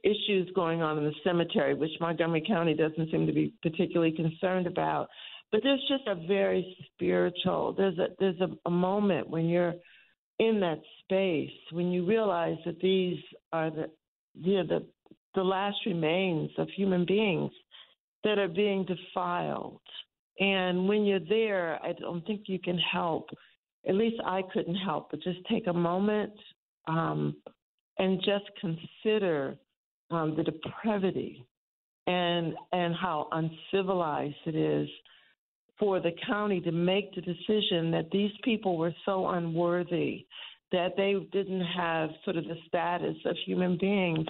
[0.04, 4.68] issues going on in the cemetery, which Montgomery County doesn't seem to be particularly concerned
[4.68, 5.08] about.
[5.52, 7.74] But there's just a very spiritual.
[7.78, 9.74] There's a there's a, a moment when you're
[10.40, 13.18] in that space when you realize that these
[13.54, 13.90] are the
[14.34, 14.86] you know, the
[15.34, 17.52] the last remains of human beings
[18.26, 19.80] that are being defiled.
[20.42, 23.30] And when you're there, I don't think you can help
[23.88, 26.34] at least I couldn't help but just take a moment
[26.88, 27.36] um,
[27.98, 29.56] and just consider
[30.12, 31.46] um, the depravity
[32.08, 34.88] and and how uncivilized it is
[35.80, 40.26] for the county to make the decision that these people were so unworthy
[40.72, 44.28] that they didn't have sort of the status of human beings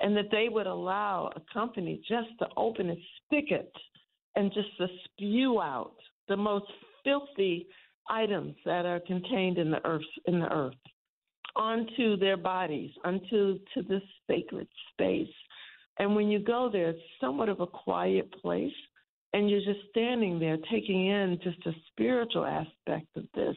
[0.00, 3.72] and that they would allow a company just to open its spigot
[4.36, 5.94] and just to spew out
[6.28, 6.66] the most
[7.04, 7.66] filthy
[8.08, 10.74] items that are contained in the earth in the earth
[11.56, 15.28] onto their bodies, onto to this sacred space.
[15.98, 18.72] And when you go there, it's somewhat of a quiet place,
[19.32, 23.56] and you're just standing there taking in just a spiritual aspect of this.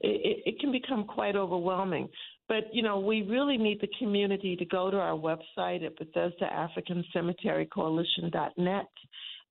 [0.00, 2.08] It, it, it can become quite overwhelming.
[2.52, 6.44] But you know, we really need the community to go to our website at Bethesda
[6.52, 8.88] African Cemetery Coalition.net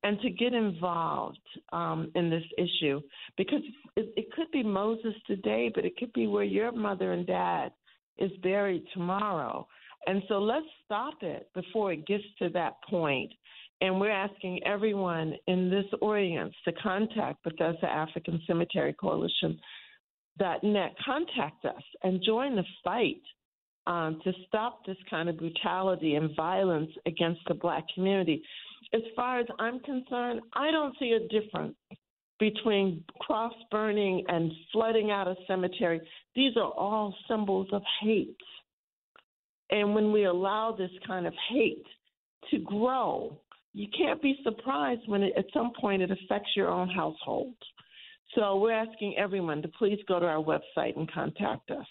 [0.04, 1.40] and to get involved
[1.74, 3.02] um, in this issue
[3.38, 3.62] because
[3.96, 7.72] it, it could be Moses today, but it could be where your mother and dad
[8.20, 9.68] is buried tomorrow.
[10.06, 13.32] And so let's stop it before it gets to that point.
[13.82, 19.60] And we're asking everyone in this audience to contact Bethesda African Cemetery Coalition.
[20.42, 23.22] That net, contact us and join the fight
[23.88, 28.44] um, to stop this kind of brutality and violence against the black community
[28.94, 31.76] as far as I'm concerned, I don't see a difference
[32.40, 36.02] between cross burning and flooding out a cemetery.
[36.36, 38.36] These are all symbols of hate.
[39.70, 41.86] And when we allow this kind of hate
[42.50, 43.40] to grow,
[43.74, 47.54] you can't be surprised when it, at some point it affects your own household.
[48.36, 51.86] So we're asking everyone to please go to our website and contact us.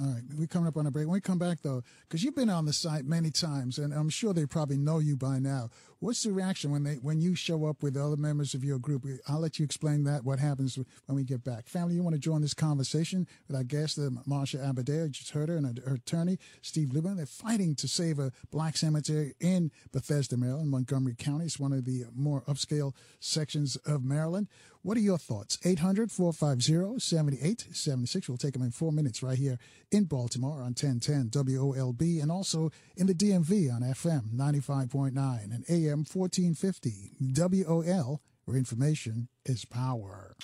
[0.00, 1.06] All right, we're coming up on a break.
[1.06, 4.08] When we come back, though, because you've been on the site many times, and I'm
[4.08, 5.68] sure they probably know you by now.
[6.02, 9.06] What's the reaction when they when you show up with other members of your group?
[9.28, 10.24] I'll let you explain that.
[10.24, 11.68] What happens when we get back?
[11.68, 15.48] Family, you want to join this conversation with our guest, uh, Marsha Adebayo, just heard
[15.48, 17.18] her, and her attorney Steve Lieberman.
[17.18, 21.44] They're fighting to save a black cemetery in Bethesda, Maryland, Montgomery County.
[21.44, 24.48] It's one of the more upscale sections of Maryland.
[24.82, 25.58] What are your thoughts?
[25.64, 28.28] 800 450 7876.
[28.28, 29.60] We'll take them in four minutes right here
[29.92, 35.91] in Baltimore on 1010 WOLB and also in the DMV on FM 95.9 and AM
[36.00, 40.34] 1450 WOL, where information is power.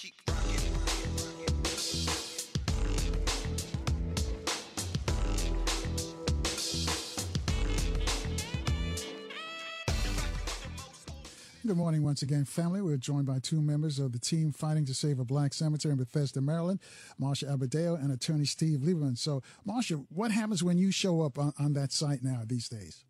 [11.69, 12.81] Good morning once again, family.
[12.81, 15.99] We're joined by two members of the team fighting to save a black cemetery in
[15.99, 16.81] Bethesda, Maryland,
[17.21, 19.19] Marsha Adebayo and attorney Steve Lieberman.
[19.19, 23.05] So, Marsha, what happens when you show up on, on that site now these days?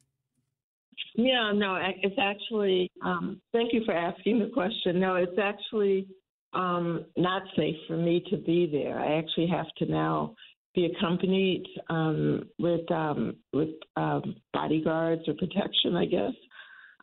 [1.21, 5.01] Yeah, no, it's actually, um, thank you for asking the question.
[5.01, 6.07] No, it's actually
[6.53, 9.01] um, not safe for me to be there.
[9.01, 10.37] I actually have to now
[10.77, 16.33] be accompanied um, with um, with um, bodyguards or protection, I guess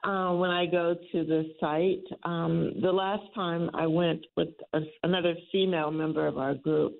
[0.05, 2.03] uh, when I go to the site.
[2.23, 6.93] Um, the last time I went with a, another female member of our group,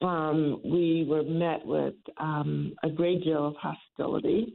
[0.00, 4.54] um, we were met with um, a great deal of hostility.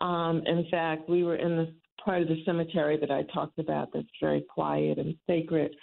[0.00, 1.72] Um, in fact, we were in the
[2.04, 5.74] part of the cemetery that I talked about that's very quiet and sacred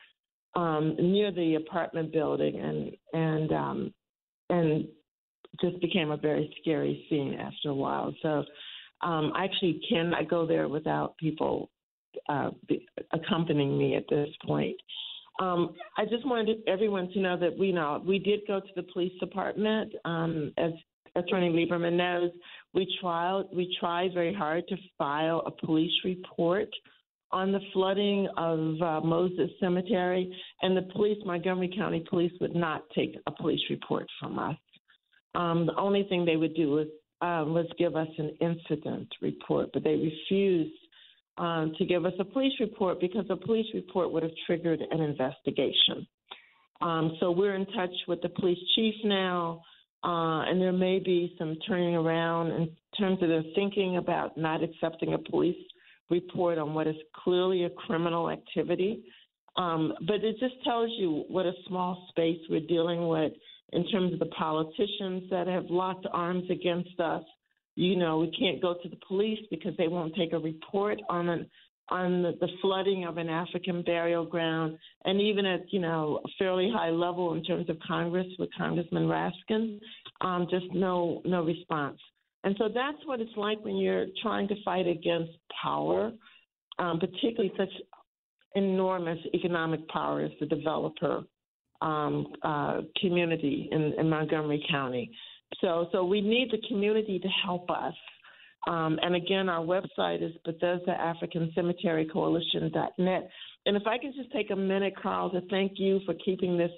[0.56, 3.94] um, near the apartment building, and and um,
[4.50, 4.88] and
[5.62, 8.14] just became a very scary scene after a while.
[8.22, 8.44] So
[9.02, 11.70] um, I actually cannot go there without people
[12.30, 12.50] uh,
[13.12, 14.78] accompanying me at this point.
[15.40, 18.84] Um, I just wanted everyone to know that we know we did go to the
[18.84, 19.94] police department.
[20.04, 20.72] Um, as
[21.16, 22.32] Attorney Lieberman knows,
[22.78, 26.70] we tried we tried very hard to file a police report
[27.32, 32.84] on the flooding of uh, Moses Cemetery, and the police, Montgomery County Police, would not
[32.96, 34.56] take a police report from us.
[35.36, 36.88] Um, the only thing they would do was
[37.22, 40.78] um, was give us an incident report, but they refused
[41.40, 45.02] um, to give us a police report because a police report would have triggered an
[45.02, 46.08] investigation.
[46.80, 49.64] Um, so we're in touch with the police chief now,
[50.04, 54.62] uh, and there may be some turning around in terms of their thinking about not
[54.64, 55.56] accepting a police
[56.10, 59.04] report on what is clearly a criminal activity.
[59.58, 63.34] Um, but it just tells you what a small space we're dealing with
[63.74, 67.24] in terms of the politicians that have locked arms against us.
[67.76, 71.30] You know, we can't go to the police because they won't take a report on
[71.30, 71.50] an
[71.90, 76.30] on the, the flooding of an African burial ground, and even at you know a
[76.38, 79.80] fairly high level in terms of Congress with Congressman Raskin,
[80.22, 82.00] um, just no no response.
[82.44, 86.12] And so that's what it's like when you're trying to fight against power,
[86.80, 87.72] um, particularly such
[88.56, 91.24] enormous economic power as the developer
[91.82, 95.12] um, uh, community in, in, Montgomery County.
[95.62, 97.94] So, so we need the community to help us.
[98.68, 103.30] Um, and again, our website is Bethesda African Cemetery Coalition.net.
[103.66, 106.72] And if I can just take a minute, Carl, to thank you for keeping this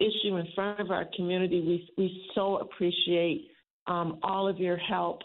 [0.00, 1.60] issue in front of our community.
[1.60, 3.48] We, we so appreciate
[3.86, 5.22] um, all of your help.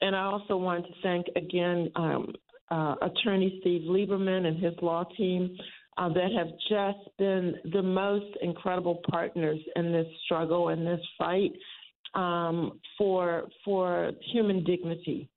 [0.00, 2.32] And I also want to thank again um,
[2.70, 5.56] uh, Attorney Steve Lieberman and his law team
[5.98, 11.52] uh, that have just been the most incredible partners in this struggle and this fight
[12.14, 15.28] um, for for human dignity,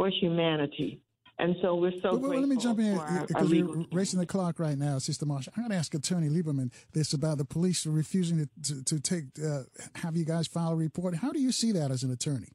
[0.00, 0.98] for humanity.
[1.38, 2.98] And so we're so well, well, let me jump in
[3.28, 5.48] because we're racing the clock right now, Sister Marsha.
[5.54, 9.24] I'm going to ask Attorney Lieberman this about the police refusing to, to, to take
[9.44, 9.64] uh,
[9.96, 11.16] have you guys file a report.
[11.16, 12.48] How do you see that as an attorney?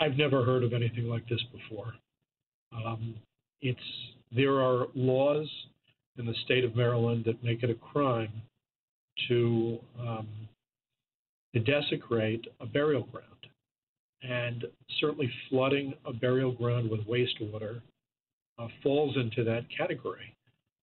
[0.00, 1.94] I've never heard of anything like this before.
[2.72, 3.16] Um,
[3.62, 3.80] it's
[4.30, 5.48] there are laws
[6.18, 8.42] in the state of Maryland that make it a crime
[9.28, 10.28] to, um,
[11.52, 13.33] to desecrate a burial ground.
[14.28, 14.64] And
[15.00, 17.82] certainly flooding a burial ground with wastewater
[18.58, 20.34] uh, falls into that category.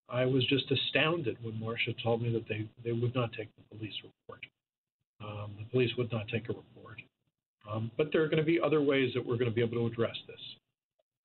[0.10, 3.76] I was just astounded when Marsha told me that they, they would not take the
[3.76, 4.42] police report.
[5.24, 7.02] Um, the police would not take a report.
[7.70, 9.78] Um, but there are going to be other ways that we're going to be able
[9.78, 10.40] to address this.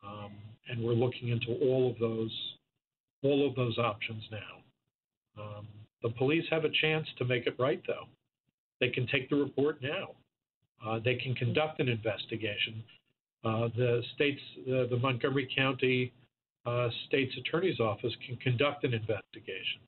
[0.07, 0.33] Um,
[0.69, 2.31] and we're looking into all of those
[3.23, 5.43] all of those options now.
[5.43, 5.67] Um,
[6.03, 8.05] the police have a chance to make it right, though.
[8.81, 10.11] They can take the report now.
[10.85, 12.83] Uh, they can conduct an investigation.
[13.45, 16.13] Uh, the state's uh, the Montgomery County
[16.67, 19.81] uh, State's Attorney's Office can conduct an investigation.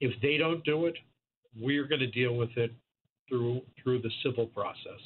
[0.00, 0.94] If they don't do it,
[1.58, 2.72] we're going to deal with it
[3.28, 5.00] through through the civil process,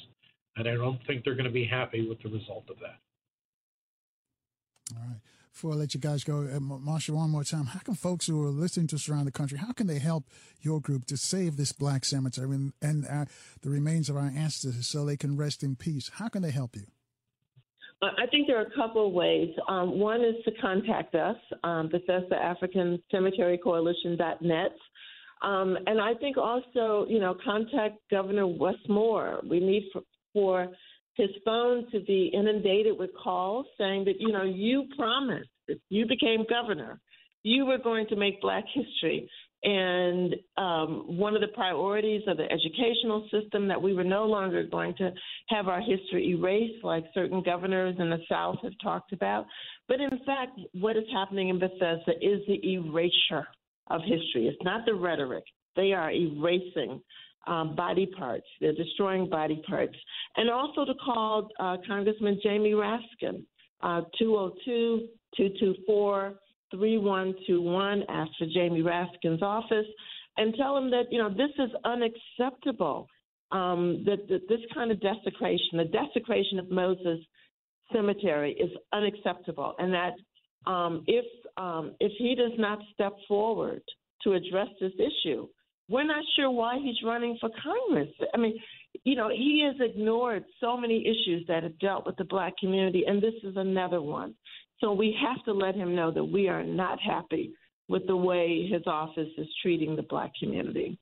[0.57, 2.99] and I don't think they're going to be happy with the result of that.
[4.95, 5.17] All right.
[5.53, 8.41] Before I let you guys go, uh, Marsha, one more time, how can folks who
[8.43, 10.23] are listening to us around the country, how can they help
[10.61, 13.25] your group to save this black cemetery and, and uh,
[13.61, 16.09] the remains of our ancestors so they can rest in peace?
[16.15, 16.83] How can they help you?
[18.01, 19.49] I think there are a couple of ways.
[19.67, 24.71] Um, one is to contact us, um, Bethesda African Cemetery Coalition.net.
[25.43, 29.41] Um, and I think also, you know, contact Governor Wes Moore.
[29.47, 30.01] We need for,
[30.33, 30.67] for
[31.15, 36.05] his phone to be inundated with calls saying that, you know, you promised if you
[36.05, 36.99] became governor,
[37.43, 39.29] you were going to make black history.
[39.63, 44.63] And um, one of the priorities of the educational system that we were no longer
[44.63, 45.11] going to
[45.49, 49.45] have our history erased, like certain governors in the South have talked about.
[49.87, 53.47] But in fact, what is happening in Bethesda is the erasure
[53.87, 54.47] of history.
[54.47, 55.43] It's not the rhetoric.
[55.75, 57.01] They are erasing
[57.47, 58.45] um, body parts.
[58.59, 59.95] They're destroying body parts.
[60.37, 63.43] And also to call uh, Congressman Jamie Raskin,
[63.81, 65.07] uh, 202
[65.37, 66.35] 224
[66.71, 68.03] 3121.
[68.09, 69.87] Ask for Jamie Raskin's office
[70.37, 73.07] and tell him that, you know, this is unacceptable.
[73.51, 77.19] Um, that, that this kind of desecration, the desecration of Moses
[77.91, 80.13] Cemetery, is unacceptable, and that
[80.71, 81.25] um, if
[81.57, 83.81] um, if he does not step forward
[84.23, 85.49] to address this issue,
[85.91, 88.09] we're not sure why he's running for Congress.
[88.33, 88.57] I mean,
[89.03, 93.03] you know, he has ignored so many issues that have dealt with the black community,
[93.05, 94.33] and this is another one.
[94.79, 97.53] So we have to let him know that we are not happy
[97.87, 100.97] with the way his office is treating the black community.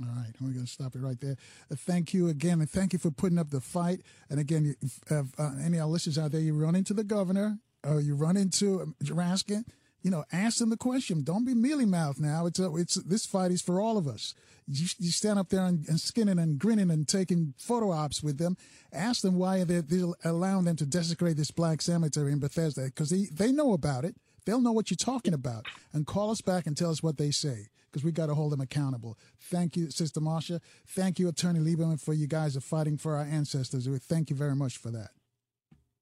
[0.00, 1.36] All right, we're going to stop it right there.
[1.72, 4.02] Uh, thank you again, and thank you for putting up the fight.
[4.30, 7.02] And again, if, if uh, any of our listeners out there, you run into the
[7.02, 9.64] governor, or you run into um, Raskin,
[10.02, 11.22] you know, ask them the question.
[11.22, 12.46] Don't be mealy mouthed now.
[12.46, 14.34] It's a, it's this fight is for all of us.
[14.66, 18.38] You, you stand up there and, and, skinning and grinning and taking photo ops with
[18.38, 18.56] them.
[18.92, 23.10] Ask them why they're, they're allowing them to desecrate this black cemetery in Bethesda because
[23.10, 24.14] they, they know about it.
[24.44, 25.66] They'll know what you're talking about.
[25.92, 28.52] And call us back and tell us what they say because we got to hold
[28.52, 29.18] them accountable.
[29.40, 30.60] Thank you, Sister Marsha.
[30.86, 33.88] Thank you, Attorney Lieberman, for you guys are fighting for our ancestors.
[33.88, 35.10] We thank you very much for that.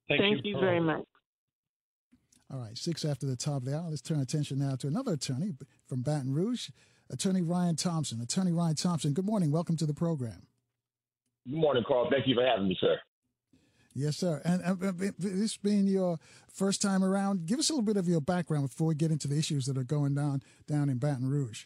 [0.07, 1.05] Thank, Thank you, you very much.
[2.51, 3.89] All right, six after the top of the hour.
[3.89, 5.53] Let's turn attention now to another attorney
[5.85, 6.69] from Baton Rouge,
[7.09, 8.21] Attorney Ryan Thompson.
[8.21, 9.51] Attorney Ryan Thompson, good morning.
[9.51, 10.47] Welcome to the program.
[11.45, 12.07] Good morning, Carl.
[12.09, 12.97] Thank you for having me, sir.
[13.93, 14.41] Yes, sir.
[14.45, 16.19] And uh, this being your
[16.53, 19.27] first time around, give us a little bit of your background before we get into
[19.27, 21.65] the issues that are going down down in Baton Rouge.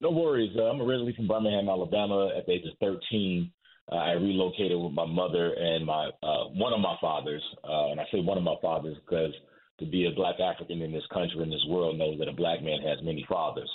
[0.00, 0.50] No worries.
[0.56, 2.30] Uh, I'm originally from Birmingham, Alabama.
[2.36, 3.52] At the age of 13,
[3.92, 7.42] uh, I relocated with my mother and my uh, one of my fathers.
[7.62, 9.32] Uh, and I say one of my fathers because
[9.80, 12.62] to be a black African in this country, in this world, knows that a black
[12.62, 13.70] man has many fathers.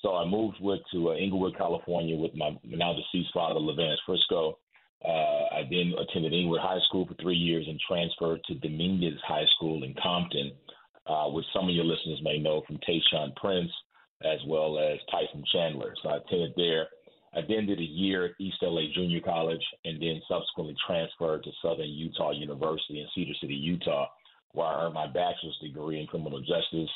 [0.00, 4.58] So I moved with to uh, Inglewood, California, with my now deceased father, Levance Frisco.
[5.04, 9.46] Uh, I then attended Inglewood High School for three years and transferred to Dominguez High
[9.56, 10.52] School in Compton,
[11.06, 13.70] uh, which some of your listeners may know from Tayshaun Prince
[14.22, 15.94] as well as Tyson Chandler.
[16.02, 16.88] So I attended there.
[17.34, 21.50] I then did a year at East LA Junior College and then subsequently transferred to
[21.62, 24.08] Southern Utah University in Cedar City, Utah,
[24.52, 26.90] where I earned my bachelor's degree in criminal justice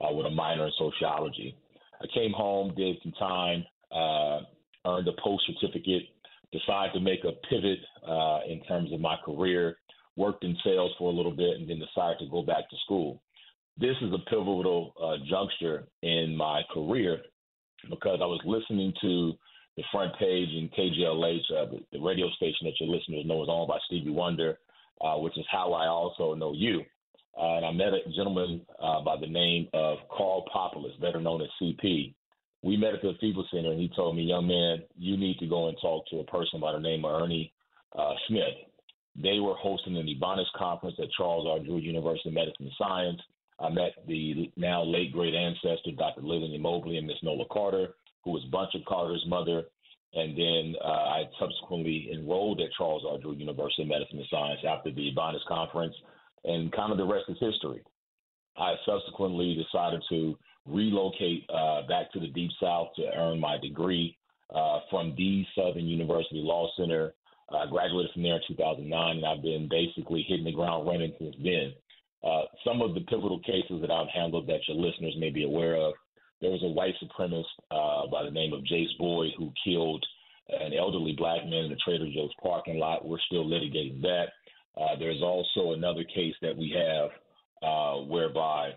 [0.00, 1.56] uh, with a minor in sociology.
[2.00, 4.40] I came home, did some time, uh,
[4.86, 6.04] earned a post certificate,
[6.52, 9.76] decided to make a pivot uh, in terms of my career,
[10.16, 13.22] worked in sales for a little bit, and then decided to go back to school.
[13.78, 17.18] This is a pivotal uh, juncture in my career
[17.88, 19.32] because I was listening to
[19.76, 23.68] the front page in KJLH, uh, the, radio station that your listeners know is owned
[23.68, 24.58] by Stevie Wonder,
[25.00, 26.82] uh, which is how I also know you.
[27.40, 31.40] Uh, and I met a gentleman uh, by the name of Carl Populus, better known
[31.40, 32.12] as CP.
[32.62, 35.46] We met at the Cathedral Center, and he told me, young man, you need to
[35.46, 37.50] go and talk to a person by the name of Ernie
[37.98, 38.68] uh, Smith.
[39.16, 41.64] They were hosting an Ebonics conference at Charles R.
[41.64, 43.20] Drew University of Medicine and Science.
[43.58, 46.20] I met the now late great ancestor, Dr.
[46.20, 49.64] Lillian Mobley, and Miss Nola Carter, who was Bunchy Carter's mother.
[50.12, 53.18] And then uh, I subsequently enrolled at Charles R.
[53.18, 55.94] Drew University of Medicine and Science after the Ebonics conference
[56.44, 57.82] and kind of the rest is history.
[58.56, 60.36] I subsequently decided to
[60.66, 64.16] relocate uh, back to the Deep South to earn my degree
[64.54, 67.14] uh, from the Southern University Law Center.
[67.50, 71.34] I graduated from there in 2009, and I've been basically hitting the ground running since
[71.42, 71.72] then.
[72.22, 75.74] Uh, some of the pivotal cases that I've handled that your listeners may be aware
[75.74, 75.94] of.
[76.40, 80.04] There was a white supremacist uh, by the name of Jace Boyd who killed
[80.48, 83.06] an elderly black man in the Trader Joe's parking lot.
[83.06, 84.26] We're still litigating that.
[84.80, 87.10] Uh, there's also another case that we have
[87.62, 88.70] uh, whereby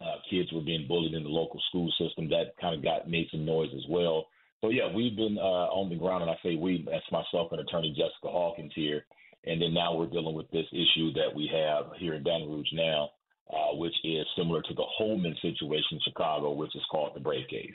[0.00, 2.28] uh, kids were being bullied in the local school system.
[2.28, 4.26] That kind of got made some noise as well.
[4.60, 7.60] So yeah, we've been uh, on the ground, and I say we, that's myself and
[7.60, 9.04] attorney Jessica Hawkins here,
[9.44, 12.72] And then now we're dealing with this issue that we have here in Baton Rouge
[12.72, 13.10] now,
[13.52, 17.46] uh, which is similar to the Homan situation in Chicago, which is called the Brave
[17.50, 17.74] Cave.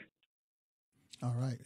[1.22, 1.58] All right.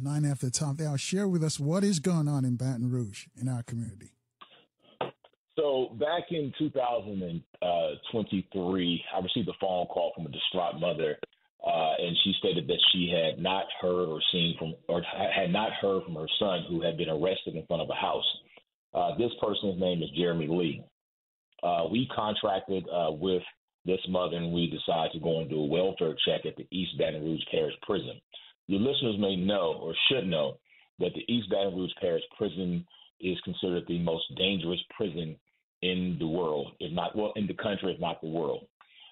[0.00, 0.96] Nine after the top there.
[0.96, 4.14] Share with us what is going on in Baton Rouge in our community.
[5.56, 11.18] So back in 2023, I received a phone call from a distraught mother,
[11.66, 15.72] uh, and she stated that she had not heard or seen from, or had not
[15.72, 18.24] heard from her son who had been arrested in front of a house.
[18.94, 20.82] Uh, this person's name is Jeremy Lee.
[21.62, 23.42] Uh, we contracted uh, with
[23.84, 26.96] this mother, and we decided to go and do a welfare check at the East
[26.98, 28.18] Baton Rouge Parish Prison.
[28.68, 30.56] Your listeners may know or should know
[30.98, 32.86] that the East Baton Rouge Parish Prison
[33.22, 35.36] is considered the most dangerous prison
[35.82, 38.66] in the world, if not well in the country, if not the world.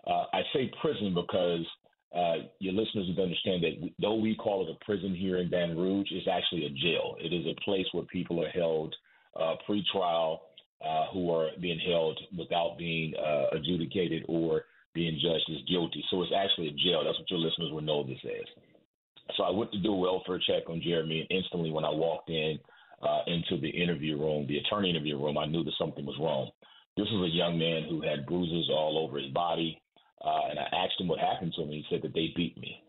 [0.06, 1.66] Uh, I say prison because
[2.14, 5.76] uh, your listeners would understand that though we call it a prison here in Baton
[5.76, 7.16] Rouge, it's actually a jail.
[7.18, 8.94] It is a place where people are held
[9.38, 10.42] uh, pre-trial,
[10.84, 14.64] uh, who are being held without being uh, adjudicated or
[14.94, 16.02] being judged as guilty.
[16.10, 17.04] So it's actually a jail.
[17.04, 19.34] That's what your listeners would know this as.
[19.36, 22.30] So I went to do a welfare check on Jeremy, and instantly when I walked
[22.30, 22.58] in
[23.02, 26.50] uh, into the interview room, the attorney interview room, I knew that something was wrong.
[26.96, 29.80] This was a young man who had bruises all over his body,
[30.24, 31.70] uh, and I asked him what happened to him.
[31.70, 32.82] He said that they beat me.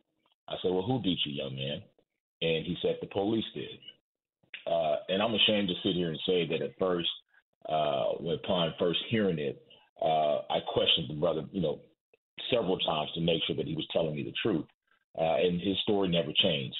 [0.49, 1.81] I said, "Well, who beat you, young man?"
[2.41, 3.79] And he said the police did.
[4.67, 7.09] Uh, and I'm ashamed to sit here and say that at first,
[7.69, 9.63] uh, upon first hearing it,
[10.01, 11.79] uh, I questioned the brother, you know,
[12.49, 14.65] several times to make sure that he was telling me the truth.
[15.17, 16.77] Uh, and his story never changed.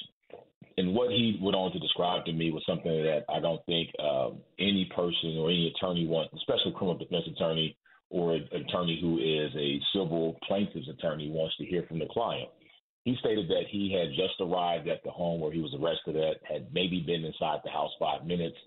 [0.78, 3.90] And what he went on to describe to me was something that I don't think
[4.00, 4.30] uh,
[4.60, 7.76] any person or any attorney wants, especially criminal defense attorney
[8.10, 12.50] or an attorney who is a civil plaintiff's attorney, wants to hear from the client.
[13.04, 16.38] He stated that he had just arrived at the home where he was arrested at,
[16.48, 18.58] had maybe been inside the house five minutes,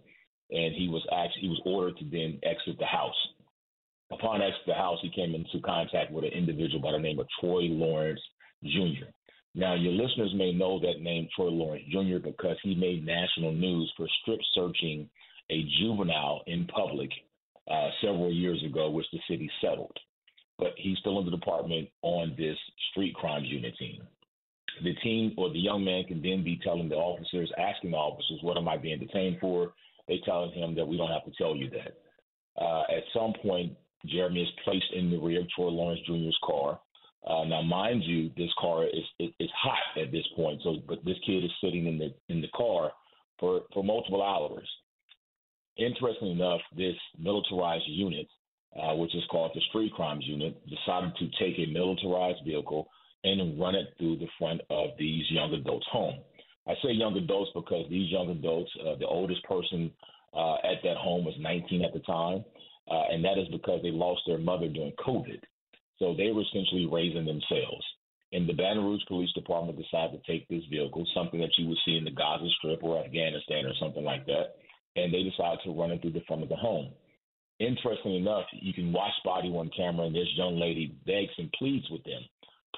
[0.51, 3.14] and he was actually he was ordered to then exit the house.
[4.10, 7.26] Upon exit the house, he came into contact with an individual by the name of
[7.40, 8.20] Troy Lawrence
[8.62, 9.06] Jr.
[9.55, 13.93] Now, your listeners may know that name, Troy Lawrence Jr., because he made national news
[13.97, 15.09] for strip searching
[15.51, 17.10] a juvenile in public
[17.70, 19.97] uh, several years ago, which the city settled.
[20.59, 22.56] But he's still in the department on this
[22.90, 24.02] street crimes unit team.
[24.82, 28.40] The team or the young man can then be telling the officers, asking the officers,
[28.43, 29.72] What am I being detained for?
[30.09, 31.97] They telling him that we don't have to tell you that.
[32.60, 33.72] Uh, at some point,
[34.06, 36.81] Jeremy is placed in the rear of Troy Lawrence Jr.'s car.
[37.26, 40.60] Uh, now, mind you, this car is, is is hot at this point.
[40.62, 42.92] So, but this kid is sitting in the in the car
[43.38, 44.68] for for multiple hours.
[45.76, 48.28] Interestingly enough, this militarized unit,
[48.80, 52.88] uh, which is called the Street Crimes Unit, decided to take a militarized vehicle
[53.24, 56.20] and run it through the front of these young adults' home.
[56.68, 59.90] I say young adults because these young adults, uh, the oldest person
[60.34, 62.44] uh, at that home was 19 at the time,
[62.90, 65.40] uh, and that is because they lost their mother during COVID.
[65.98, 67.84] So they were essentially raising themselves.
[68.32, 71.78] And the Baton Rouge Police Department decided to take this vehicle, something that you would
[71.84, 74.56] see in the Gaza Strip or Afghanistan or something like that,
[74.96, 76.90] and they decided to run it through the front of the home.
[77.60, 81.88] Interestingly enough, you can watch body one camera, and this young lady begs and pleads
[81.90, 82.22] with them,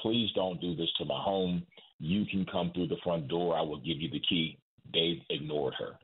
[0.03, 1.63] please don't do this to my home.
[1.99, 3.57] You can come through the front door.
[3.57, 4.59] I will give you the key.
[4.93, 5.99] They ignored her.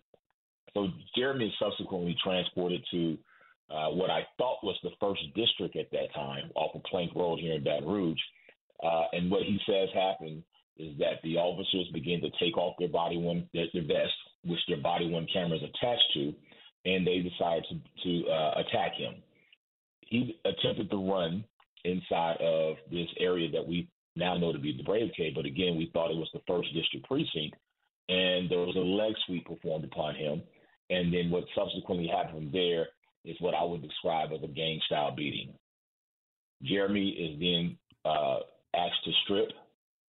[0.72, 3.18] So Jeremy is subsequently transported to
[3.73, 7.39] uh, what I thought was the first district at that time off of Plank Road
[7.39, 8.20] here in Baton Rouge.
[8.82, 10.43] Uh, and what he says happened
[10.77, 14.59] is that the officers began to take off their body one their, their vests, which
[14.69, 16.35] their body one cameras attached to,
[16.85, 19.15] and they decided to, to uh, attack him.
[20.01, 21.44] He attempted to run
[21.85, 25.77] inside of this area that we now know to be the Brave Cave, but again,
[25.77, 27.57] we thought it was the first district precinct,
[28.09, 30.43] and there was a leg sweep performed upon him.
[30.90, 32.89] And then what subsequently happened there
[33.24, 35.53] is what I would describe as a gang style beating.
[36.62, 38.39] Jeremy is then uh,
[38.74, 39.49] asked to strip.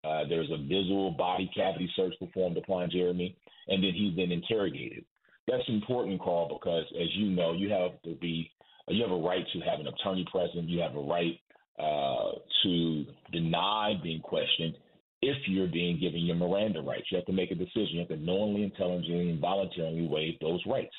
[0.04, 3.36] Uh, there's a visual body cavity search performed upon Jeremy,
[3.68, 5.06] and then he's then interrogated.
[5.48, 8.50] That's important, Carl, because as you know, you have to be
[8.88, 10.68] you have a right to have an attorney present.
[10.68, 11.40] You have a right
[11.80, 12.32] uh,
[12.64, 14.76] to deny being questioned
[15.22, 17.06] if you're being given your Miranda rights.
[17.10, 17.90] You have to make a decision.
[17.92, 20.94] You have to knowingly, intelligently, and voluntarily waive those rights.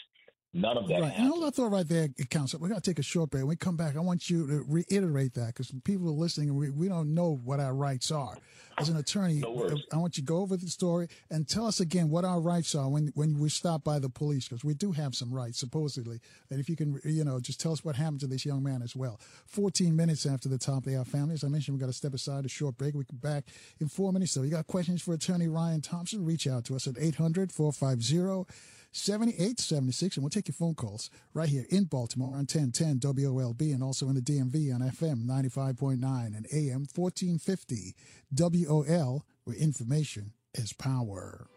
[0.54, 1.00] None of that.
[1.00, 1.12] Right.
[1.16, 2.60] And hold that thought right there, Counsel.
[2.60, 3.42] We're going to take a short break.
[3.42, 6.58] When we come back, I want you to reiterate that because people are listening and
[6.58, 8.36] we, we don't know what our rights are.
[8.78, 11.80] As an attorney, no I want you to go over the story and tell us
[11.80, 14.92] again what our rights are when, when we stop by the police because we do
[14.92, 16.20] have some rights, supposedly.
[16.50, 18.82] And if you can, you know, just tell us what happened to this young man
[18.82, 19.20] as well.
[19.46, 21.34] 14 minutes after the top of our family.
[21.34, 22.94] As I mentioned, we've got to step aside a short break.
[22.94, 23.44] We come back
[23.80, 24.32] in four minutes.
[24.32, 28.52] So you got questions for attorney Ryan Thompson, reach out to us at 800 450
[28.92, 30.16] 7876.
[30.16, 34.08] And we'll take your phone calls right here in Baltimore on 1010 WOLB and also
[34.08, 37.94] in the DMV on FM 95.9 and AM 1450
[38.34, 41.48] WOL, where information is power.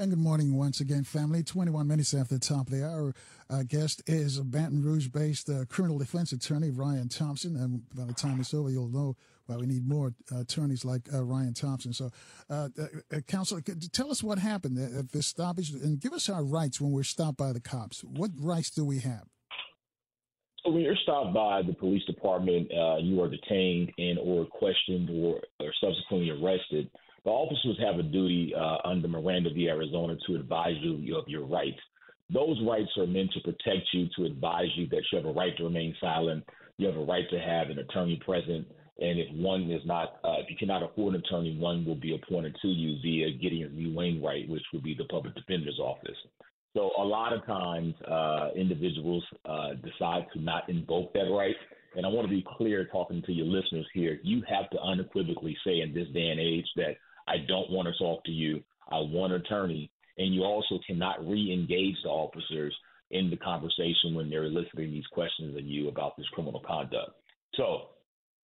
[0.00, 1.42] And good morning once again, family.
[1.42, 3.14] 21 minutes after the top of the hour.
[3.50, 7.56] Our guest is a Baton Rouge based uh, criminal defense attorney, Ryan Thompson.
[7.56, 9.16] And by the time it's over, you'll know
[9.46, 11.92] why we need more uh, attorneys like uh, Ryan Thompson.
[11.92, 12.10] So,
[12.50, 13.60] uh, uh Counsel,
[13.92, 17.38] tell us what happened at this stoppage and give us our rights when we're stopped
[17.38, 18.04] by the cops.
[18.04, 19.24] What rights do we have?
[20.64, 25.08] So when you're stopped by the police department, uh, you are detained and or questioned
[25.08, 26.90] or, or subsequently arrested
[27.24, 29.68] the officers have a duty uh, under Miranda v.
[29.68, 31.78] Arizona to advise you of your rights.
[32.30, 35.56] Those rights are meant to protect you, to advise you that you have a right
[35.56, 36.44] to remain silent.
[36.76, 38.66] You have a right to have an attorney present.
[39.00, 42.14] And if one is not, uh, if you cannot afford an attorney, one will be
[42.14, 43.94] appointed to you via Gideon V.
[43.94, 46.16] Wainwright, which would be the public defender's office.
[46.76, 51.54] So a lot of times, uh, individuals uh, decide to not invoke that right.
[51.96, 54.20] And I want to be clear talking to your listeners here.
[54.22, 56.96] You have to unequivocally say in this day and age that
[57.26, 58.62] I don't want to talk to you.
[58.90, 59.90] I want an attorney.
[60.18, 62.74] And you also cannot re engage the officers
[63.10, 67.12] in the conversation when they're eliciting these questions of you about this criminal conduct.
[67.54, 67.88] So,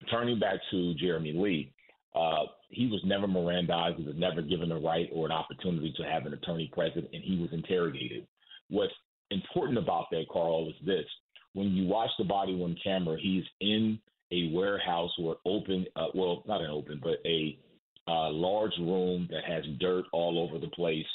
[0.10, 1.74] turning back to Jeremy Lee,
[2.16, 3.98] uh, he was never Mirandized.
[3.98, 7.24] He was never given a right or an opportunity to have an attorney present, and
[7.24, 8.28] he was interrogated.
[8.70, 8.94] What's
[9.32, 11.06] important about that, Carl, is this.
[11.54, 14.00] When you watch the body one camera, he's in
[14.32, 17.58] a warehouse or open, uh, well, not an open, but a
[18.08, 21.06] uh, large room that has dirt all over the place.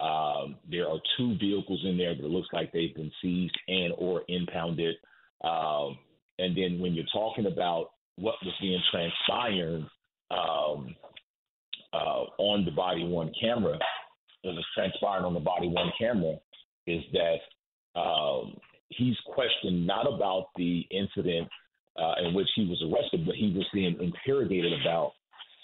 [0.00, 4.22] Um, there are two vehicles in there that looks like they've been seized and or
[4.28, 4.96] impounded.
[5.42, 5.98] Um,
[6.38, 9.86] and then when you're talking about what was being transpired
[10.30, 10.94] um,
[11.92, 13.78] uh, on the body one camera,
[14.42, 16.36] that was transpired on the body one camera,
[16.86, 18.56] is that um,
[18.88, 21.48] he's questioned not about the incident
[21.96, 25.12] uh, in which he was arrested, but he was being interrogated about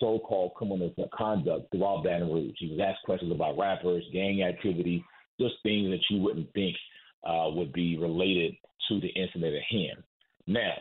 [0.01, 2.55] so-called criminal conduct throughout Baton Rouge.
[2.59, 5.05] He was asked questions about rappers, gang activity,
[5.39, 6.77] just things that you wouldn't think
[7.25, 8.55] uh, would be related
[8.89, 10.03] to the incident at hand.
[10.47, 10.73] Now,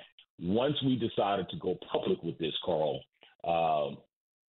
[0.41, 3.01] once we decided to go public with this, Carl,
[3.43, 3.97] um,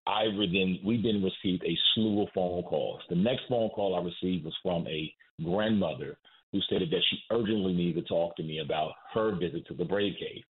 [0.08, 3.02] I then we then received a slew of phone calls.
[3.10, 5.14] The next phone call I received was from a
[5.44, 6.18] grandmother
[6.52, 9.86] who stated that she urgently needed to talk to me about her visit to the
[9.86, 10.44] Brave Cave.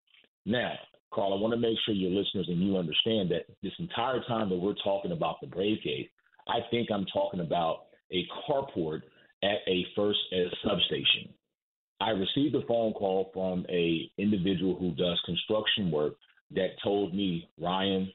[0.47, 0.74] Now,
[1.12, 4.48] Carl, I want to make sure your listeners and you understand that this entire time
[4.51, 6.06] that we're talking about the Brave Cave,
[6.47, 9.02] I think I'm talking about a carport
[9.43, 11.32] at a first a substation.
[12.01, 16.14] I received a phone call from a individual who does construction work
[16.52, 18.10] that told me, Ryan,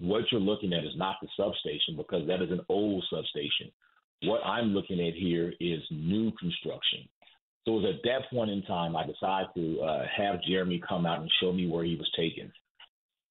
[0.00, 3.70] what you're looking at is not the substation because that is an old substation.
[4.22, 7.08] What I'm looking at here is new construction.
[7.68, 11.04] So it was at that point in time I decided to uh, have Jeremy come
[11.04, 12.50] out and show me where he was taken.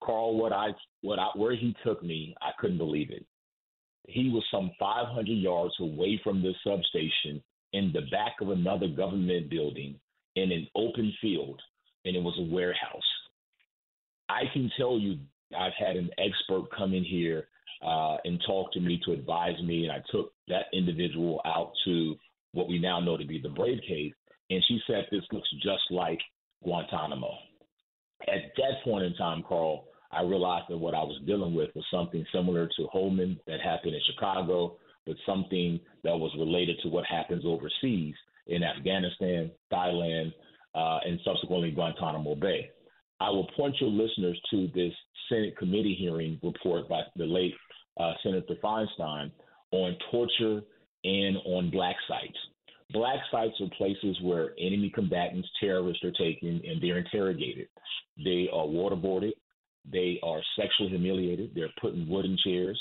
[0.04, 0.68] Carl, what I
[1.02, 3.26] what I where he took me, I couldn't believe it.
[4.08, 7.42] He was some 500 yards away from the substation
[7.74, 10.00] in the back of another government building
[10.36, 11.60] in an open field,
[12.06, 13.02] and it was a warehouse.
[14.30, 15.18] I can tell you,
[15.58, 17.48] I've had an expert come in here
[17.84, 22.16] uh, and talk to me to advise me, and I took that individual out to
[22.54, 24.14] what we now know to be the Brave Cave,
[24.50, 26.20] and she said this looks just like
[26.64, 27.32] Guantanamo.
[28.28, 31.86] At that point in time, Carl, I realized that what I was dealing with was
[31.92, 37.06] something similar to Homan that happened in Chicago, but something that was related to what
[37.06, 38.16] happens overseas
[38.48, 40.34] in Afghanistan, Thailand,
[40.76, 42.70] uh, and subsequently Guantanamo Bay.
[43.20, 44.94] I will point your listeners to this
[45.28, 47.54] Senate committee hearing report by the late
[48.00, 49.32] uh, Senator Feinstein
[49.72, 50.62] on torture
[51.04, 52.38] and on black sites.
[52.92, 57.68] Black sites are places where enemy combatants, terrorists are taken and they're interrogated.
[58.24, 59.34] They are waterboarded.
[59.92, 61.52] They are sexually humiliated.
[61.54, 62.80] They're put in wooden chairs.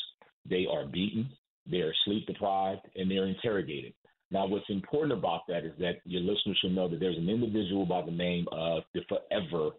[0.48, 1.28] They are beaten.
[1.68, 3.94] They are sleep deprived and they're interrogated.
[4.30, 7.86] Now, what's important about that is that your listeners should know that there's an individual
[7.86, 9.70] by the name of the forever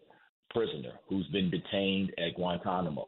[0.51, 3.07] prisoner who's been detained at Guantanamo.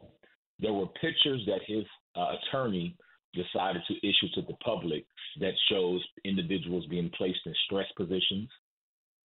[0.59, 1.85] There were pictures that his
[2.15, 2.95] uh, attorney
[3.33, 5.05] decided to issue to the public
[5.39, 8.49] that shows individuals being placed in stress positions,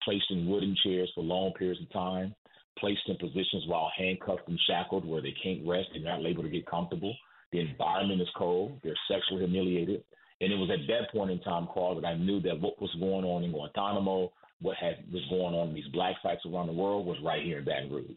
[0.03, 2.35] placed in wooden chairs for long periods of time,
[2.79, 6.49] placed in positions while handcuffed and shackled where they can't rest, they're not able to
[6.49, 7.15] get comfortable.
[7.53, 10.03] The environment is cold, they're sexually humiliated.
[10.41, 12.91] And it was at that point in time, Carl, that I knew that what was
[12.99, 16.73] going on in Guantanamo, what had was going on in these black sites around the
[16.73, 18.11] world was right here in Baton Rouge.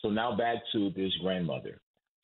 [0.00, 1.80] So now back to this grandmother.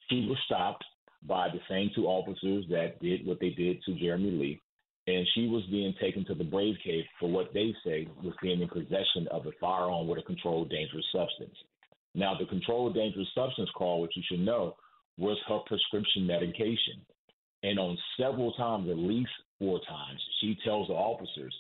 [0.09, 0.85] She was stopped
[1.27, 4.61] by the same two officers that did what they did to Jeremy Lee,
[5.07, 8.61] and she was being taken to the Brave Cave for what they say was being
[8.61, 11.57] in possession of a firearm with a controlled dangerous substance.
[12.15, 14.77] Now, the controlled dangerous substance call, which you should know,
[15.19, 17.05] was her prescription medication.
[17.63, 21.55] And on several times, at least four times, she tells the officers,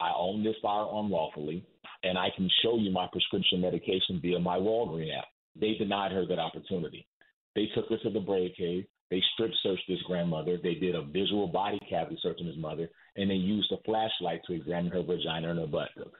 [0.00, 1.64] I own this firearm lawfully,
[2.02, 5.24] and I can show you my prescription medication via my Walgreens app.
[5.58, 7.06] They denied her that opportunity.
[7.54, 8.84] They took her to the Brave Cave.
[9.10, 10.58] They strip searched this grandmother.
[10.60, 14.42] They did a visual body cavity search on his mother, and they used a flashlight
[14.46, 16.18] to examine her vagina and her buttocks,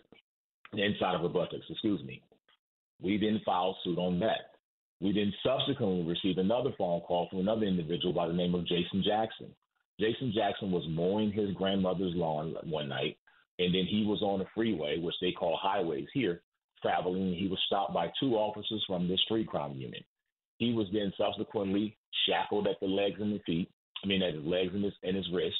[0.72, 2.22] the inside of her buttocks, excuse me.
[3.02, 4.52] We then filed suit on that.
[5.00, 9.02] We then subsequently received another phone call from another individual by the name of Jason
[9.04, 9.54] Jackson.
[9.98, 13.18] Jason Jackson was mowing his grandmother's lawn one night,
[13.58, 16.42] and then he was on a freeway, which they call highways here,
[16.80, 17.34] traveling.
[17.34, 20.04] He was stopped by two officers from the street crime unit.
[20.59, 21.97] He was then subsequently
[22.28, 23.69] shackled at the legs and the feet,
[24.03, 25.57] I mean, at his legs and his, and his wrist.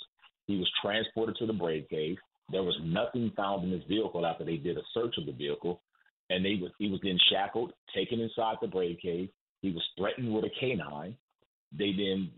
[0.47, 2.17] He was transported to the Brave Cave.
[2.51, 5.81] There was nothing found in his vehicle after they did a search of the vehicle
[6.31, 9.29] and they was he was then shackled, taken inside the Brave Cave.
[9.63, 11.17] He was threatened with a canine.
[11.77, 12.31] They then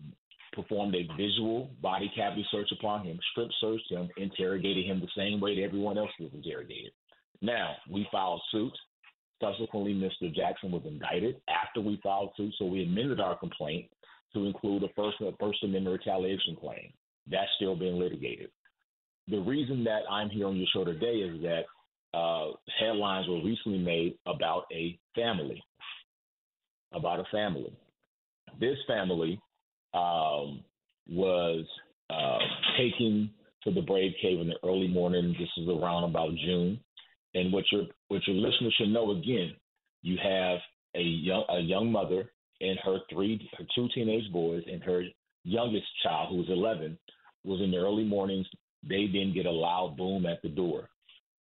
[0.53, 5.41] performed a visual body cavity search upon him, strip searched him, interrogated him the same
[5.41, 6.93] way that everyone else was interrogated.
[7.41, 8.73] Now we filed suit.
[9.41, 10.35] Subsequently, Mr.
[10.35, 13.89] Jackson was indicted after we filed suit, so we amended our complaint
[14.35, 16.93] to include a First, a First Amendment retaliation claim.
[17.31, 18.51] That's still being litigated.
[19.29, 21.63] The reason that I'm here on your show today is that
[22.19, 25.63] uh, headlines were recently made about a family.
[26.93, 27.73] About a family.
[28.59, 29.41] This family
[29.95, 30.65] um,
[31.09, 31.65] was
[32.11, 32.39] uh,
[32.79, 33.31] taken
[33.65, 35.35] to the Brave Cave in the early morning.
[35.39, 36.81] This is around about June.
[37.39, 39.55] And what your what your listeners should know again,
[40.03, 40.59] you have
[40.97, 45.05] a young a young mother and her three her two teenage boys and her
[45.45, 46.99] youngest child who was 11
[47.45, 48.47] was in the early mornings.
[48.83, 50.89] They didn't get a loud boom at the door.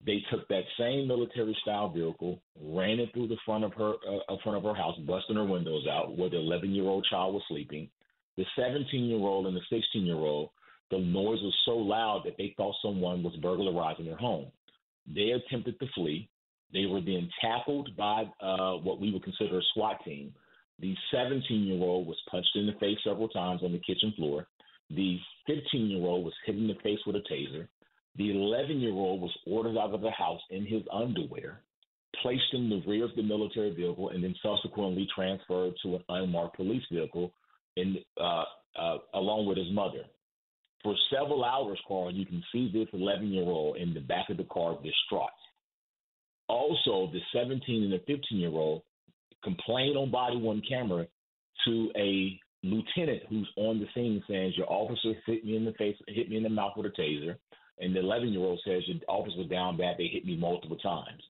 [0.06, 4.36] They took that same military style vehicle, ran it through the front of her uh,
[4.44, 7.44] front of her house, busting her windows out, where the 11 year old child was
[7.48, 7.90] sleeping.
[8.38, 10.50] The 17 year old and the 16 year old,
[10.92, 14.52] the noise was so loud that they thought someone was burglarizing their home.
[15.14, 16.30] They attempted to flee.
[16.74, 20.34] They were then tackled by uh, what we would consider a SWAT team.
[20.80, 24.48] The 17 year old was punched in the face several times on the kitchen floor.
[24.90, 25.18] The
[25.48, 27.68] 15 year old was hit in the face with a taser.
[28.18, 31.62] The 11 year old was ordered out of the house in his underwear,
[32.22, 36.58] placed in the rear of the military vehicle, and then subsequently transferred to an unmarked
[36.58, 37.32] police vehicle
[37.76, 38.44] in, uh,
[38.78, 40.04] uh, along with his mother.
[40.84, 44.38] For several hours, Carl, you can see this 11 year old in the back of
[44.38, 45.30] the car distraught.
[46.48, 48.84] Also, the 17 and the 15 year old
[49.44, 51.08] complained on body one camera
[51.66, 55.96] to a lieutenant who's on the scene saying, Your officer hit me in the face,
[56.08, 57.36] hit me in the mouth with a taser
[57.80, 59.96] and the 11 year old says the officer was down bad.
[59.98, 61.22] They hit me multiple times.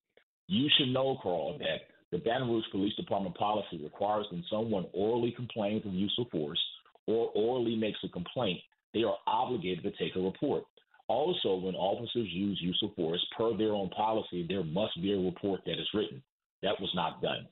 [0.48, 5.34] You should know, Carl, that the Baton Rouge Police Department policy requires when someone orally
[5.36, 6.60] complains of use of force
[7.06, 8.60] or orally makes a complaint,
[8.94, 10.64] they are obligated to take a report.
[11.08, 15.18] Also, when officers use use of force per their own policy, there must be a
[15.18, 16.22] report that is written.
[16.64, 17.48] That was not done.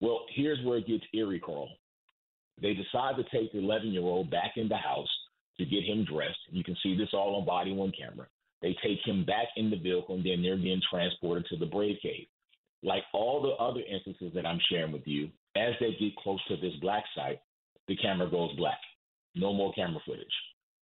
[0.00, 1.68] Well, here's where it gets eerie, Carl.
[2.60, 5.08] They decide to take the 11 year old back in the house
[5.58, 6.38] to get him dressed.
[6.50, 8.26] You can see this all on body one camera.
[8.62, 11.96] They take him back in the vehicle and then they're being transported to the Brave
[12.02, 12.26] Cave.
[12.82, 16.56] Like all the other instances that I'm sharing with you, as they get close to
[16.56, 17.40] this black site,
[17.88, 18.78] the camera goes black.
[19.34, 20.26] No more camera footage.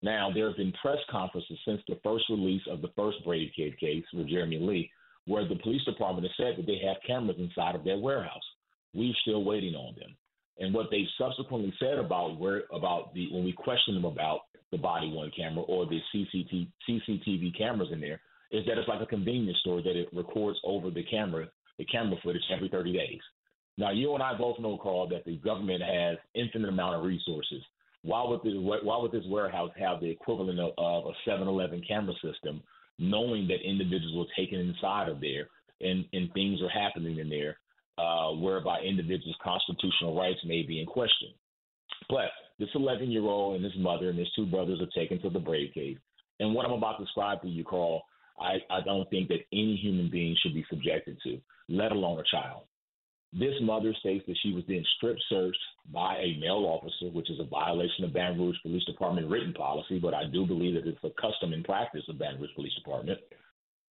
[0.02, 3.74] Now, there have been press conferences since the first release of the first Brave Cave
[3.78, 4.90] case with Jeremy Lee,
[5.26, 8.42] where the police department has said that they have cameras inside of their warehouse.
[8.94, 10.16] We're still waiting on them.
[10.58, 14.78] And what they subsequently said about where about the when we questioned them about the
[14.78, 18.20] body one camera or the CCTV, CCTV cameras in there
[18.50, 21.48] is that it's like a convenience store that it records over the camera,
[21.78, 23.20] the camera footage every 30 days.
[23.78, 27.62] Now, you and I both know, Carl, that the government has infinite amount of resources.
[28.04, 32.14] Why would, this, why would this warehouse have the equivalent of, of a 7-Eleven camera
[32.14, 32.62] system,
[32.98, 35.48] knowing that individuals were taken inside of there
[35.80, 37.56] and, and things are happening in there,
[37.98, 41.28] uh, whereby individuals' constitutional rights may be in question?
[42.08, 45.30] But this 11 year old and his mother and his two brothers are taken to
[45.30, 45.98] the Brave Cave.
[46.40, 48.02] And what I'm about to describe to you, Carl,
[48.40, 51.38] I, I don't think that any human being should be subjected to,
[51.68, 52.64] let alone a child.
[53.32, 55.58] This mother states that she was then strip searched
[55.90, 59.98] by a male officer, which is a violation of Baton Rouge Police Department written policy,
[59.98, 63.18] but I do believe that it's a custom and practice of Baton Rouge Police Department.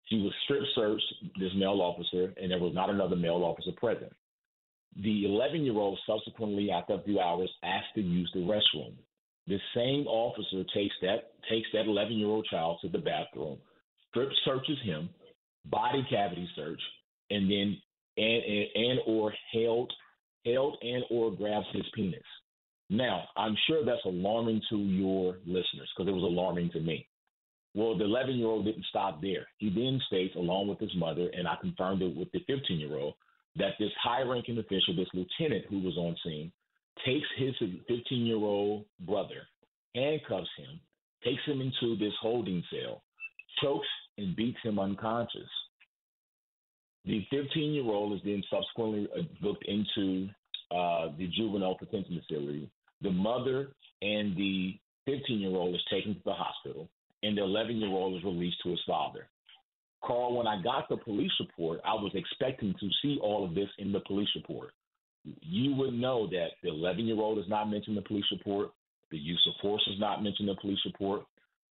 [0.06, 4.14] She was strip searched, this male officer, and there was not another male officer present.
[5.02, 8.94] The 11 year old subsequently, after a few hours, asked to use the restroom.
[9.48, 13.58] The same officer takes that takes that 11 year old child to the bathroom,
[14.10, 15.10] strip searches him,
[15.66, 16.82] body cavity search,
[17.32, 17.78] and then
[18.18, 19.92] and and, and or held
[20.46, 22.22] held and or grabs his penis.
[22.90, 27.08] Now, I'm sure that's alarming to your listeners because it was alarming to me.
[27.74, 29.48] Well, the 11 year old didn't stop there.
[29.60, 32.98] He then states, along with his mother, and I confirmed it with the 15 year
[32.98, 33.14] old,
[33.56, 36.52] that this high ranking official, this lieutenant who was on scene,
[37.06, 37.56] takes his
[37.88, 39.48] 15 year old brother,
[39.96, 40.80] handcuffs him,
[41.24, 43.04] takes him into this holding cell,
[43.62, 45.50] chokes and beats him unconscious.
[47.06, 50.28] The 15 year old is then subsequently uh, booked into
[50.72, 52.70] uh, the juvenile detention facility.
[53.02, 53.70] The mother
[54.02, 54.76] and the
[55.06, 56.90] 15 year old is taken to the hospital,
[57.24, 59.28] and the 11 year old is released to his father.
[60.04, 63.70] Carl, when I got the police report, I was expecting to see all of this
[63.78, 64.72] in the police report.
[65.24, 68.72] You would know that the 11 year old is not mentioned in the police report,
[69.12, 71.26] the use of force is not mentioned in the police report,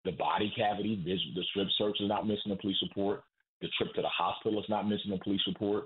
[0.05, 3.23] the body cavity, the strip search is not mentioned in the police report,
[3.61, 5.85] the trip to the hospital is not mentioned in the police report,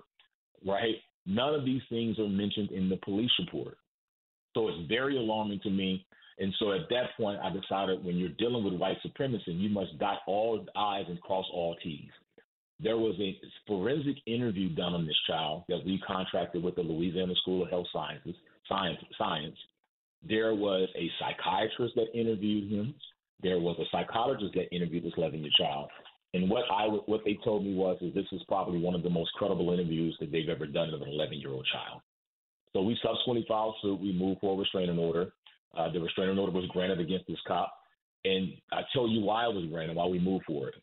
[0.66, 0.96] right?
[1.26, 3.78] None of these things are mentioned in the police report.
[4.54, 6.06] So it's very alarming to me.
[6.38, 9.98] And so at that point, I decided when you're dealing with white supremacy, you must
[10.00, 12.10] dot all I's and cross all T's.
[12.80, 17.34] There was a forensic interview done on this child that we contracted with the Louisiana
[17.42, 18.36] School of Health Sciences,
[18.68, 19.00] Science.
[19.18, 19.56] Science.
[20.28, 22.96] There was a psychiatrist that interviewed him.
[23.42, 25.90] There was a psychologist that interviewed this 11 year child.
[26.36, 29.10] And what I what they told me was is this is probably one of the
[29.10, 32.02] most credible interviews that they've ever done of an 11 year old child.
[32.74, 34.02] So we subsequently filed suit.
[34.02, 35.32] We moved for a restraining order.
[35.78, 37.74] Uh, the restraining order was granted against this cop.
[38.26, 40.76] And I tell you why it was granted, why we moved for it.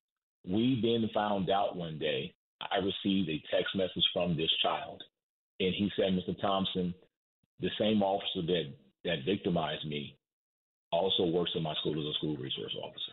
[0.49, 5.03] We then found out one day, I received a text message from this child.
[5.61, 6.41] And he said, Mr.
[6.41, 6.95] Thompson,
[7.61, 8.73] the same officer that,
[9.05, 10.17] that victimized me
[10.93, 13.13] also works in my school as a school resource officer.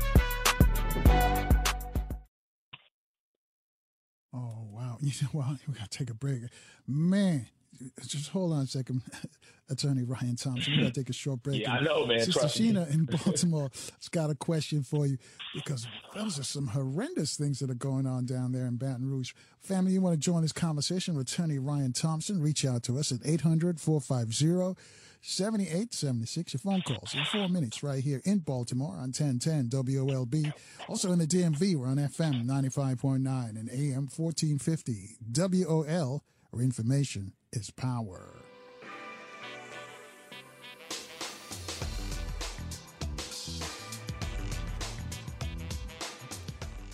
[5.03, 6.41] you know, well, we got to take a break.
[6.87, 7.47] Man,
[8.05, 9.01] just hold on a second,
[9.69, 10.73] Attorney Ryan Thompson.
[10.73, 11.61] We got to take a short break.
[11.61, 12.19] yeah, I know, man.
[12.19, 15.17] Sister Sheena in Baltimore has got a question for you
[15.55, 19.33] because those are some horrendous things that are going on down there in Baton Rouge.
[19.59, 22.41] Family, you want to join this conversation with Attorney Ryan Thompson?
[22.41, 24.79] Reach out to us at 800 450
[25.21, 26.53] 7876.
[26.53, 30.51] Your phone calls in four minutes right here in Baltimore on 1010 WOLB.
[30.89, 35.17] Also in the DMV, we're on FM 95.9 and AM 1450.
[35.31, 38.41] WOL, where information is power.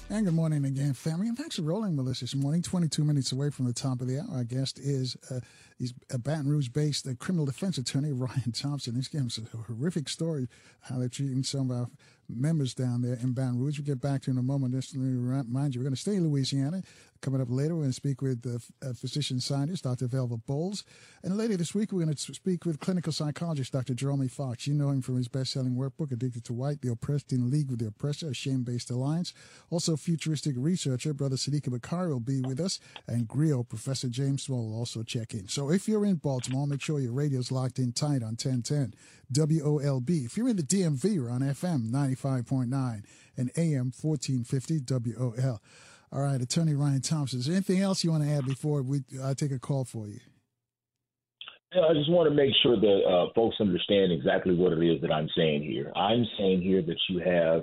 [0.09, 1.29] And good morning again, family.
[1.35, 2.61] Thanks for rolling with us this morning.
[2.61, 4.37] 22 minutes away from the top of the hour.
[4.37, 5.41] Our guest is uh,
[5.77, 8.95] he's a Baton Rouge based uh, criminal defense attorney, Ryan Thompson.
[8.95, 10.47] He's giving us a horrific story
[10.81, 11.87] how they're treating some of our
[12.29, 13.79] members down there in Baton Rouge.
[13.79, 14.73] We'll get back to in a moment.
[14.73, 16.83] Just to remind you, we're going to stay in Louisiana.
[17.21, 20.07] Coming up later, we're going to speak with the uh, physician scientist, Dr.
[20.07, 20.83] Velva Boles.
[21.23, 23.93] And later this week, we're going to speak with clinical psychologist, Dr.
[23.93, 24.67] Jerome Fox.
[24.67, 27.69] You know him from his best selling workbook, Addicted to White, The Oppressed in League
[27.69, 29.33] with the Oppressor, a shame based alliance.
[29.69, 34.69] Also, futuristic researcher, Brother Sadiki Bakari will be with us, and Griot, Professor James Small
[34.69, 35.47] will also check in.
[35.47, 38.93] So if you're in Baltimore, make sure your radio's locked in tight on 1010
[39.31, 40.25] WOLB.
[40.25, 43.03] If you're in the DMV, we're on FM 95.9
[43.35, 44.81] and AM 1450
[45.15, 45.61] WOL.
[46.11, 47.39] All right, Attorney Ryan Thompson.
[47.39, 50.07] Is there anything else you want to add before we I take a call for
[50.07, 50.19] you?
[51.75, 55.01] Yeah, I just want to make sure that uh, folks understand exactly what it is
[55.01, 55.91] that I'm saying here.
[55.95, 57.61] I'm saying here that you have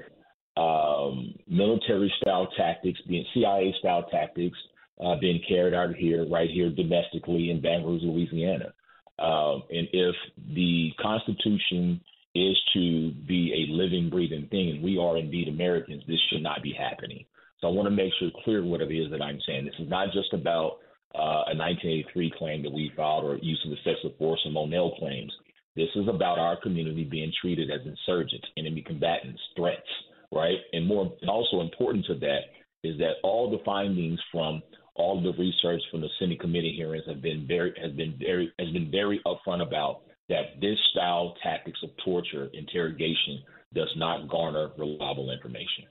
[0.56, 4.58] um, military style tactics, being CIA style tactics,
[5.02, 8.74] uh, being carried out here, right here domestically in Baton Rouge, Louisiana.
[9.18, 10.14] Um, and if
[10.54, 12.00] the Constitution
[12.34, 16.62] is to be a living, breathing thing, and we are indeed Americans, this should not
[16.62, 17.24] be happening.
[17.60, 19.64] So I want to make sure clear what it is that I'm saying.
[19.64, 20.78] This is not just about
[21.14, 25.32] uh, a 1983 claim that we filed or use of excessive force and Monell claims.
[25.76, 29.88] This is about our community being treated as insurgents, enemy combatants, threats,
[30.32, 30.58] right?
[30.72, 32.40] And more, and also important to that
[32.82, 34.62] is that all the findings from
[34.96, 38.70] all the research from the Senate committee hearings have been very has been very has
[38.70, 43.42] been very upfront about that this style tactics of torture interrogation
[43.74, 45.84] does not garner reliable information.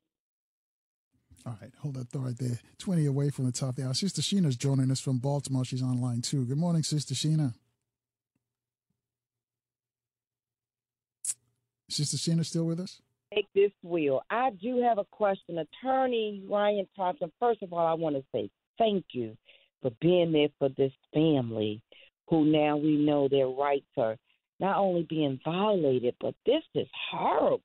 [1.46, 2.60] All right, hold that thought right there.
[2.80, 3.94] 20 away from the top of the hour.
[3.94, 5.66] Sister Sheena's joining us from Baltimore.
[5.66, 6.46] She's online too.
[6.46, 7.54] Good morning, Sister Sheena.
[11.90, 13.02] Sister Sheena still with us?
[13.34, 14.22] Take this wheel.
[14.30, 15.58] I do have a question.
[15.58, 19.36] Attorney Ryan Thompson, first of all, I want to say thank you
[19.82, 21.82] for being there for this family
[22.30, 24.16] who now we know their rights are
[24.60, 27.62] not only being violated, but this is horrible.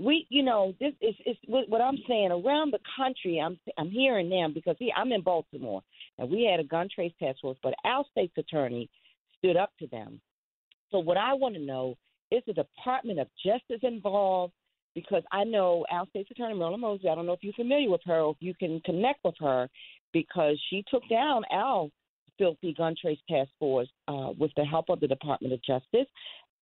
[0.00, 3.38] We, you know, this is, is what I'm saying around the country.
[3.38, 5.82] I'm I'm hearing now because he, I'm in Baltimore
[6.18, 8.88] and we had a gun trace task force, but our state's attorney
[9.38, 10.20] stood up to them.
[10.90, 11.96] So what I want to know
[12.30, 14.54] is the Department of Justice involved?
[14.94, 18.00] Because I know our state's attorney, Marilyn Mosby, I don't know if you're familiar with
[18.06, 19.68] her or if you can connect with her,
[20.12, 21.88] because she took down our
[22.38, 26.08] filthy gun trace task force uh, with the help of the Department of Justice.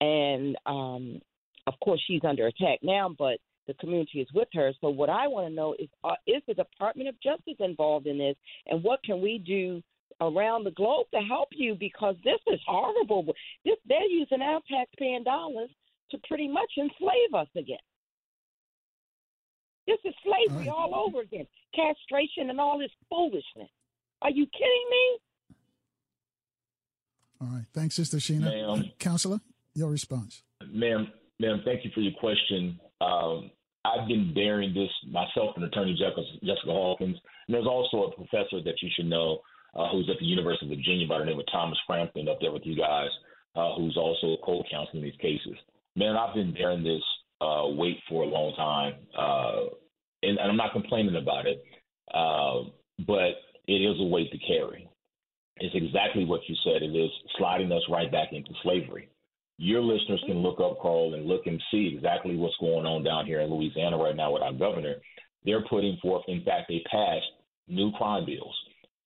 [0.01, 1.21] And um,
[1.69, 4.73] of course, she's under attack now, but the community is with her.
[4.81, 8.19] So, what I want to know is uh, is the Department of Justice involved in
[8.19, 8.37] this?
[8.67, 9.83] And what can we do
[10.21, 13.25] around the globe to help you because this is horrible.
[13.65, 15.71] This they're using our taxpaying dollars
[16.11, 17.79] to pretty much enslave us again.
[19.87, 20.97] This is slavery all, right.
[20.97, 21.47] all over again.
[21.75, 23.71] Castration and all this foolishness.
[24.21, 25.19] Are you kidding me?
[27.41, 27.65] All right.
[27.73, 28.41] Thanks, Sister Sheena.
[28.41, 28.71] Ma'am.
[28.71, 29.41] Uh, Counselor,
[29.75, 30.43] your response.
[30.71, 32.79] Ma'am, ma'am, thank you for your question.
[33.01, 33.51] Um,
[33.85, 37.17] I've been bearing this myself and Attorney Jessica, Hawkins.
[37.47, 39.39] And there's also a professor that you should know
[39.75, 42.53] uh, who's at the University of Virginia by the name of Thomas Frampton up there
[42.53, 43.09] with you guys,
[43.57, 45.55] uh, who's also a co-counseling these cases.
[45.97, 47.03] Man, I've been bearing this
[47.41, 49.71] uh, weight for a long time, uh,
[50.23, 51.63] and, and, I'm not complaining about it,
[52.13, 52.69] uh,
[53.07, 53.39] but
[53.69, 54.89] it is a weight to carry.
[55.59, 56.83] It's exactly what you said.
[56.83, 59.09] It is sliding us right back into slavery.
[59.59, 63.27] Your listeners can look up, Carl, and look and see exactly what's going on down
[63.27, 64.95] here in Louisiana right now with our governor.
[65.45, 67.27] They're putting forth, in fact, they passed
[67.69, 68.55] new crime bills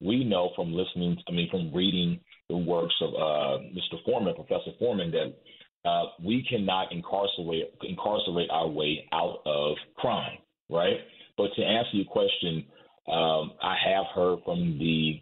[0.03, 4.03] we know from listening, I mean, from reading the works of uh, Mr.
[4.05, 10.39] Foreman, Professor Foreman, that uh, we cannot incarcerate incarcerate our way out of crime,
[10.69, 10.97] right?
[11.37, 12.65] But to answer your question,
[13.09, 15.21] um, I have heard from the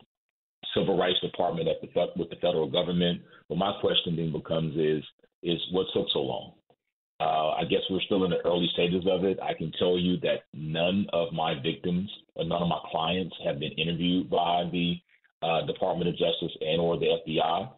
[0.75, 3.23] Civil Rights Department at the with the federal government.
[3.49, 5.05] But my question then becomes is
[5.43, 6.53] is what took so long?
[7.21, 9.39] Uh, I guess we're still in the early stages of it.
[9.43, 13.61] I can tell you that none of my victims, or none of my clients, have
[13.61, 14.95] been interviewed by the
[15.43, 17.71] uh, Department of Justice and or the FBI.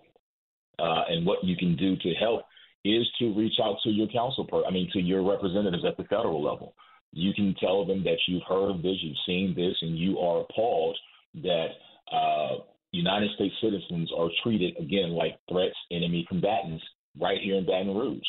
[0.79, 2.43] Uh, and what you can do to help
[2.85, 6.05] is to reach out to your counsel, per- I mean, to your representatives at the
[6.05, 6.75] federal level.
[7.13, 10.41] You can tell them that you've heard of this, you've seen this, and you are
[10.43, 10.97] appalled
[11.43, 11.69] that
[12.13, 12.57] uh,
[12.93, 16.85] United States citizens are treated again like threats, enemy combatants
[17.19, 18.21] right here in Baton Rouge.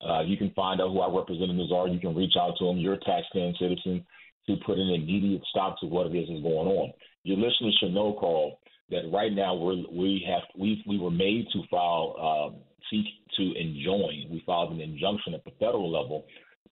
[0.00, 1.88] Uh, you can find out who our representatives are.
[1.88, 2.78] You can reach out to them.
[2.78, 4.04] You're a taxpaying citizen
[4.46, 6.92] to put an immediate stop to what it is that's going on.
[7.24, 8.58] Your listeners should know, Carl,
[8.90, 13.42] that right now we're, we have we we were made to file um, seek to
[13.58, 14.26] enjoin.
[14.30, 16.24] We filed an injunction at the federal level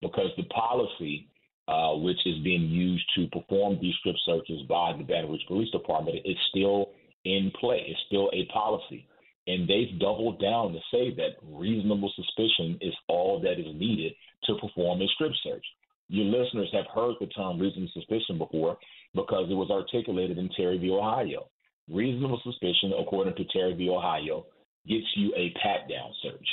[0.02, 1.28] because the policy
[1.68, 5.70] uh, which is being used to perform these strip searches by the Baton Rouge Police
[5.70, 6.90] Department is still
[7.24, 7.84] in play.
[7.88, 9.06] It's still a policy.
[9.46, 14.12] And they've doubled down to say that reasonable suspicion is all that is needed
[14.44, 15.64] to perform a strip search.
[16.08, 18.76] Your listeners have heard the term reasonable suspicion before
[19.14, 20.90] because it was articulated in Terry v.
[20.90, 21.48] Ohio.
[21.88, 23.88] Reasonable suspicion, according to Terry v.
[23.90, 24.46] Ohio,
[24.86, 26.46] gets you a pat down search.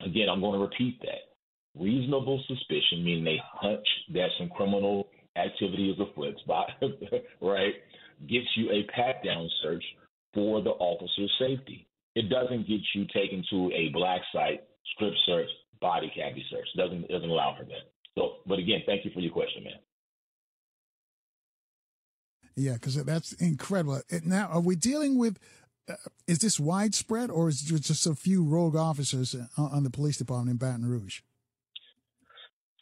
[0.00, 1.32] Again, I'm going to repeat that.
[1.78, 6.34] Reasonable suspicion, meaning a hunch that some criminal activity is afoot,
[7.40, 7.74] right,
[8.28, 9.84] gets you a pat down search
[10.32, 11.86] for the officer's safety.
[12.14, 14.64] It doesn't get you taken to a black site,
[14.94, 15.48] strip search,
[15.80, 16.66] body cavity search.
[16.74, 17.90] It doesn't doesn't allow for that.
[18.16, 19.72] So, but again, thank you for your question, man.
[22.56, 24.00] Yeah, because that's incredible.
[24.24, 25.38] Now, are we dealing with?
[25.86, 25.96] Uh,
[26.26, 30.52] is this widespread, or is it just a few rogue officers on the police department
[30.52, 31.20] in Baton Rouge?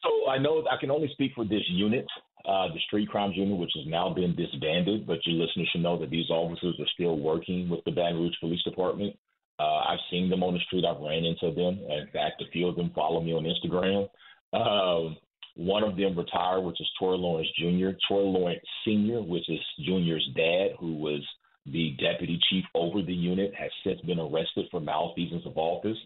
[0.03, 2.07] So I know I can only speak for this unit
[2.45, 5.07] uh, the street crimes unit, which has now been disbanded.
[5.07, 8.35] But your listeners should know that these officers are still working with the Baton Rouge
[8.41, 9.17] Police Department.
[9.59, 10.85] Uh, I've seen them on the street.
[10.85, 11.79] I've ran into them.
[11.89, 14.09] In fact, a few of them follow me on Instagram.
[14.53, 15.17] Um,
[15.55, 17.91] one of them retired, which is Troy Lawrence Jr.
[18.09, 21.23] Troy Lawrence Sr., which is Junior's dad, who was
[21.67, 25.99] the deputy chief over the unit, has since been arrested for malfeasance of office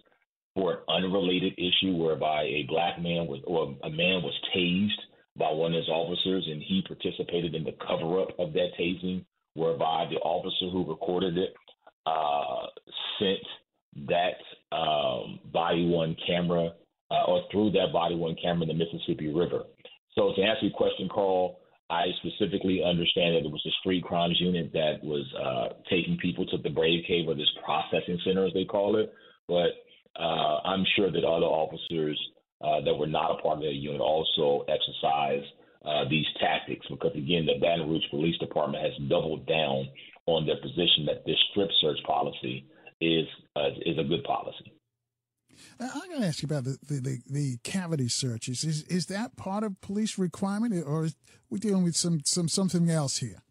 [0.55, 4.91] for an unrelated issue whereby a black man was or a man was tased
[5.39, 9.25] by one of his officers, and he participated in the cover up of that tasing
[9.55, 11.55] whereby the officer who recorded it
[12.07, 12.67] uh,
[13.19, 16.73] sent that um, body one camera
[17.11, 19.63] uh, or through that body one camera in the Mississippi River.
[20.15, 21.59] So to answer your question, Carl,
[21.89, 26.45] I specifically understand that it was the street crimes unit that was uh, taking people
[26.47, 29.13] to the Brave Cave or this processing center, as they call it.
[29.47, 29.71] But
[30.21, 32.21] uh, I'm sure that other officers
[32.61, 35.45] uh, that were not a part of that unit also exercise
[35.85, 39.89] uh, these tactics because, again, the Baton Rouge Police Department has doubled down
[40.27, 42.67] on their position that this strip search policy
[43.01, 44.73] is uh, is a good policy.
[45.81, 48.65] I'm going to ask you about the, the, the, the, cavity searches.
[48.65, 51.09] Is is that part of police requirement, or are
[51.51, 53.43] we dealing with some, some something else here?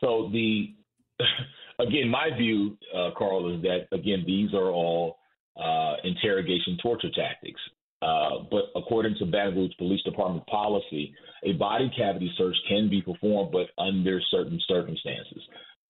[0.00, 0.74] So the
[1.78, 5.18] again, my view, uh, Carl, is that again these are all
[5.58, 7.60] uh, interrogation torture tactics.
[8.00, 11.12] Uh, but according to Baton Rouge Police Department policy,
[11.44, 15.42] a body cavity search can be performed, but under certain circumstances.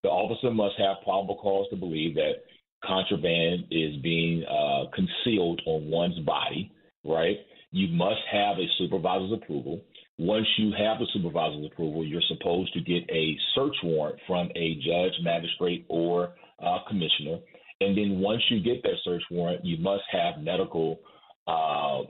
[0.03, 2.45] The officer must have probable cause to believe that
[2.85, 6.73] contraband is being uh, concealed on one's body,
[7.05, 7.37] right?
[7.73, 9.81] You must have a supervisor's approval.
[10.19, 14.75] Once you have the supervisor's approval, you're supposed to get a search warrant from a
[14.77, 16.35] judge, magistrate, or
[16.65, 17.39] uh, commissioner.
[17.81, 20.99] And then once you get that search warrant, you must have medical
[21.47, 22.03] uh,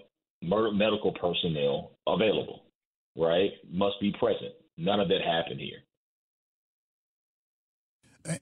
[0.43, 2.65] medical personnel available,
[3.17, 3.51] right?
[3.71, 4.53] Must be present.
[4.77, 5.79] None of that happened here.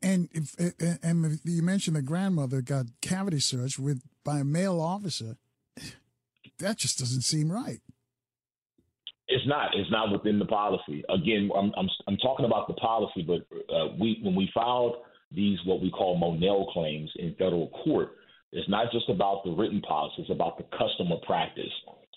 [0.02, 0.54] And if,
[1.02, 5.36] and you mentioned the grandmother got cavity searched with by a male officer.
[6.58, 7.80] That just doesn't seem right.
[9.28, 9.74] It's not.
[9.74, 11.04] It's not within the policy.
[11.08, 14.96] Again, I'm I'm, I'm talking about the policy, but uh, we when we filed
[15.32, 18.10] these what we call Monell claims in federal court,
[18.52, 20.22] it's not just about the written policy.
[20.22, 21.72] It's about the custom customer practice.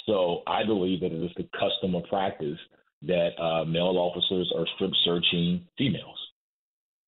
[0.06, 2.60] So I believe that it is the custom customer practice
[3.04, 6.18] that uh, male officers are strip searching females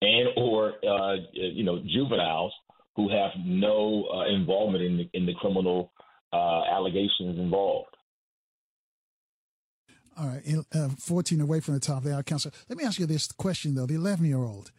[0.00, 2.52] and or uh, you know juveniles
[2.96, 5.92] who have no uh, involvement in the, in the criminal
[6.32, 7.88] uh, allegations involved.
[10.18, 10.42] All right,
[10.74, 12.52] uh, 14 away from the top there, counselor.
[12.68, 13.86] Let me ask you this question, though.
[13.86, 14.70] The 11 year old,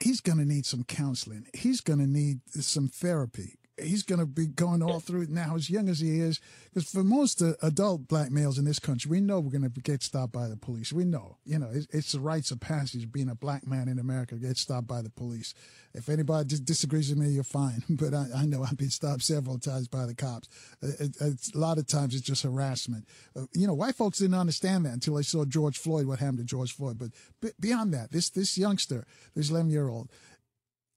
[0.00, 1.46] he's going to need some counseling.
[1.54, 5.56] He's going to need some therapy he's going to be going all through it now
[5.56, 6.40] as young as he is.
[6.72, 9.80] Because for most uh, adult black males in this country, we know we're going to
[9.80, 10.92] get stopped by the police.
[10.92, 13.98] We know, you know, it's, it's the rites of passage being a black man in
[13.98, 15.54] America get stopped by the police.
[15.92, 17.82] If anybody dis- disagrees with me, you're fine.
[17.94, 20.48] But I, I, know I've been stopped several times by the cops.
[20.82, 23.06] It, it, a lot of times it's just harassment.
[23.36, 26.38] Uh, you know, white folks didn't understand that until they saw George Floyd, what happened
[26.38, 26.98] to George Floyd.
[26.98, 29.06] But beyond that, this this youngster,
[29.36, 30.10] this 11 year old,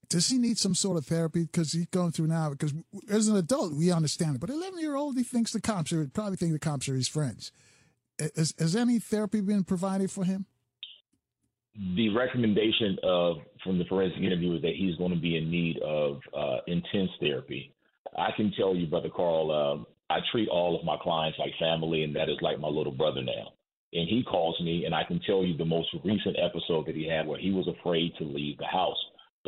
[0.08, 1.44] does he need some sort of therapy?
[1.44, 2.50] Because he's going through now.
[2.50, 2.72] Because
[3.10, 6.06] as an adult, we understand it, but 11 year old, he thinks the cops are
[6.06, 7.52] probably think the cops are his friends.
[8.36, 10.46] Has, has any therapy been provided for him?
[11.94, 15.78] The recommendation of from the forensic interview is that he's going to be in need
[15.78, 17.72] of uh, intense therapy.
[18.16, 22.02] I can tell you, brother Carl, um, I treat all of my clients like family,
[22.02, 23.52] and that is like my little brother now.
[23.92, 27.06] And he calls me, and I can tell you the most recent episode that he
[27.06, 28.98] had where he was afraid to leave the house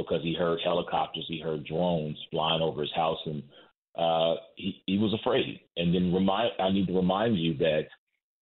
[0.02, 3.42] because he heard helicopters, he heard drones flying over his house, and
[3.96, 5.60] uh, he, he was afraid.
[5.76, 7.82] And then remind I need to remind you that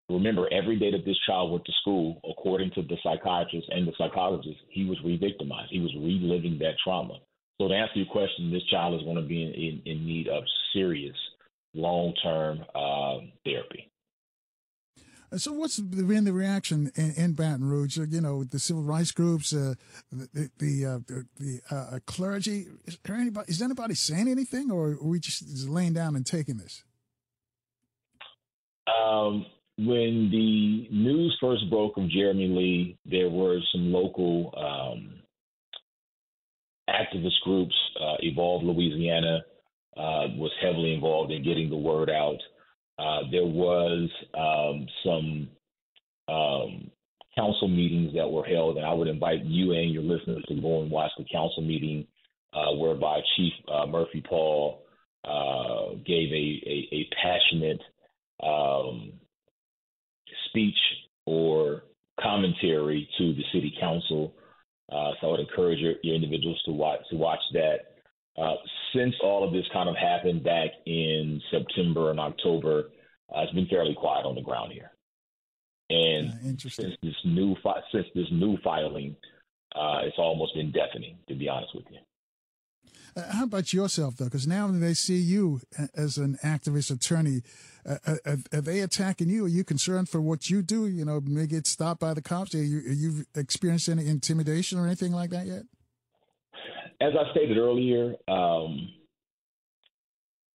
[0.08, 3.92] remember every day that this child went to school, according to the psychiatrist and the
[3.98, 5.70] psychologist, he was re-victimized.
[5.70, 7.18] He was reliving that trauma.
[7.60, 10.28] So to answer your question, this child is going to be in, in, in need
[10.28, 11.16] of serious
[11.74, 13.90] long-term uh, therapy.
[15.36, 17.98] So, what's been the reaction in, in, Baton Rouge?
[17.98, 19.74] Uh, you know, the civil rights groups, uh,
[20.10, 20.98] the the, uh,
[21.38, 22.66] the uh, clergy.
[22.86, 26.82] Is anybody is anybody saying anything, or are we just, laying down and taking this?
[28.88, 29.44] Um,
[29.76, 35.12] when the news first broke of Jeremy Lee, there were some local um,
[36.88, 37.74] activist groups.
[38.00, 39.40] Uh, Evolve Louisiana
[39.94, 42.38] uh, was heavily involved in getting the word out.
[42.98, 45.48] Uh, there was um, some
[46.28, 46.90] um,
[47.36, 50.82] council meetings that were held, and I would invite you and your listeners to go
[50.82, 52.06] and watch the council meeting
[52.52, 54.82] uh, whereby Chief uh, Murphy Paul
[55.24, 57.80] uh, gave a, a, a passionate
[58.42, 59.12] um,
[60.48, 60.76] speech
[61.26, 61.82] or
[62.20, 64.34] commentary to the city council.
[64.90, 67.97] Uh, so I would encourage your, your individuals to watch to watch that.
[68.38, 68.54] Uh,
[68.94, 72.90] since all of this kind of happened back in September and October,
[73.34, 74.92] uh, it's been fairly quiet on the ground here.
[75.90, 79.16] And uh, since this new fi- since this new filing,
[79.74, 81.98] uh, it's almost been deafening, to be honest with you.
[83.16, 84.26] Uh, how about yourself, though?
[84.26, 85.60] Because now they see you
[85.96, 87.42] as an activist attorney.
[87.88, 89.46] Uh, are, uh, are, they attacking you?
[89.46, 90.86] Are you concerned for what you do?
[90.86, 92.54] You know, may get stopped by the cops.
[92.54, 95.62] Are you, are you experienced any intimidation or anything like that yet?
[97.00, 98.90] As I stated earlier, um,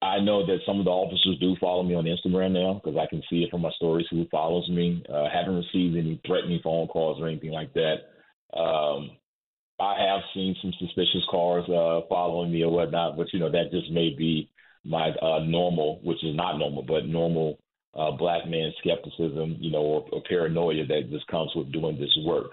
[0.01, 3.07] I know that some of the officers do follow me on Instagram now because I
[3.09, 5.01] can see it from my stories who follows me.
[5.07, 7.95] Uh, haven't received any threatening phone calls or anything like that.
[8.57, 9.11] Um,
[9.79, 13.71] I have seen some suspicious cars uh, following me or whatnot, but you know that
[13.71, 14.49] just may be
[14.83, 17.57] my uh, normal, which is not normal, but normal
[17.95, 22.15] uh, black man skepticism, you know, or, or paranoia that just comes with doing this
[22.25, 22.51] work.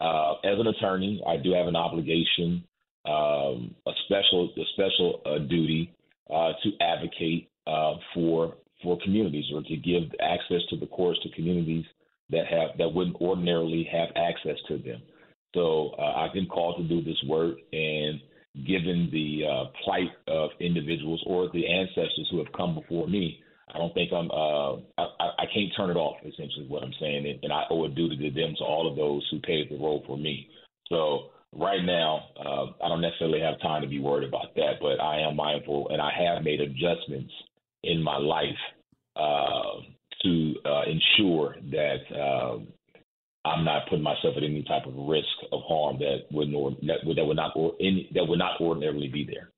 [0.00, 2.64] Uh, as an attorney, I do have an obligation,
[3.06, 5.92] um, a special, a special uh, duty
[6.30, 11.30] uh, to advocate uh, for for communities or to give access to the courts to
[11.30, 11.84] communities
[12.30, 15.00] that have that wouldn't ordinarily have access to them.
[15.54, 18.20] So uh, I've been called to do this work, and
[18.66, 23.40] given the uh, plight of individuals or the ancestors who have come before me,
[23.72, 24.30] I don't think I'm.
[24.30, 26.16] Uh, I, I can't turn it off.
[26.20, 28.96] Essentially, what I'm saying, and, and I owe a duty to them, to all of
[28.96, 30.48] those who paved the road for me.
[30.88, 35.00] So right now, uh, I don't necessarily have time to be worried about that, but
[35.00, 37.32] I am mindful, and I have made adjustments
[37.82, 38.48] in my life
[39.16, 39.80] uh,
[40.22, 42.68] to uh, ensure that um,
[43.44, 47.16] I'm not putting myself at any type of risk of harm that would that would,
[47.16, 49.50] that would not or any that would not ordinarily be there.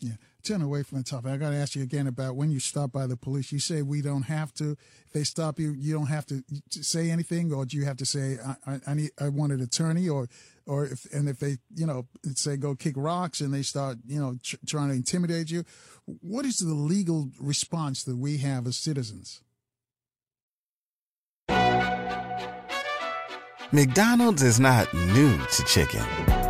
[0.00, 0.16] Yeah,
[0.48, 1.30] turn away from the topic.
[1.30, 3.52] I got to ask you again about when you stop by the police.
[3.52, 4.72] You say we don't have to.
[5.06, 8.06] If they stop you, you don't have to say anything, or do you have to
[8.06, 10.28] say I, I, I need I want an attorney, or
[10.66, 14.20] or if and if they you know say go kick rocks and they start you
[14.20, 15.64] know tr- trying to intimidate you,
[16.06, 19.42] what is the legal response that we have as citizens?
[23.70, 26.37] McDonald's is not new to chicken.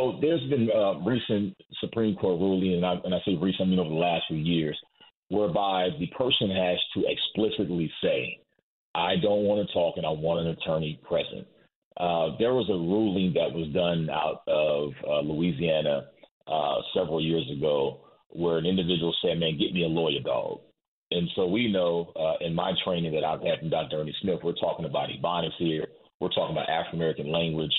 [0.00, 3.70] So there's been uh, recent Supreme Court ruling, and I, and I say recent, I
[3.70, 4.78] mean over the last few years,
[5.28, 8.38] whereby the person has to explicitly say,
[8.94, 11.46] I don't want to talk and I want an attorney present.
[11.98, 16.06] Uh, there was a ruling that was done out of uh, Louisiana
[16.48, 18.00] uh, several years ago
[18.30, 20.60] where an individual said, Man, get me a lawyer, dog.
[21.10, 24.00] And so we know uh, in my training that I've had from Dr.
[24.00, 25.88] Ernie Smith, we're talking about Ebonics here.
[26.20, 27.74] We're talking about African American language.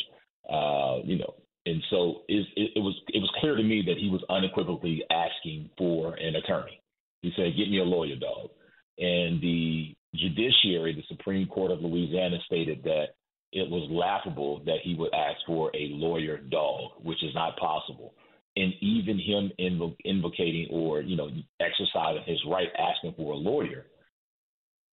[0.48, 1.34] Uh, you know,
[1.66, 5.04] and so it, it, it, was it was clear to me that he was unequivocally
[5.12, 6.82] asking for an attorney.
[7.22, 8.50] He said, "Get me a lawyer, dog."
[8.98, 13.16] And the judiciary, the Supreme Court of Louisiana, stated that
[13.52, 18.14] it was laughable that he would ask for a lawyer dog, which is not possible.
[18.56, 21.30] And even him invo- invocating or you know
[21.60, 23.86] exercising his right, asking for a lawyer,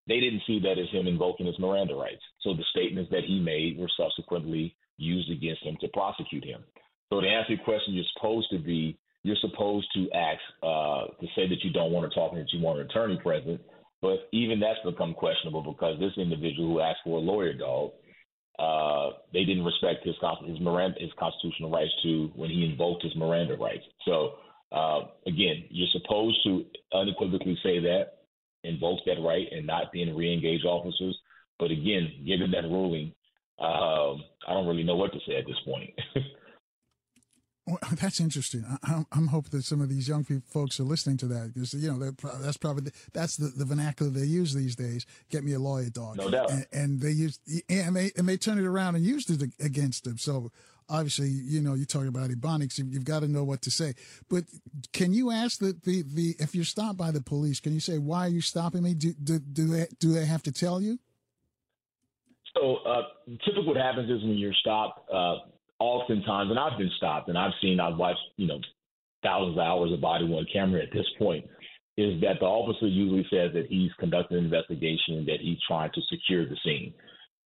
[0.07, 2.23] they didn't see that as him invoking his Miranda rights.
[2.43, 6.62] So the statements that he made were subsequently used against him to prosecute him.
[7.11, 11.27] So to answer your question, you're supposed to be you're supposed to ask uh, to
[11.35, 13.61] say that you don't want to talk and that you want an attorney present.
[14.01, 17.91] But even that's become questionable because this individual who asked for a lawyer dog,
[18.59, 20.15] uh, they didn't respect his
[20.47, 23.85] his Miranda his constitutional rights to when he invoked his Miranda rights.
[24.05, 24.35] So
[24.70, 28.19] uh, again, you're supposed to unequivocally say that,
[28.65, 31.16] invoke that right, and not being re-engage officers.
[31.59, 33.12] But again, given that ruling,
[33.60, 35.90] um, I don't really know what to say at this point.
[37.68, 38.64] well, that's interesting.
[38.82, 41.74] I, am hoping that some of these young people, folks are listening to that because
[41.74, 45.06] you know that's probably the, that's the, the vernacular they use these days.
[45.30, 46.16] Get me a lawyer, dog.
[46.16, 46.51] No doubt.
[46.51, 50.05] And, and they use and they and they turn it around and use it against
[50.05, 50.18] them.
[50.18, 50.51] So
[50.89, 52.78] obviously, you know, you're talking about ebonics.
[52.78, 53.94] You've got to know what to say.
[54.28, 54.44] But
[54.93, 57.98] can you ask the, the, the if you're stopped by the police, can you say
[57.98, 58.94] why are you stopping me?
[58.94, 60.98] Do do do they, do they have to tell you?
[62.60, 63.02] So uh,
[63.44, 65.36] typically, what happens is when you're stopped, uh,
[65.78, 68.59] oftentimes, and I've been stopped, and I've seen, I've watched, you know,
[69.22, 71.44] thousands of hours of body worn camera at this point,
[71.97, 76.01] is that the officer usually says that he's conducting an investigation, that he's trying to
[76.10, 76.94] secure the scene.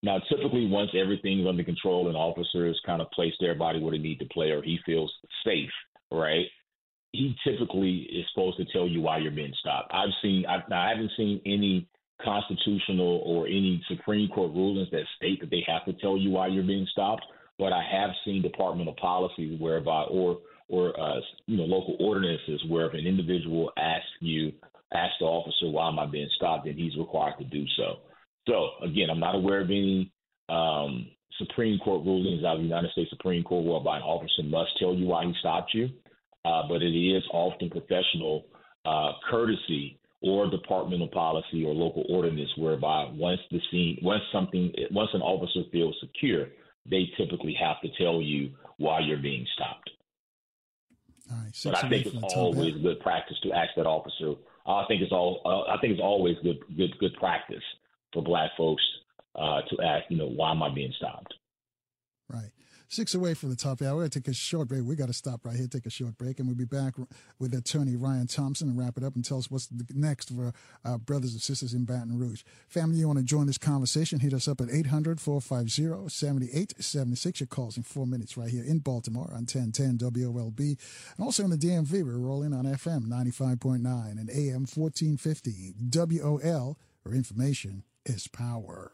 [0.02, 3.98] Now, typically, once everything's under control and officers kind of place their body where they
[3.98, 5.12] need to play, or he feels
[5.44, 5.70] safe,
[6.10, 6.46] right?
[7.12, 9.92] He typically is supposed to tell you why you're being stopped.
[9.92, 11.86] I've seen, I, I haven't seen any
[12.24, 16.48] constitutional or any Supreme Court rulings that state that they have to tell you why
[16.48, 17.24] you're being stopped.
[17.58, 20.38] But I have seen departmental policies whereby, or
[20.68, 24.52] or uh, you know, local ordinances where if an individual asks you
[24.94, 27.96] ask the officer why am I being stopped, then he's required to do so.
[28.48, 30.12] So again, I'm not aware of any
[30.48, 31.08] um,
[31.38, 34.94] Supreme Court rulings out of the United States Supreme Court whereby an officer must tell
[34.94, 35.88] you why he stopped you,
[36.44, 38.44] uh, but it is often professional
[38.84, 45.10] uh, courtesy or departmental policy or local ordinance whereby once the scene, once something, once
[45.14, 46.46] an officer feels secure,
[46.88, 49.90] they typically have to tell you why you're being stopped.
[51.30, 54.34] Right, but I think it's always good practice to ask that officer.
[54.66, 55.40] I think it's all.
[55.44, 57.62] Uh, I think it's always good, good, good practice
[58.12, 58.82] for Black folks
[59.34, 60.04] uh, to ask.
[60.08, 61.34] You know, why am I being stopped?
[62.28, 62.50] Right.
[62.92, 63.94] Six away from the top hour.
[63.94, 64.84] We're going to take a short break.
[64.84, 66.92] We got to stop right here, take a short break, and we'll be back
[67.38, 70.52] with attorney Ryan Thompson and wrap it up and tell us what's next for
[70.84, 72.42] our brothers and sisters in Baton Rouge.
[72.68, 74.20] Family, you want to join this conversation?
[74.20, 77.40] Hit us up at 800 450 7876.
[77.40, 80.58] Your calls in four minutes right here in Baltimore on 1010 WOLB.
[80.58, 83.80] And also in the DMV, we're rolling on FM 95.9
[84.20, 88.90] and AM 1450 WOL, where information is power.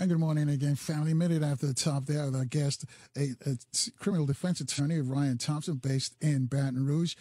[0.00, 1.12] And good morning again, family.
[1.12, 2.86] Minute after the top there with our guest,
[3.18, 3.58] a, a
[3.98, 7.16] criminal defense attorney, Ryan Thompson, based in Baton Rouge.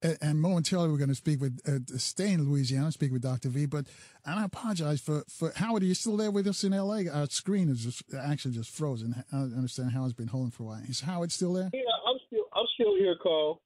[0.00, 3.48] And, and momentarily, we're going to speak with, uh, stay in Louisiana, speak with Dr.
[3.48, 3.66] V.
[3.66, 3.86] But,
[4.24, 7.12] and I apologize for, for Howard, are you still there with us in LA?
[7.12, 9.24] Our screen is just actually just frozen.
[9.32, 10.82] I understand Howard's been holding for a while.
[10.88, 11.70] Is Howard still there?
[11.74, 13.60] Yeah, I'm still, I'm still here, Carl.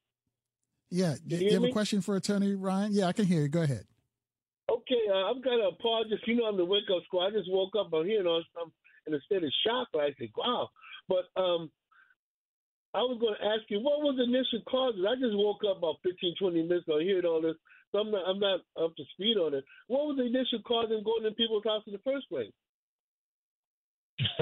[0.89, 1.17] Yeah.
[1.27, 1.69] Do you, you have me?
[1.69, 2.93] a question for Attorney Ryan?
[2.93, 3.47] Yeah, I can hear you.
[3.47, 3.85] Go ahead.
[4.71, 6.19] Okay, uh, I've got to apologize.
[6.25, 7.27] You know, I'm the wake up squad.
[7.27, 7.91] I just woke up.
[7.93, 8.69] I'm hearing all stuff
[9.05, 9.89] in a state of shock.
[9.95, 10.69] I think, wow.
[11.09, 11.69] But um,
[12.93, 15.03] I was going to ask you, what was the initial causes?
[15.03, 17.55] I just woke up about 15, 20 minutes ago, hearing all this.
[17.91, 19.65] So I'm not, I'm not up to speed on it.
[19.87, 22.51] What was the initial cause in going in people's house in the first place?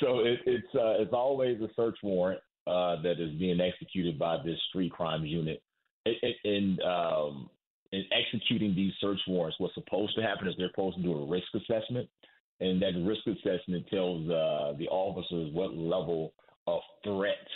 [0.00, 4.38] so it, it's uh, it's always a search warrant uh, that is being executed by
[4.44, 5.62] this street crimes unit.
[6.06, 7.50] It, it, and um,
[7.92, 11.26] in executing these search warrants, what's supposed to happen is they're supposed to do a
[11.26, 12.08] risk assessment,
[12.60, 16.32] and that risk assessment tells uh, the officers what level
[16.66, 17.46] of threat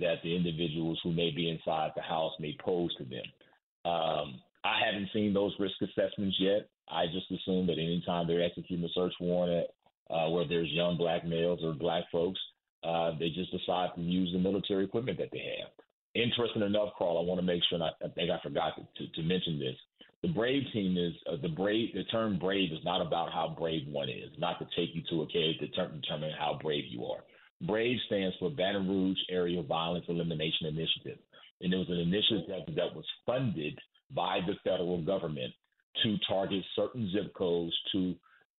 [0.00, 3.22] that the individuals who may be inside the house may pose to them.
[3.84, 6.68] Um, I haven't seen those risk assessments yet.
[6.88, 9.66] I just assume that anytime they're executing a search warrant
[10.10, 12.38] uh, where there's young black males or black folks,
[12.84, 15.70] uh, they just decide to use the military equipment that they have.
[16.14, 19.12] Interesting enough, Carl, I want to make sure, I, I think I forgot to, to,
[19.12, 19.76] to, mention this.
[20.22, 21.94] The Brave team is uh, the brave.
[21.94, 25.22] The term brave is not about how brave one is, not to take you to
[25.22, 27.20] a cave to determine how brave you are.
[27.62, 31.18] Brave stands for Baton Rouge Area Violence Elimination Initiative,
[31.60, 33.78] and it was an initiative that was funded
[34.14, 35.52] by the federal government
[36.02, 38.14] to target certain zip codes to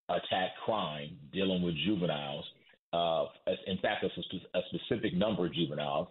[0.10, 2.45] attack crime dealing with juveniles.
[2.94, 3.26] Uh,
[3.68, 6.07] in fact, a, a specific number of juveniles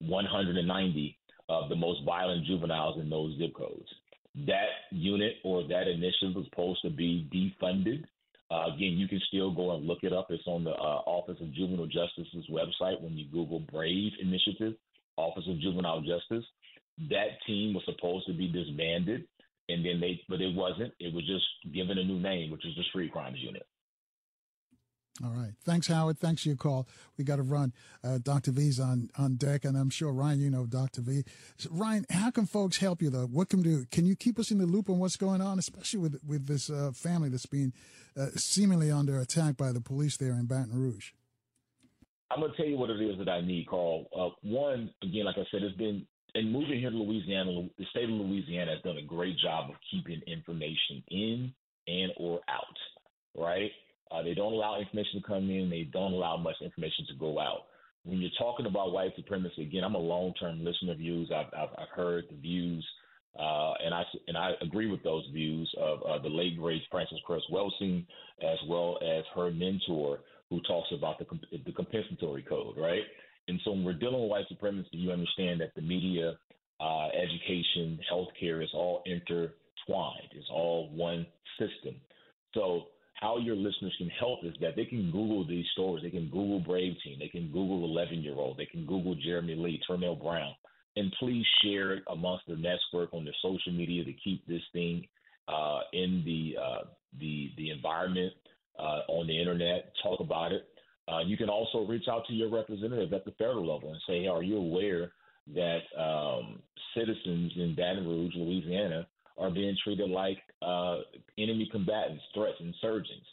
[0.00, 1.16] 190
[1.48, 3.88] of the most violent juveniles in those zip codes.
[4.46, 8.04] That unit or that initiative was supposed to be defunded.
[8.50, 10.28] Uh, again, you can still go and look it up.
[10.30, 14.74] It's on the uh, Office of Juvenile Justice's website when you Google Brave Initiative,
[15.16, 16.44] Office of Juvenile Justice.
[17.10, 19.24] That team was supposed to be disbanded,
[19.68, 20.92] and then they, but it wasn't.
[20.98, 23.66] It was just given a new name, which is the Street Crimes Unit.
[25.22, 25.52] All right.
[25.64, 26.18] Thanks, Howard.
[26.18, 26.88] Thanks for your call.
[27.18, 27.72] We got to run.
[28.02, 28.52] Uh, Dr.
[28.52, 31.02] V's on, on deck, and I'm sure, Ryan, you know Dr.
[31.02, 31.24] V.
[31.58, 33.26] So, Ryan, how can folks help you, though?
[33.26, 33.84] What can do?
[33.90, 36.70] Can you keep us in the loop on what's going on, especially with, with this
[36.70, 37.72] uh, family that's being
[38.18, 41.10] uh, seemingly under attack by the police there in Baton Rouge?
[42.30, 44.06] I'm going to tell you what it is that I need, Carl.
[44.16, 48.04] Uh, one, again, like I said, it's been in moving here to Louisiana, the state
[48.04, 51.52] of Louisiana has done a great job of keeping information in
[51.86, 52.76] and or out,
[53.36, 53.70] right?
[54.10, 55.70] Uh, they don't allow information to come in.
[55.70, 57.66] They don't allow much information to go out.
[58.04, 61.30] When you're talking about white supremacy, again, I'm a long-term listener of views.
[61.34, 62.86] I've, I've, I've heard the views,
[63.38, 67.20] uh, and I and I agree with those views of uh, the late great Frances
[67.26, 68.06] Cress Welsing,
[68.42, 71.26] as well as her mentor, who talks about the
[71.64, 73.02] the compensatory code, right?
[73.48, 76.38] And so when we're dealing with white supremacy, you understand that the media,
[76.80, 80.30] uh, education, healthcare is all intertwined.
[80.32, 81.26] It's all one
[81.58, 81.96] system.
[82.54, 82.84] So
[83.20, 86.02] how your listeners can help is that they can Google these stories.
[86.02, 87.18] They can Google Brave Team.
[87.18, 88.56] They can Google 11 year old.
[88.56, 90.54] They can Google Jeremy Lee, Termel Brown.
[90.96, 95.06] And please share it amongst their network on their social media to keep this thing
[95.48, 96.84] uh, in the, uh,
[97.20, 98.32] the, the environment
[98.78, 99.92] uh, on the internet.
[100.02, 100.66] Talk about it.
[101.06, 104.22] Uh, you can also reach out to your representative at the federal level and say,
[104.22, 105.12] hey, are you aware
[105.54, 106.60] that um,
[106.96, 109.06] citizens in Baton Rouge, Louisiana,
[109.40, 110.98] are being treated like uh,
[111.38, 113.26] enemy combatants, threats, insurgents.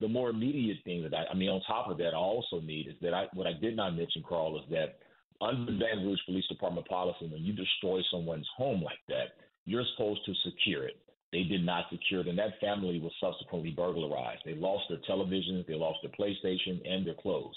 [0.00, 2.88] The more immediate thing that I, I mean, on top of that, I also need
[2.88, 4.98] is that I, what I did not mention, Carl, is that
[5.42, 10.24] under Baton Rouge Police Department policy, when you destroy someone's home like that, you're supposed
[10.26, 10.96] to secure it.
[11.32, 14.42] They did not secure it, and that family was subsequently burglarized.
[14.44, 17.54] They lost their televisions, they lost their PlayStation, and their clothes.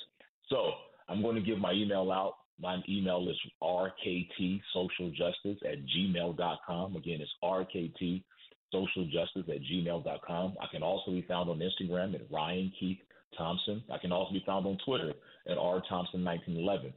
[0.49, 0.71] So
[1.09, 2.35] I'm going to give my email out.
[2.59, 6.95] My email is rktsocialjustice at gmail.com.
[6.95, 10.55] Again, it's rktsocialjustice at gmail.com.
[10.61, 12.99] I can also be found on Instagram at Ryan Keith
[13.37, 13.83] Thompson.
[13.91, 15.13] I can also be found on Twitter
[15.47, 16.93] at rthompson1911.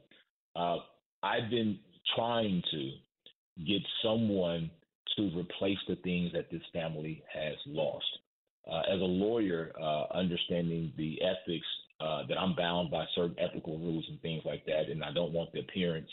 [0.55, 0.77] Uh,
[1.23, 1.79] I've been
[2.15, 2.91] trying to
[3.65, 4.69] get someone
[5.17, 8.05] to replace the things that this family has lost.
[8.69, 11.65] Uh, as a lawyer, uh, understanding the ethics
[11.99, 15.33] uh, that I'm bound by certain ethical rules and things like that, and I don't
[15.33, 16.09] want the appearance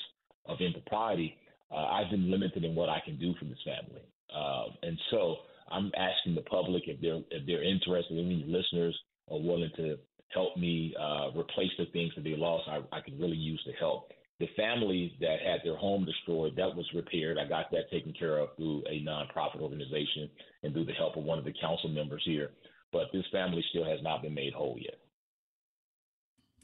[0.46, 1.36] of impropriety.
[1.70, 4.02] Uh, I've been limited in what I can do for this family,
[4.34, 5.36] uh, and so
[5.70, 8.98] I'm asking the public if they're if they're interested, any listeners
[9.30, 9.98] are willing to
[10.32, 12.68] help me uh, replace the things that they lost.
[12.68, 14.10] I, I can really use the help.
[14.40, 17.38] The families that had their home destroyed, that was repaired.
[17.38, 20.28] I got that taken care of through a nonprofit organization
[20.64, 22.50] and through the help of one of the council members here.
[22.92, 24.98] But this family still has not been made whole yet.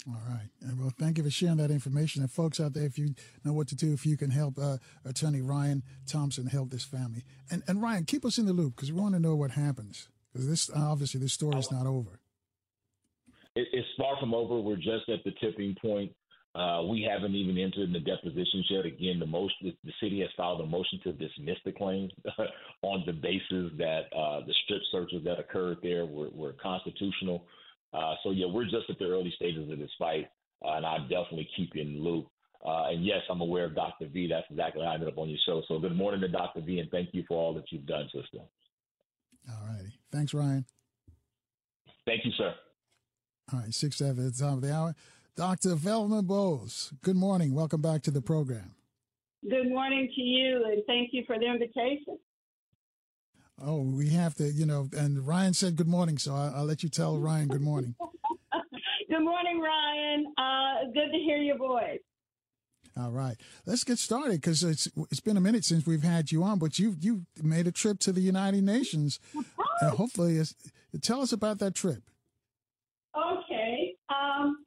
[0.09, 0.49] All right.
[0.63, 2.23] And well, thank you for sharing that information.
[2.23, 3.15] And folks out there, if you
[3.45, 7.25] know what to do, if you can help uh, Attorney Ryan Thompson help this family.
[7.51, 10.09] And, and Ryan, keep us in the loop because we want to know what happens.
[10.33, 12.21] Because this obviously this story is not over.
[13.57, 14.61] It, it's far from over.
[14.61, 16.13] We're just at the tipping point.
[16.55, 18.85] Uh, we haven't even entered in the depositions yet.
[18.85, 22.13] Again, the most the city has filed a motion to dismiss the claims
[22.83, 27.45] on the basis that uh, the strip searches that occurred there were, were constitutional.
[27.93, 30.29] Uh, so yeah, we're just at the early stages of this fight,
[30.65, 32.27] uh, and I definitely keep you in the loop.
[32.65, 34.07] Uh, and yes, I'm aware of Dr.
[34.13, 34.29] V.
[34.29, 35.63] That's exactly how I ended up on your show.
[35.67, 36.61] So good morning to Dr.
[36.61, 38.39] V, and thank you for all that you've done, sister.
[39.49, 39.93] All righty.
[40.13, 40.65] Thanks, Ryan.
[42.07, 42.55] Thank you, sir.
[43.53, 44.95] All right, six seven at the top of the hour.
[45.37, 45.75] Dr.
[45.75, 47.55] Velva Boles, good morning.
[47.55, 48.75] Welcome back to the program.
[49.49, 52.19] Good morning to you, and thank you for the invitation.
[53.63, 56.83] Oh, we have to, you know, and Ryan said good morning, so I'll, I'll let
[56.83, 57.95] you tell Ryan good morning.
[59.11, 60.33] good morning, Ryan.
[60.39, 62.01] Uh, good to hear your voice.
[62.97, 66.43] All right, let's get started because it's it's been a minute since we've had you
[66.43, 69.21] on, but you you made a trip to the United Nations,
[69.81, 70.43] and hopefully,
[71.01, 72.03] tell us about that trip.
[73.15, 74.65] Okay, um,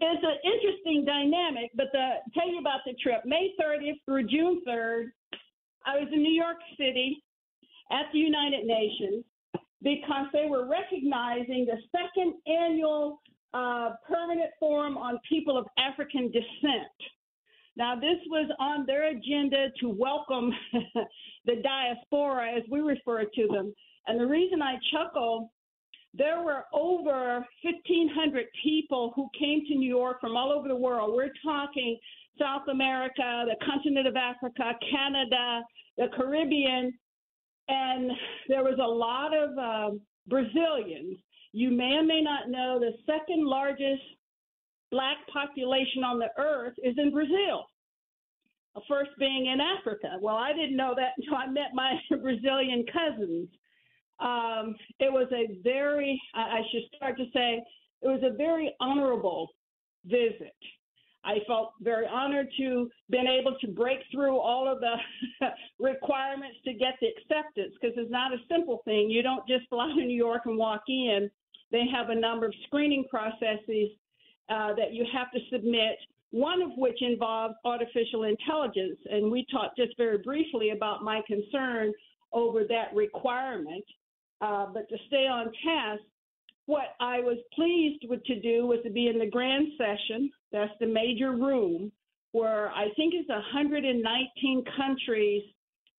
[0.00, 3.22] it's an interesting dynamic, but the tell you about the trip.
[3.24, 5.08] May 30th through June 3rd,
[5.84, 7.22] I was in New York City
[7.90, 9.24] at the United Nations
[9.82, 13.20] because they were recognizing the second annual
[13.54, 16.96] uh, permanent forum on people of African descent.
[17.76, 20.50] Now, this was on their agenda to welcome
[21.44, 23.74] the diaspora, as we refer to them.
[24.06, 25.52] And the reason I chuckle,
[26.14, 31.14] there were over 1,500 people who came to New York from all over the world.
[31.14, 31.98] We're talking
[32.38, 35.62] South America, the continent of Africa, Canada,
[35.98, 36.92] the Caribbean,
[37.68, 38.10] and
[38.48, 39.96] there was a lot of uh,
[40.26, 41.18] Brazilians.
[41.52, 44.02] You may or may not know the second largest
[44.90, 47.66] black population on the earth is in Brazil.
[48.88, 50.18] First being in Africa.
[50.20, 53.48] Well, I didn't know that until I met my Brazilian cousins.
[54.20, 57.62] Um, it was a very, I should start to say,
[58.02, 59.48] it was a very honorable
[60.04, 60.54] visit.
[61.26, 64.94] I felt very honored to been able to break through all of the
[65.80, 69.10] requirements to get the acceptance because it's not a simple thing.
[69.10, 71.28] You don't just fly to New York and walk in.
[71.72, 73.90] They have a number of screening processes
[74.48, 75.98] uh, that you have to submit.
[76.30, 81.92] One of which involves artificial intelligence, and we talked just very briefly about my concern
[82.32, 83.84] over that requirement.
[84.40, 86.02] Uh, but to stay on task,
[86.66, 90.30] what I was pleased with to do was to be in the grand session.
[90.52, 91.92] That's the major room
[92.32, 95.42] where I think it's 119 countries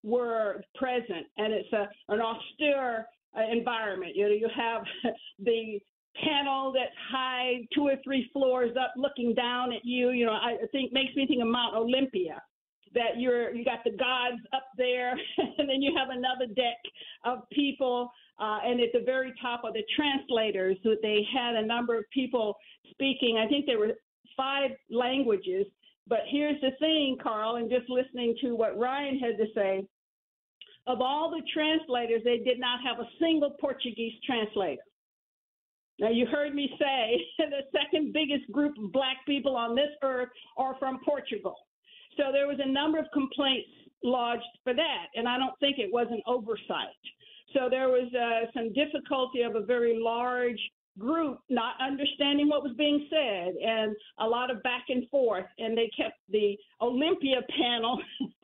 [0.03, 4.15] were present, and it's a, an austere uh, environment.
[4.15, 4.83] You know, you have
[5.39, 5.79] the
[6.23, 10.11] panel that's high, two or three floors up, looking down at you.
[10.11, 12.41] You know, I think makes me think of Mount Olympia
[12.93, 16.77] that you're you got the gods up there, and then you have another deck
[17.25, 20.77] of people, uh, and at the very top are the translators.
[20.83, 22.55] They had a number of people
[22.91, 23.37] speaking.
[23.37, 23.93] I think there were
[24.35, 25.65] five languages.
[26.07, 29.85] But here's the thing, Carl, and just listening to what Ryan had to say.
[30.85, 34.81] Of all the translators, they did not have a single Portuguese translator.
[35.99, 40.29] Now, you heard me say the second biggest group of black people on this earth
[40.55, 41.55] are from Portugal.
[42.15, 43.67] So there was a number of complaints
[44.03, 46.87] lodged for that, and I don't think it was an oversight.
[47.57, 50.59] So there was uh, some difficulty of a very large
[50.99, 55.77] group not understanding what was being said and a lot of back and forth and
[55.77, 58.01] they kept the olympia panel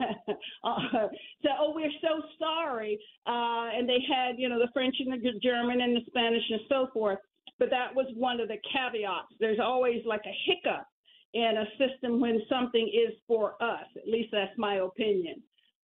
[0.64, 1.08] uh,
[1.42, 5.32] said oh we're so sorry uh, and they had you know the french and the
[5.42, 7.18] german and the spanish and so forth
[7.58, 9.28] but that was one of the caveats.
[9.38, 10.86] There's always like a hiccup
[11.34, 15.42] in a system when something is for us at least that's my opinion.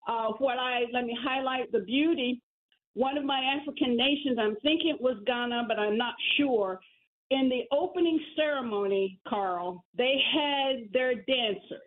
[0.09, 2.41] Uh, what i let me highlight the beauty
[2.95, 6.81] one of my African nations, I'm thinking it was Ghana, but I'm not sure.
[7.31, 11.81] In the opening ceremony, Carl, they had their dancers.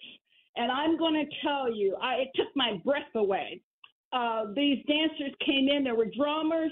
[0.56, 3.62] And I'm going to tell you, I, it took my breath away.
[4.14, 6.72] Uh, these dancers came in, there were drummers,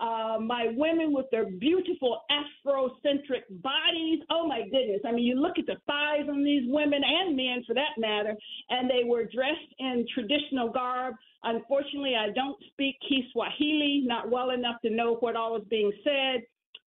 [0.00, 4.20] uh, my women with their beautiful Afrocentric bodies.
[4.30, 5.00] Oh my goodness.
[5.06, 8.34] I mean, you look at the thighs on these women and men for that matter,
[8.70, 11.14] and they were dressed in traditional garb.
[11.44, 16.42] Unfortunately, I don't speak Kiswahili, not well enough to know what all was being said.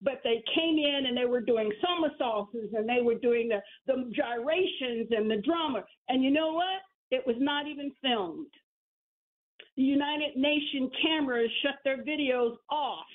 [0.04, 4.10] But they came in and they were doing somersaults and they were doing the, the
[4.12, 5.84] gyrations and the drama.
[6.08, 6.82] And you know what?
[7.12, 8.48] It was not even filmed
[9.76, 13.06] the United Nations cameras shut their videos off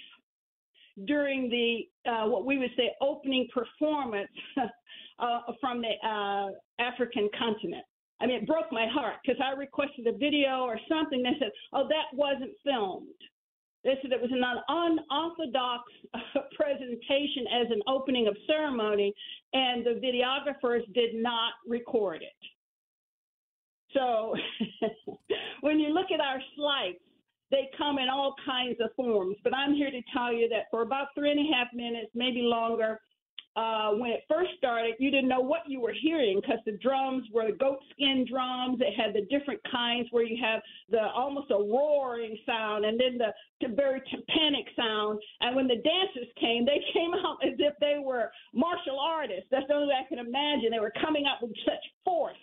[1.06, 4.30] during the uh, what we would say opening performance
[5.20, 6.50] uh, from the uh,
[6.82, 7.84] African continent.
[8.20, 11.22] I mean, it broke my heart because I requested a video or something.
[11.22, 13.08] They said, "Oh, that wasn't filmed."
[13.84, 15.84] They said it was an unorthodox
[16.56, 19.14] presentation as an opening of ceremony,
[19.54, 22.57] and the videographers did not record it.
[23.98, 24.36] So
[25.62, 26.98] when you look at our slides,
[27.50, 29.38] they come in all kinds of forms.
[29.44, 32.42] But I'm here to tell you that for about three and a half minutes, maybe
[32.42, 33.00] longer,
[33.56, 37.24] uh, when it first started, you didn't know what you were hearing because the drums
[37.34, 38.78] were goat skin drums.
[38.82, 40.62] It had the different kinds where you have
[40.92, 43.34] the almost a roaring sound and then the,
[43.66, 45.20] the very tympanic sound.
[45.42, 49.48] And when the dancers came, they came out as if they were martial artists.
[49.50, 50.70] That's the only way I can imagine.
[50.70, 52.38] They were coming out with such force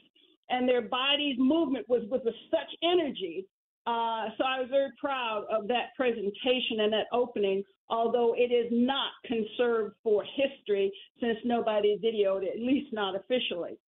[0.50, 3.46] and their body's movement was with such energy.
[3.86, 8.68] Uh, so I was very proud of that presentation and that opening, although it is
[8.72, 13.78] not conserved for history since nobody videoed it, at least not officially.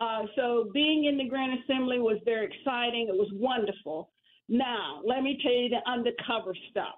[0.00, 3.06] Uh, so being in the Grand Assembly was very exciting.
[3.08, 4.10] It was wonderful.
[4.48, 6.96] Now, let me tell you the undercover stuff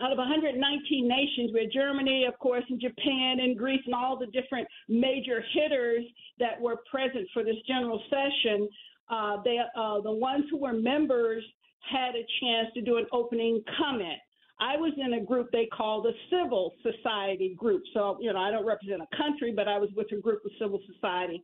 [0.00, 4.26] out of 119 nations, with Germany, of course, and Japan and Greece and all the
[4.26, 6.04] different major hitters
[6.38, 8.68] that were present for this general session,
[9.10, 11.42] uh, they, uh, the ones who were members
[11.80, 14.18] had a chance to do an opening comment.
[14.60, 17.82] I was in a group they call the civil society group.
[17.94, 20.50] So, you know, I don't represent a country, but I was with a group of
[20.60, 21.42] civil society.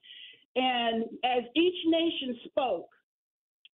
[0.56, 2.88] And as each nation spoke,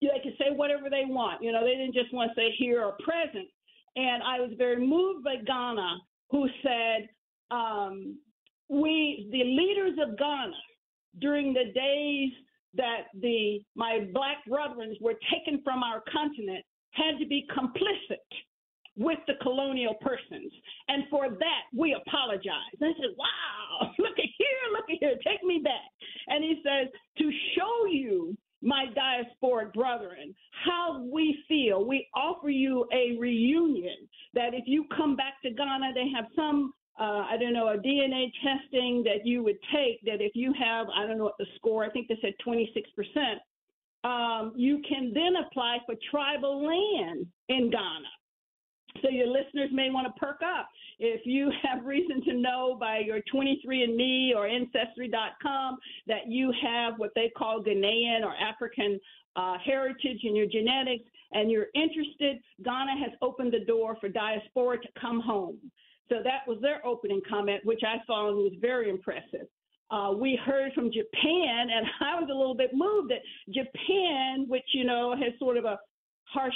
[0.00, 1.42] they could say whatever they want.
[1.42, 3.48] You know, they didn't just want to say here or present.
[3.96, 5.98] And I was very moved by Ghana,
[6.30, 7.08] who said,
[7.50, 8.18] um,
[8.68, 10.52] we, the leaders of Ghana,
[11.20, 12.30] during the days
[12.74, 18.26] that the my black brethren were taken from our continent, had to be complicit
[18.96, 20.52] with the colonial persons.
[20.88, 22.74] And for that, we apologize.
[22.80, 25.90] And I said, wow, look at here, look at here, take me back.
[26.28, 26.88] And he says,
[27.18, 31.84] to show you my diasporic brethren, how we feel.
[31.84, 36.72] We offer you a reunion that if you come back to Ghana, they have some,
[36.98, 40.88] uh, I don't know, a DNA testing that you would take that if you have,
[40.94, 43.40] I don't know what the score, I think they said 26%,
[44.02, 48.08] um, you can then apply for tribal land in Ghana.
[49.02, 50.68] So your listeners may want to perk up.
[50.98, 57.10] If you have reason to know by your 23andMe or Ancestry.com that you have what
[57.14, 58.98] they call Ghanaian or African
[59.36, 64.78] uh, heritage in your genetics and you're interested, Ghana has opened the door for diaspora
[64.78, 65.58] to come home.
[66.08, 69.46] So that was their opening comment, which I found was very impressive.
[69.90, 73.20] Uh, we heard from Japan, and I was a little bit moved that
[73.52, 75.78] Japan, which you know has sort of a
[76.32, 76.54] harsh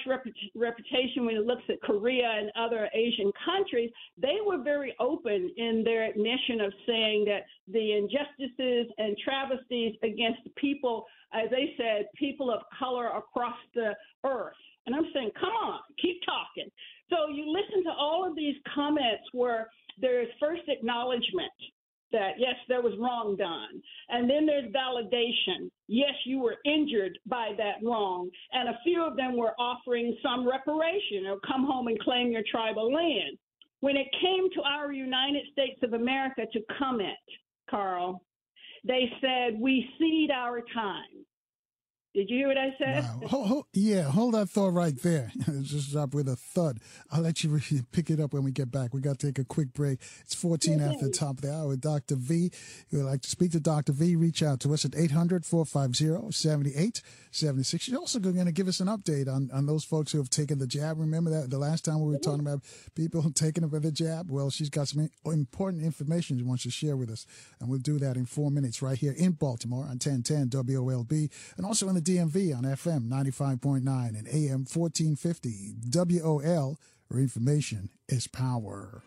[0.55, 5.83] reputation when it looks at Korea and other Asian countries, they were very open in
[5.85, 12.53] their admission of saying that the injustices and travesties against people, as they said, people
[12.53, 13.95] of color across the
[14.25, 14.55] earth.
[14.87, 16.71] And I'm saying, come on, keep talking.
[17.11, 19.69] So you listen to all of these comments where
[20.01, 21.53] there is first acknowledgement
[22.13, 23.83] that yes, there was wrong done.
[24.09, 25.71] And then there's validation.
[25.89, 28.31] Yes, you were injured by that wrong.
[29.17, 33.39] Them were offering some reparation or come home and claim your tribal land.
[33.81, 37.17] When it came to our United States of America to comment,
[37.71, 38.23] Carl,
[38.85, 41.24] they said, we cede our time.
[42.15, 43.03] Did you hear what I said?
[43.03, 43.29] Wow.
[43.29, 45.33] Hold, hold, yeah, hold that thought right there.
[45.63, 46.79] Just drop with a thud.
[47.11, 48.95] I'll let you re- pick it up when we get back.
[48.95, 49.99] We got to take a quick break.
[50.21, 51.67] It's 14 after the top of the hour.
[51.67, 52.15] With Dr.
[52.15, 52.47] V.
[52.53, 53.93] If you would like to speak to Dr.
[53.93, 57.83] V, reach out to us at 800 450 7876.
[57.83, 60.61] She's also going to give us an update on, on those folks who have taken
[60.61, 61.01] the jab.
[61.01, 62.61] Remember that the last time we were talking about
[62.95, 64.31] people taking the jab?
[64.31, 67.27] Well, she's got some important information she wants to share with us.
[67.59, 71.67] And we'll do that in four minutes right here in Baltimore on 1010 WOLB and
[71.67, 79.03] also in the DMV on FM 95.9 and AM 1450 WOL, where information is power.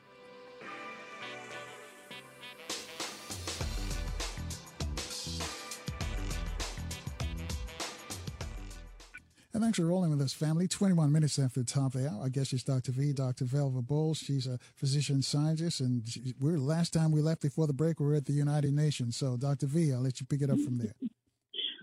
[9.53, 10.67] And thanks for rolling with us, family.
[10.67, 12.22] 21 minutes after the top of the hour.
[12.22, 12.92] Our guest is Dr.
[12.92, 13.45] V, Dr.
[13.45, 14.19] Velva Boles.
[14.19, 16.03] She's a physician scientist, and
[16.40, 19.17] we're last time we left before the break, we were at the United Nations.
[19.17, 19.66] So, Dr.
[19.66, 20.93] V, I'll let you pick it up from there.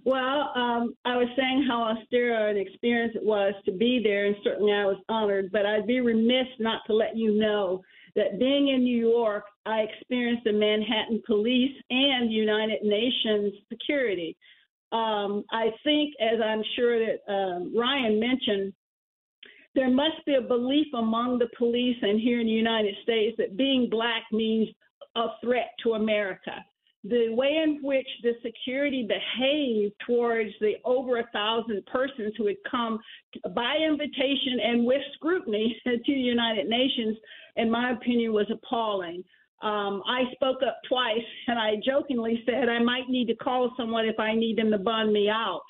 [0.05, 4.37] Well, um, I was saying how austere an experience it was to be there, and
[4.45, 5.51] certainly I was honored.
[5.51, 7.83] But I'd be remiss not to let you know
[8.15, 14.37] that being in New York, I experienced the Manhattan Police and United Nations security.
[14.93, 18.75] Um, I think, as I'm sure that um, Ryan mentioned,
[19.75, 23.57] there must be a belief among the police and here in the United States that
[23.57, 24.69] being black means
[25.17, 26.65] a threat to America.
[27.05, 32.57] The way in which the security behaved towards the over a thousand persons who had
[32.71, 32.99] come
[33.55, 37.17] by invitation and with scrutiny to the United Nations,
[37.57, 39.23] in my opinion, was appalling.
[39.63, 44.07] Um, I spoke up twice and I jokingly said I might need to call someone
[44.07, 45.63] if I need them to bun me out.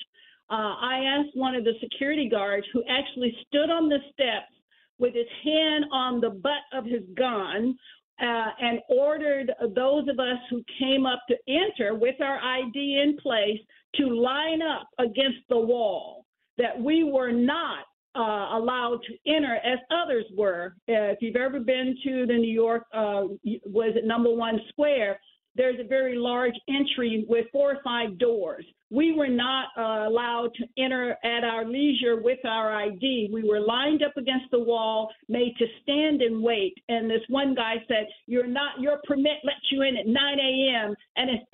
[0.50, 4.52] Uh, I asked one of the security guards who actually stood on the steps
[4.98, 7.76] with his hand on the butt of his gun
[8.20, 13.16] uh, and ordered those of us who came up to enter with our ID in
[13.16, 13.58] place
[13.96, 16.24] to line up against the wall,
[16.58, 17.84] that we were not
[18.16, 20.76] uh, allowed to enter as others were.
[20.88, 23.24] Uh, if you've ever been to the New York, uh,
[23.64, 25.18] was it number one square?
[25.56, 28.64] There's a very large entry with four or five doors.
[28.90, 33.30] We were not uh, allowed to enter at our leisure with our ID.
[33.32, 36.74] We were lined up against the wall, made to stand and wait.
[36.88, 38.80] And this one guy said, "You're not.
[38.80, 40.94] Your permit lets you in at 9 a.m.
[41.16, 41.44] and it's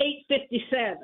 [0.70, 0.96] 8:57."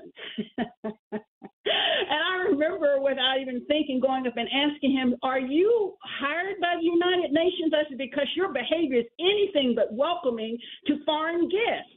[1.13, 6.75] and I remember, without even thinking, going up and asking him, "Are you hired by
[6.79, 11.96] the United Nations?" I said, "Because your behavior is anything but welcoming to foreign guests."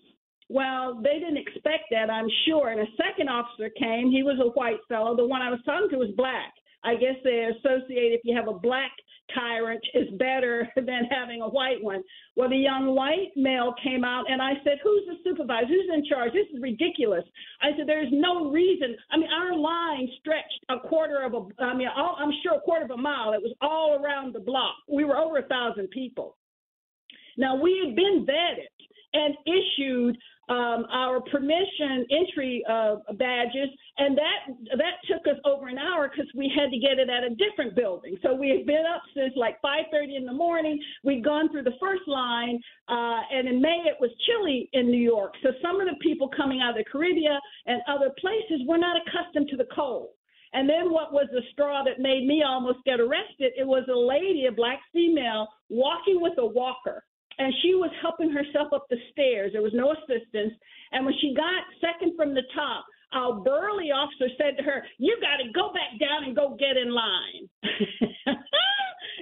[0.49, 2.69] Well, they didn't expect that, I'm sure.
[2.69, 4.09] And a second officer came.
[4.09, 5.15] He was a white fellow.
[5.15, 6.53] The one I was talking to was black.
[6.83, 8.91] I guess they associate if you have a black
[9.35, 12.01] tyrant is better than having a white one.
[12.35, 15.67] Well, the young white male came out and I said, Who's the supervisor?
[15.67, 16.31] Who's in charge?
[16.33, 17.23] This is ridiculous.
[17.61, 18.95] I said, There's no reason.
[19.11, 22.61] I mean, our line stretched a quarter of a, I mean, all, I'm sure a
[22.61, 23.33] quarter of a mile.
[23.33, 24.75] It was all around the block.
[24.87, 26.37] We were over a thousand people.
[27.37, 28.79] Now, we had been vetted
[29.13, 30.17] and issued
[30.49, 36.29] um, our permission entry uh, badges, and that that took us over an hour because
[36.35, 38.17] we had to get it at a different building.
[38.23, 40.79] So we had been up since like 5:30 in the morning.
[41.03, 45.01] We'd gone through the first line, uh, and in May it was chilly in New
[45.01, 45.35] York.
[45.43, 48.97] So some of the people coming out of the Caribbean and other places were not
[48.97, 50.09] accustomed to the cold.
[50.53, 53.53] And then what was the straw that made me almost get arrested?
[53.55, 57.03] It was a lady, a black female, walking with a walker
[57.39, 59.51] and she was helping herself up the stairs.
[59.53, 60.53] There was no assistance.
[60.91, 65.17] And when she got second from the top, our burly officer said to her, You
[65.23, 67.49] got to go back down and go get in line.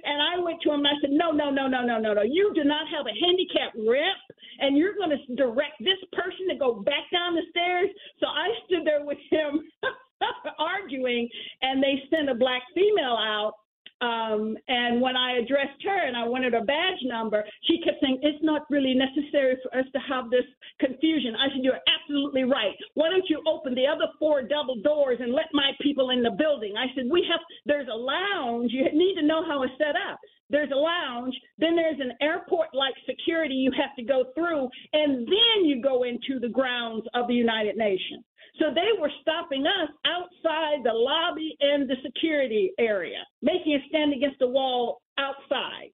[0.04, 2.24] and I went to him and I said, No, no, no, no, no, no, no.
[2.26, 4.20] You do not have a handicap rep,
[4.60, 7.88] and you're going to direct this person to go back down the stairs.
[8.20, 9.62] So I stood there with him
[10.60, 11.30] arguing,
[11.62, 13.54] and they sent a black female out
[14.02, 18.20] um, and when I addressed her and I wanted her badge number, she kept saying,
[18.22, 20.46] It's not really necessary for us to have this
[20.80, 21.34] confusion.
[21.36, 22.76] I said, You're absolutely right.
[22.94, 26.36] Why don't you open the other four double doors and let my people in the
[26.38, 26.76] building?
[26.78, 28.72] I said, We have, there's a lounge.
[28.72, 30.20] You need to know how it's set up.
[30.50, 35.28] There's a lounge, then there's an airport like security you have to go through, and
[35.28, 38.24] then you go into the grounds of the United Nations.
[38.60, 44.14] So they were stopping us outside the lobby and the security area, making us stand
[44.14, 45.92] against the wall outside.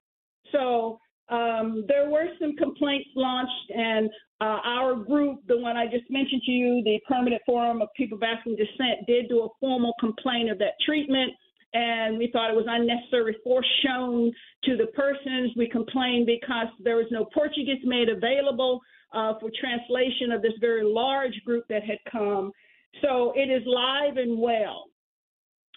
[0.52, 1.00] So
[1.30, 4.10] um, there were some complaints launched, and
[4.40, 8.18] uh, our group, the one I just mentioned to you, the Permanent Forum of People
[8.18, 11.32] of African Descent, did do a formal complaint of that treatment.
[11.74, 14.32] And we thought it was unnecessary force shown
[14.66, 15.48] to the persons.
[15.58, 18.74] We complained because there was no Portuguese made available
[19.18, 22.52] uh, for translation of this very large group that had come.
[23.02, 24.80] So it is live and well.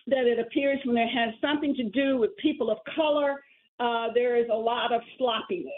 [0.07, 3.43] that it appears when it has something to do with people of color,
[3.81, 5.73] uh, there is a lot of sloppiness.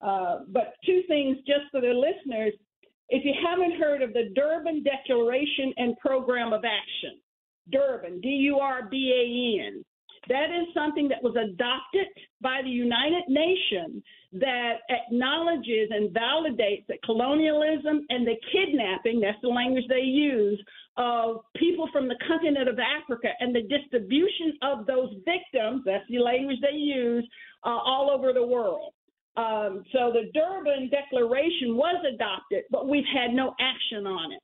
[0.00, 2.52] Uh, but two things just for the listeners.
[3.14, 7.20] If you haven't heard of the Durban Declaration and Program of Action,
[7.70, 9.84] Durban, D U R B A N,
[10.26, 12.08] that is something that was adopted
[12.40, 14.02] by the United Nations
[14.32, 20.60] that acknowledges and validates that colonialism and the kidnapping, that's the language they use,
[20.96, 26.18] of people from the continent of Africa and the distribution of those victims, that's the
[26.18, 27.24] language they use,
[27.62, 28.92] uh, all over the world.
[29.36, 34.42] Um, so the Durban Declaration was adopted, but we've had no action on it.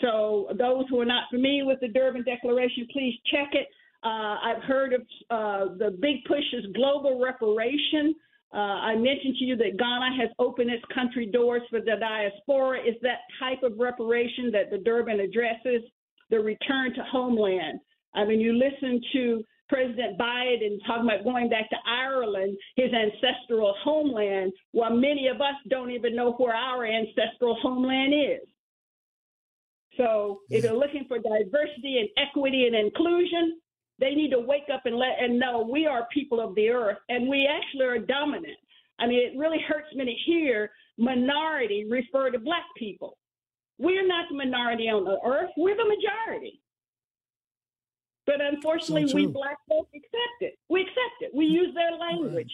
[0.00, 3.68] So those who are not familiar with the Durban Declaration, please check it.
[4.02, 8.14] Uh, I've heard of uh, the big push is global reparation.
[8.52, 12.80] Uh, I mentioned to you that Ghana has opened its country doors for the diaspora.
[12.80, 15.82] Is that type of reparation that the Durban addresses?
[16.30, 17.80] The return to homeland.
[18.14, 23.74] I mean, you listen to President Biden talking about going back to Ireland, his ancestral
[23.82, 28.48] homeland, while many of us don't even know where our ancestral homeland is.
[29.96, 33.60] So, if you're looking for diversity and equity and inclusion,
[34.00, 36.98] they need to wake up and let and know we are people of the earth
[37.08, 38.56] and we actually are dominant.
[38.98, 43.18] I mean, it really hurts me to hear minority refer to black people.
[43.78, 46.60] We're not the minority on the earth, we're the majority.
[48.30, 50.56] But unfortunately, So we black folk accept it.
[50.68, 51.30] We accept it.
[51.34, 52.52] We use their language.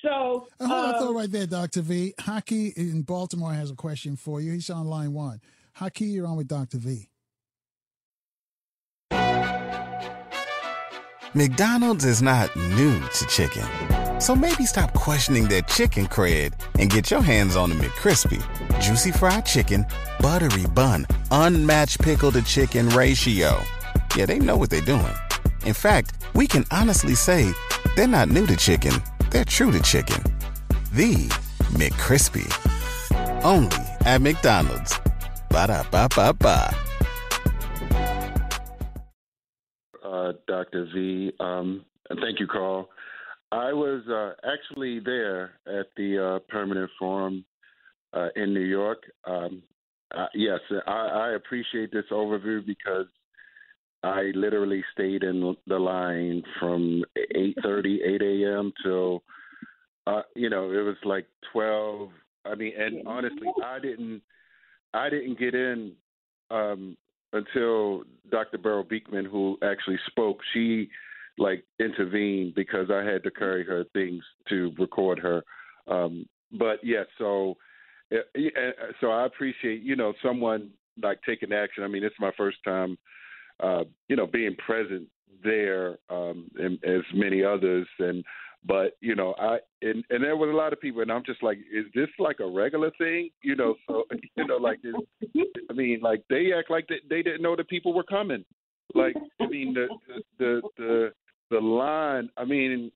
[0.00, 1.80] So, Uh, hold that um, thought right there, Dr.
[1.80, 2.14] V.
[2.20, 4.52] Hockey in Baltimore has a question for you.
[4.52, 5.40] He's on line one.
[5.74, 6.78] Hockey, you're on with Dr.
[6.78, 7.08] V.
[11.34, 13.66] McDonald's is not new to chicken.
[14.20, 18.40] So maybe stop questioning their chicken cred and get your hands on the McCrispy.
[18.80, 19.84] Juicy fried chicken,
[20.20, 23.60] buttery bun, unmatched pickle to chicken ratio.
[24.16, 25.14] Yeah, they know what they're doing.
[25.64, 27.52] In fact, we can honestly say
[27.94, 28.94] they're not new to chicken,
[29.30, 30.22] they're true to chicken.
[30.92, 31.28] The
[31.74, 32.46] McCrispy.
[33.44, 34.98] Only at McDonald's.
[35.50, 36.74] Ba da ba ba ba.
[40.26, 40.88] uh, Dr.
[40.94, 41.32] V.
[41.40, 42.88] Um, and thank you, Carl.
[43.52, 47.44] I was uh, actually there at the uh, permanent forum
[48.12, 49.02] uh, in New York.
[49.24, 49.62] Um,
[50.16, 53.06] uh, yes, I, I appreciate this overview because
[54.06, 57.04] I literally stayed in the line from
[57.34, 58.72] 8:30, 8 a.m.
[58.82, 59.22] till
[60.06, 62.10] uh, you know it was like 12.
[62.44, 64.22] I mean, and honestly, I didn't
[64.94, 65.92] I didn't get in
[66.50, 66.96] um,
[67.32, 68.58] until Dr.
[68.58, 70.88] Beryl Beekman, who actually spoke, she
[71.38, 75.42] like intervened because I had to carry her things to record her.
[75.86, 77.56] Um, but yeah, so
[78.12, 78.70] uh, yeah,
[79.00, 80.70] so I appreciate you know someone
[81.02, 81.84] like taking action.
[81.84, 82.96] I mean, it's my first time,
[83.60, 85.08] uh, you know, being present
[85.42, 88.24] there, um, and as many others, and
[88.66, 91.42] but you know, I and and there was a lot of people, and I'm just
[91.42, 93.30] like, is this like a regular thing?
[93.42, 94.04] You know, so
[94.36, 94.94] you know, like, is,
[95.70, 98.44] I mean, like they act like they, they didn't know that people were coming.
[98.94, 99.86] Like, I mean, the
[100.38, 101.12] the the
[101.50, 102.30] the line.
[102.36, 102.90] I mean,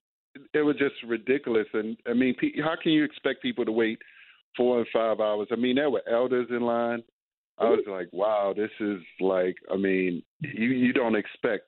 [0.53, 1.67] it was just ridiculous.
[1.73, 3.99] And I mean, how can you expect people to wait
[4.57, 5.47] four and five hours?
[5.51, 7.03] I mean, there were elders in line.
[7.57, 11.65] I was like, wow, this is like, I mean, you you don't expect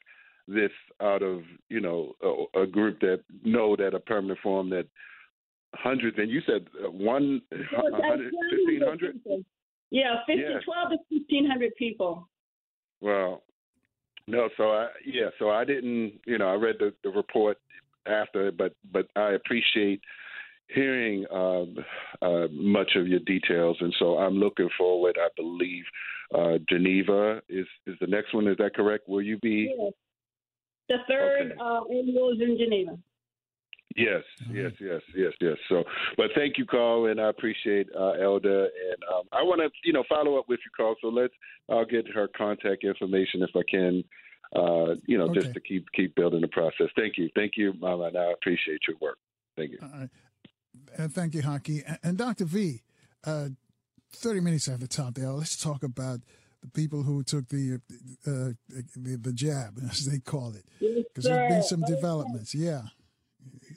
[0.48, 0.72] this
[1.02, 4.88] out of you know a, a group that know that a permanent form that
[5.76, 9.20] hundreds and you said uh, one hundred fifteen hundred.
[9.92, 10.60] Yeah, 50, Yeah.
[10.66, 12.28] 12 to 1,500 people.
[13.00, 13.44] Well,
[14.26, 17.58] no, so I yeah, so I didn't, you know, I read the, the report
[18.08, 20.02] after, but but I appreciate
[20.68, 21.76] hearing um,
[22.22, 25.18] uh, much of your details, and so I'm looking forward.
[25.20, 25.84] I believe
[26.34, 28.48] uh, Geneva is is the next one.
[28.48, 29.08] Is that correct?
[29.08, 29.74] Will you be?
[29.78, 29.94] Yes.
[30.90, 32.98] The third uh, annual is in Geneva.
[33.96, 35.56] Yes, yes, yes, yes, yes.
[35.70, 35.84] So,
[36.18, 39.94] but thank you, Carl, and I appreciate uh, Elder, and um, I want to, you
[39.94, 40.96] know, follow up with you, Carl.
[41.00, 41.34] So let's,
[41.70, 44.04] I'll get her contact information if I can,
[44.56, 46.88] uh, you know, just to keep keep building the process.
[46.96, 49.20] Thank you, thank you, Mama, and I appreciate your work.
[49.56, 49.78] Thank you.
[49.82, 50.10] All
[50.98, 51.84] And thank you, Hockey.
[51.86, 52.46] And, and Dr.
[52.46, 52.82] V,
[53.26, 53.50] uh,
[54.14, 56.20] 30 minutes after top there, let's talk about
[56.62, 57.80] the people who took the
[58.26, 58.54] uh,
[58.96, 60.66] the, the jab, as they call it.
[60.80, 62.56] Because there's been some developments.
[62.56, 62.84] Yeah.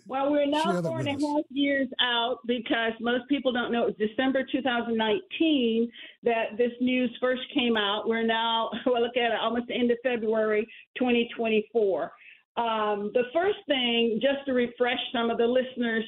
[0.07, 3.99] Well, we're now four and a half years out because most people don't know it
[3.99, 5.91] was December 2019
[6.23, 8.09] that this news first came out.
[8.09, 12.13] We're now, well, look at it, almost the end of February 2024.
[12.57, 16.05] Um, the first thing, just to refresh some of the listeners,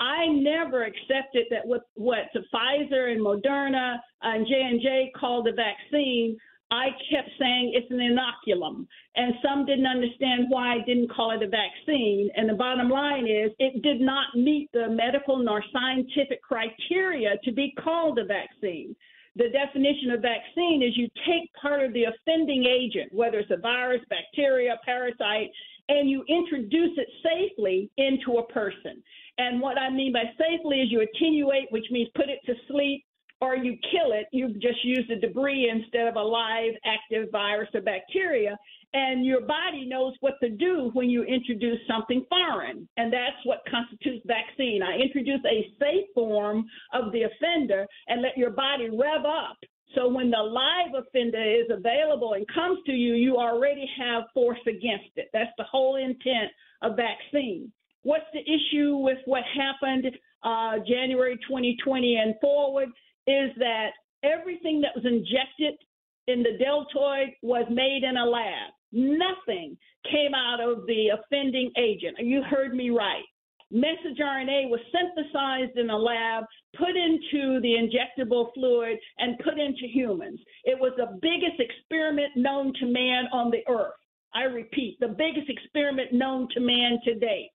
[0.00, 5.52] I never accepted that what what Pfizer and Moderna and J and J called a
[5.52, 6.36] vaccine
[6.72, 11.42] I kept saying it's an inoculum, and some didn't understand why I didn't call it
[11.42, 12.30] a vaccine.
[12.36, 17.52] And the bottom line is, it did not meet the medical nor scientific criteria to
[17.52, 18.94] be called a vaccine.
[19.34, 23.56] The definition of vaccine is you take part of the offending agent, whether it's a
[23.56, 25.50] virus, bacteria, parasite,
[25.88, 29.02] and you introduce it safely into a person.
[29.40, 33.02] And what I mean by safely is you attenuate, which means put it to sleep,
[33.40, 37.70] or you kill it, you just use the debris instead of a live active virus
[37.72, 38.54] or bacteria.
[38.92, 42.86] And your body knows what to do when you introduce something foreign.
[42.98, 44.82] And that's what constitutes vaccine.
[44.82, 49.56] I introduce a safe form of the offender and let your body rev up.
[49.94, 54.60] So when the live offender is available and comes to you, you already have force
[54.68, 55.30] against it.
[55.32, 56.50] That's the whole intent
[56.82, 57.72] of vaccine.
[58.02, 60.06] What's the issue with what happened
[60.42, 62.88] uh, January 2020 and forward?
[63.26, 63.90] is that
[64.22, 65.78] everything that was injected
[66.26, 68.72] in the deltoid was made in a lab.
[68.92, 69.76] Nothing
[70.10, 72.16] came out of the offending agent.
[72.18, 73.24] You heard me right.
[73.72, 76.44] Messenger RNA was synthesized in a lab,
[76.76, 80.40] put into the injectable fluid, and put into humans.
[80.64, 83.94] It was the biggest experiment known to man on the earth.
[84.34, 87.50] I repeat, the biggest experiment known to man to date.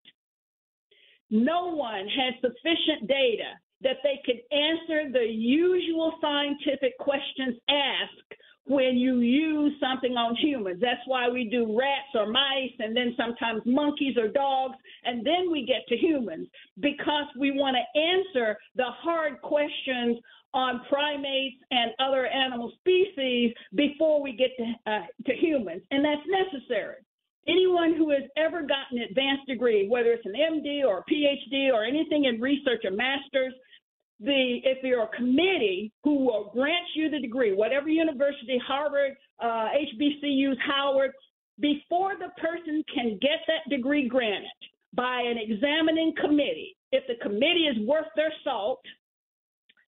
[1.36, 8.34] No one had sufficient data that they could answer the usual scientific questions asked
[8.68, 10.80] when you use something on humans.
[10.82, 15.52] That's why we do rats or mice and then sometimes monkeys or dogs, and then
[15.52, 16.48] we get to humans
[16.80, 20.18] because we want to answer the hard questions
[20.54, 26.26] on primates and other animal species before we get to, uh, to humans, and that's
[26.26, 27.05] necessary.
[27.48, 31.72] Anyone who has ever gotten an advanced degree, whether it's an MD or a PhD
[31.72, 33.54] or anything in research, a master's,
[34.20, 39.68] the if you're a committee who will grant you the degree, whatever university, Harvard, uh,
[39.76, 41.12] HBCUs, Howard,
[41.60, 44.50] before the person can get that degree granted
[44.94, 48.80] by an examining committee, if the committee is worth their salt,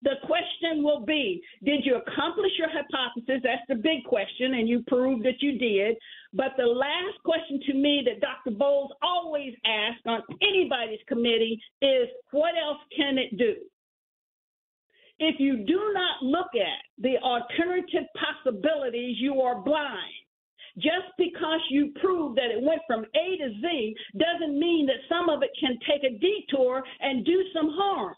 [0.03, 3.42] the question will be Did you accomplish your hypothesis?
[3.44, 5.95] That's the big question, and you proved that you did.
[6.33, 8.57] But the last question to me that Dr.
[8.57, 13.56] Boles always asks on anybody's committee is What else can it do?
[15.19, 20.14] If you do not look at the alternative possibilities, you are blind.
[20.77, 25.27] Just because you prove that it went from A to Z doesn't mean that some
[25.27, 28.14] of it can take a detour and do some harm.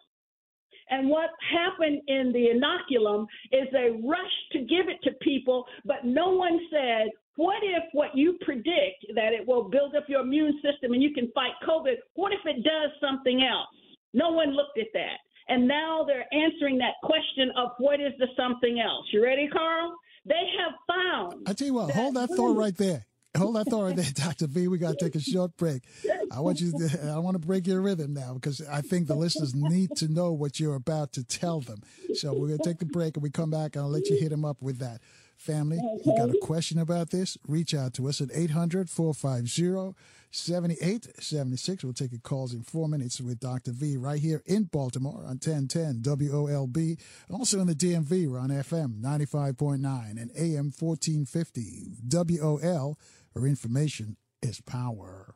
[0.90, 6.04] And what happened in the inoculum is they rushed to give it to people, but
[6.04, 10.60] no one said, what if what you predict that it will build up your immune
[10.62, 13.68] system and you can fight COVID, what if it does something else?
[14.14, 15.18] No one looked at that.
[15.48, 19.06] And now they're answering that question of what is the something else.
[19.12, 19.96] You ready, Carl?
[20.26, 21.48] They have found.
[21.48, 23.06] I tell you what, hold that thought right there.
[23.38, 24.48] Hold that thought right there, Dr.
[24.48, 24.68] V.
[24.68, 25.84] We got to take a short break.
[26.32, 29.16] I want you to, I want to break your rhythm now because I think the
[29.16, 31.82] listeners need to know what you're about to tell them.
[32.16, 34.18] So we're going to take the break and we come back and I'll let you
[34.20, 35.02] hit them up with that.
[35.40, 37.38] Family, you got a question about this?
[37.48, 39.96] Reach out to us at 800 450
[40.32, 41.82] 7876.
[41.82, 43.72] We'll take your calls in four minutes with Dr.
[43.72, 47.00] V right here in Baltimore on 1010 WOLB.
[47.32, 49.78] Also in the DMV, we're on FM 95.9
[50.22, 53.00] and AM 1450 WOL,
[53.32, 55.36] where information is power.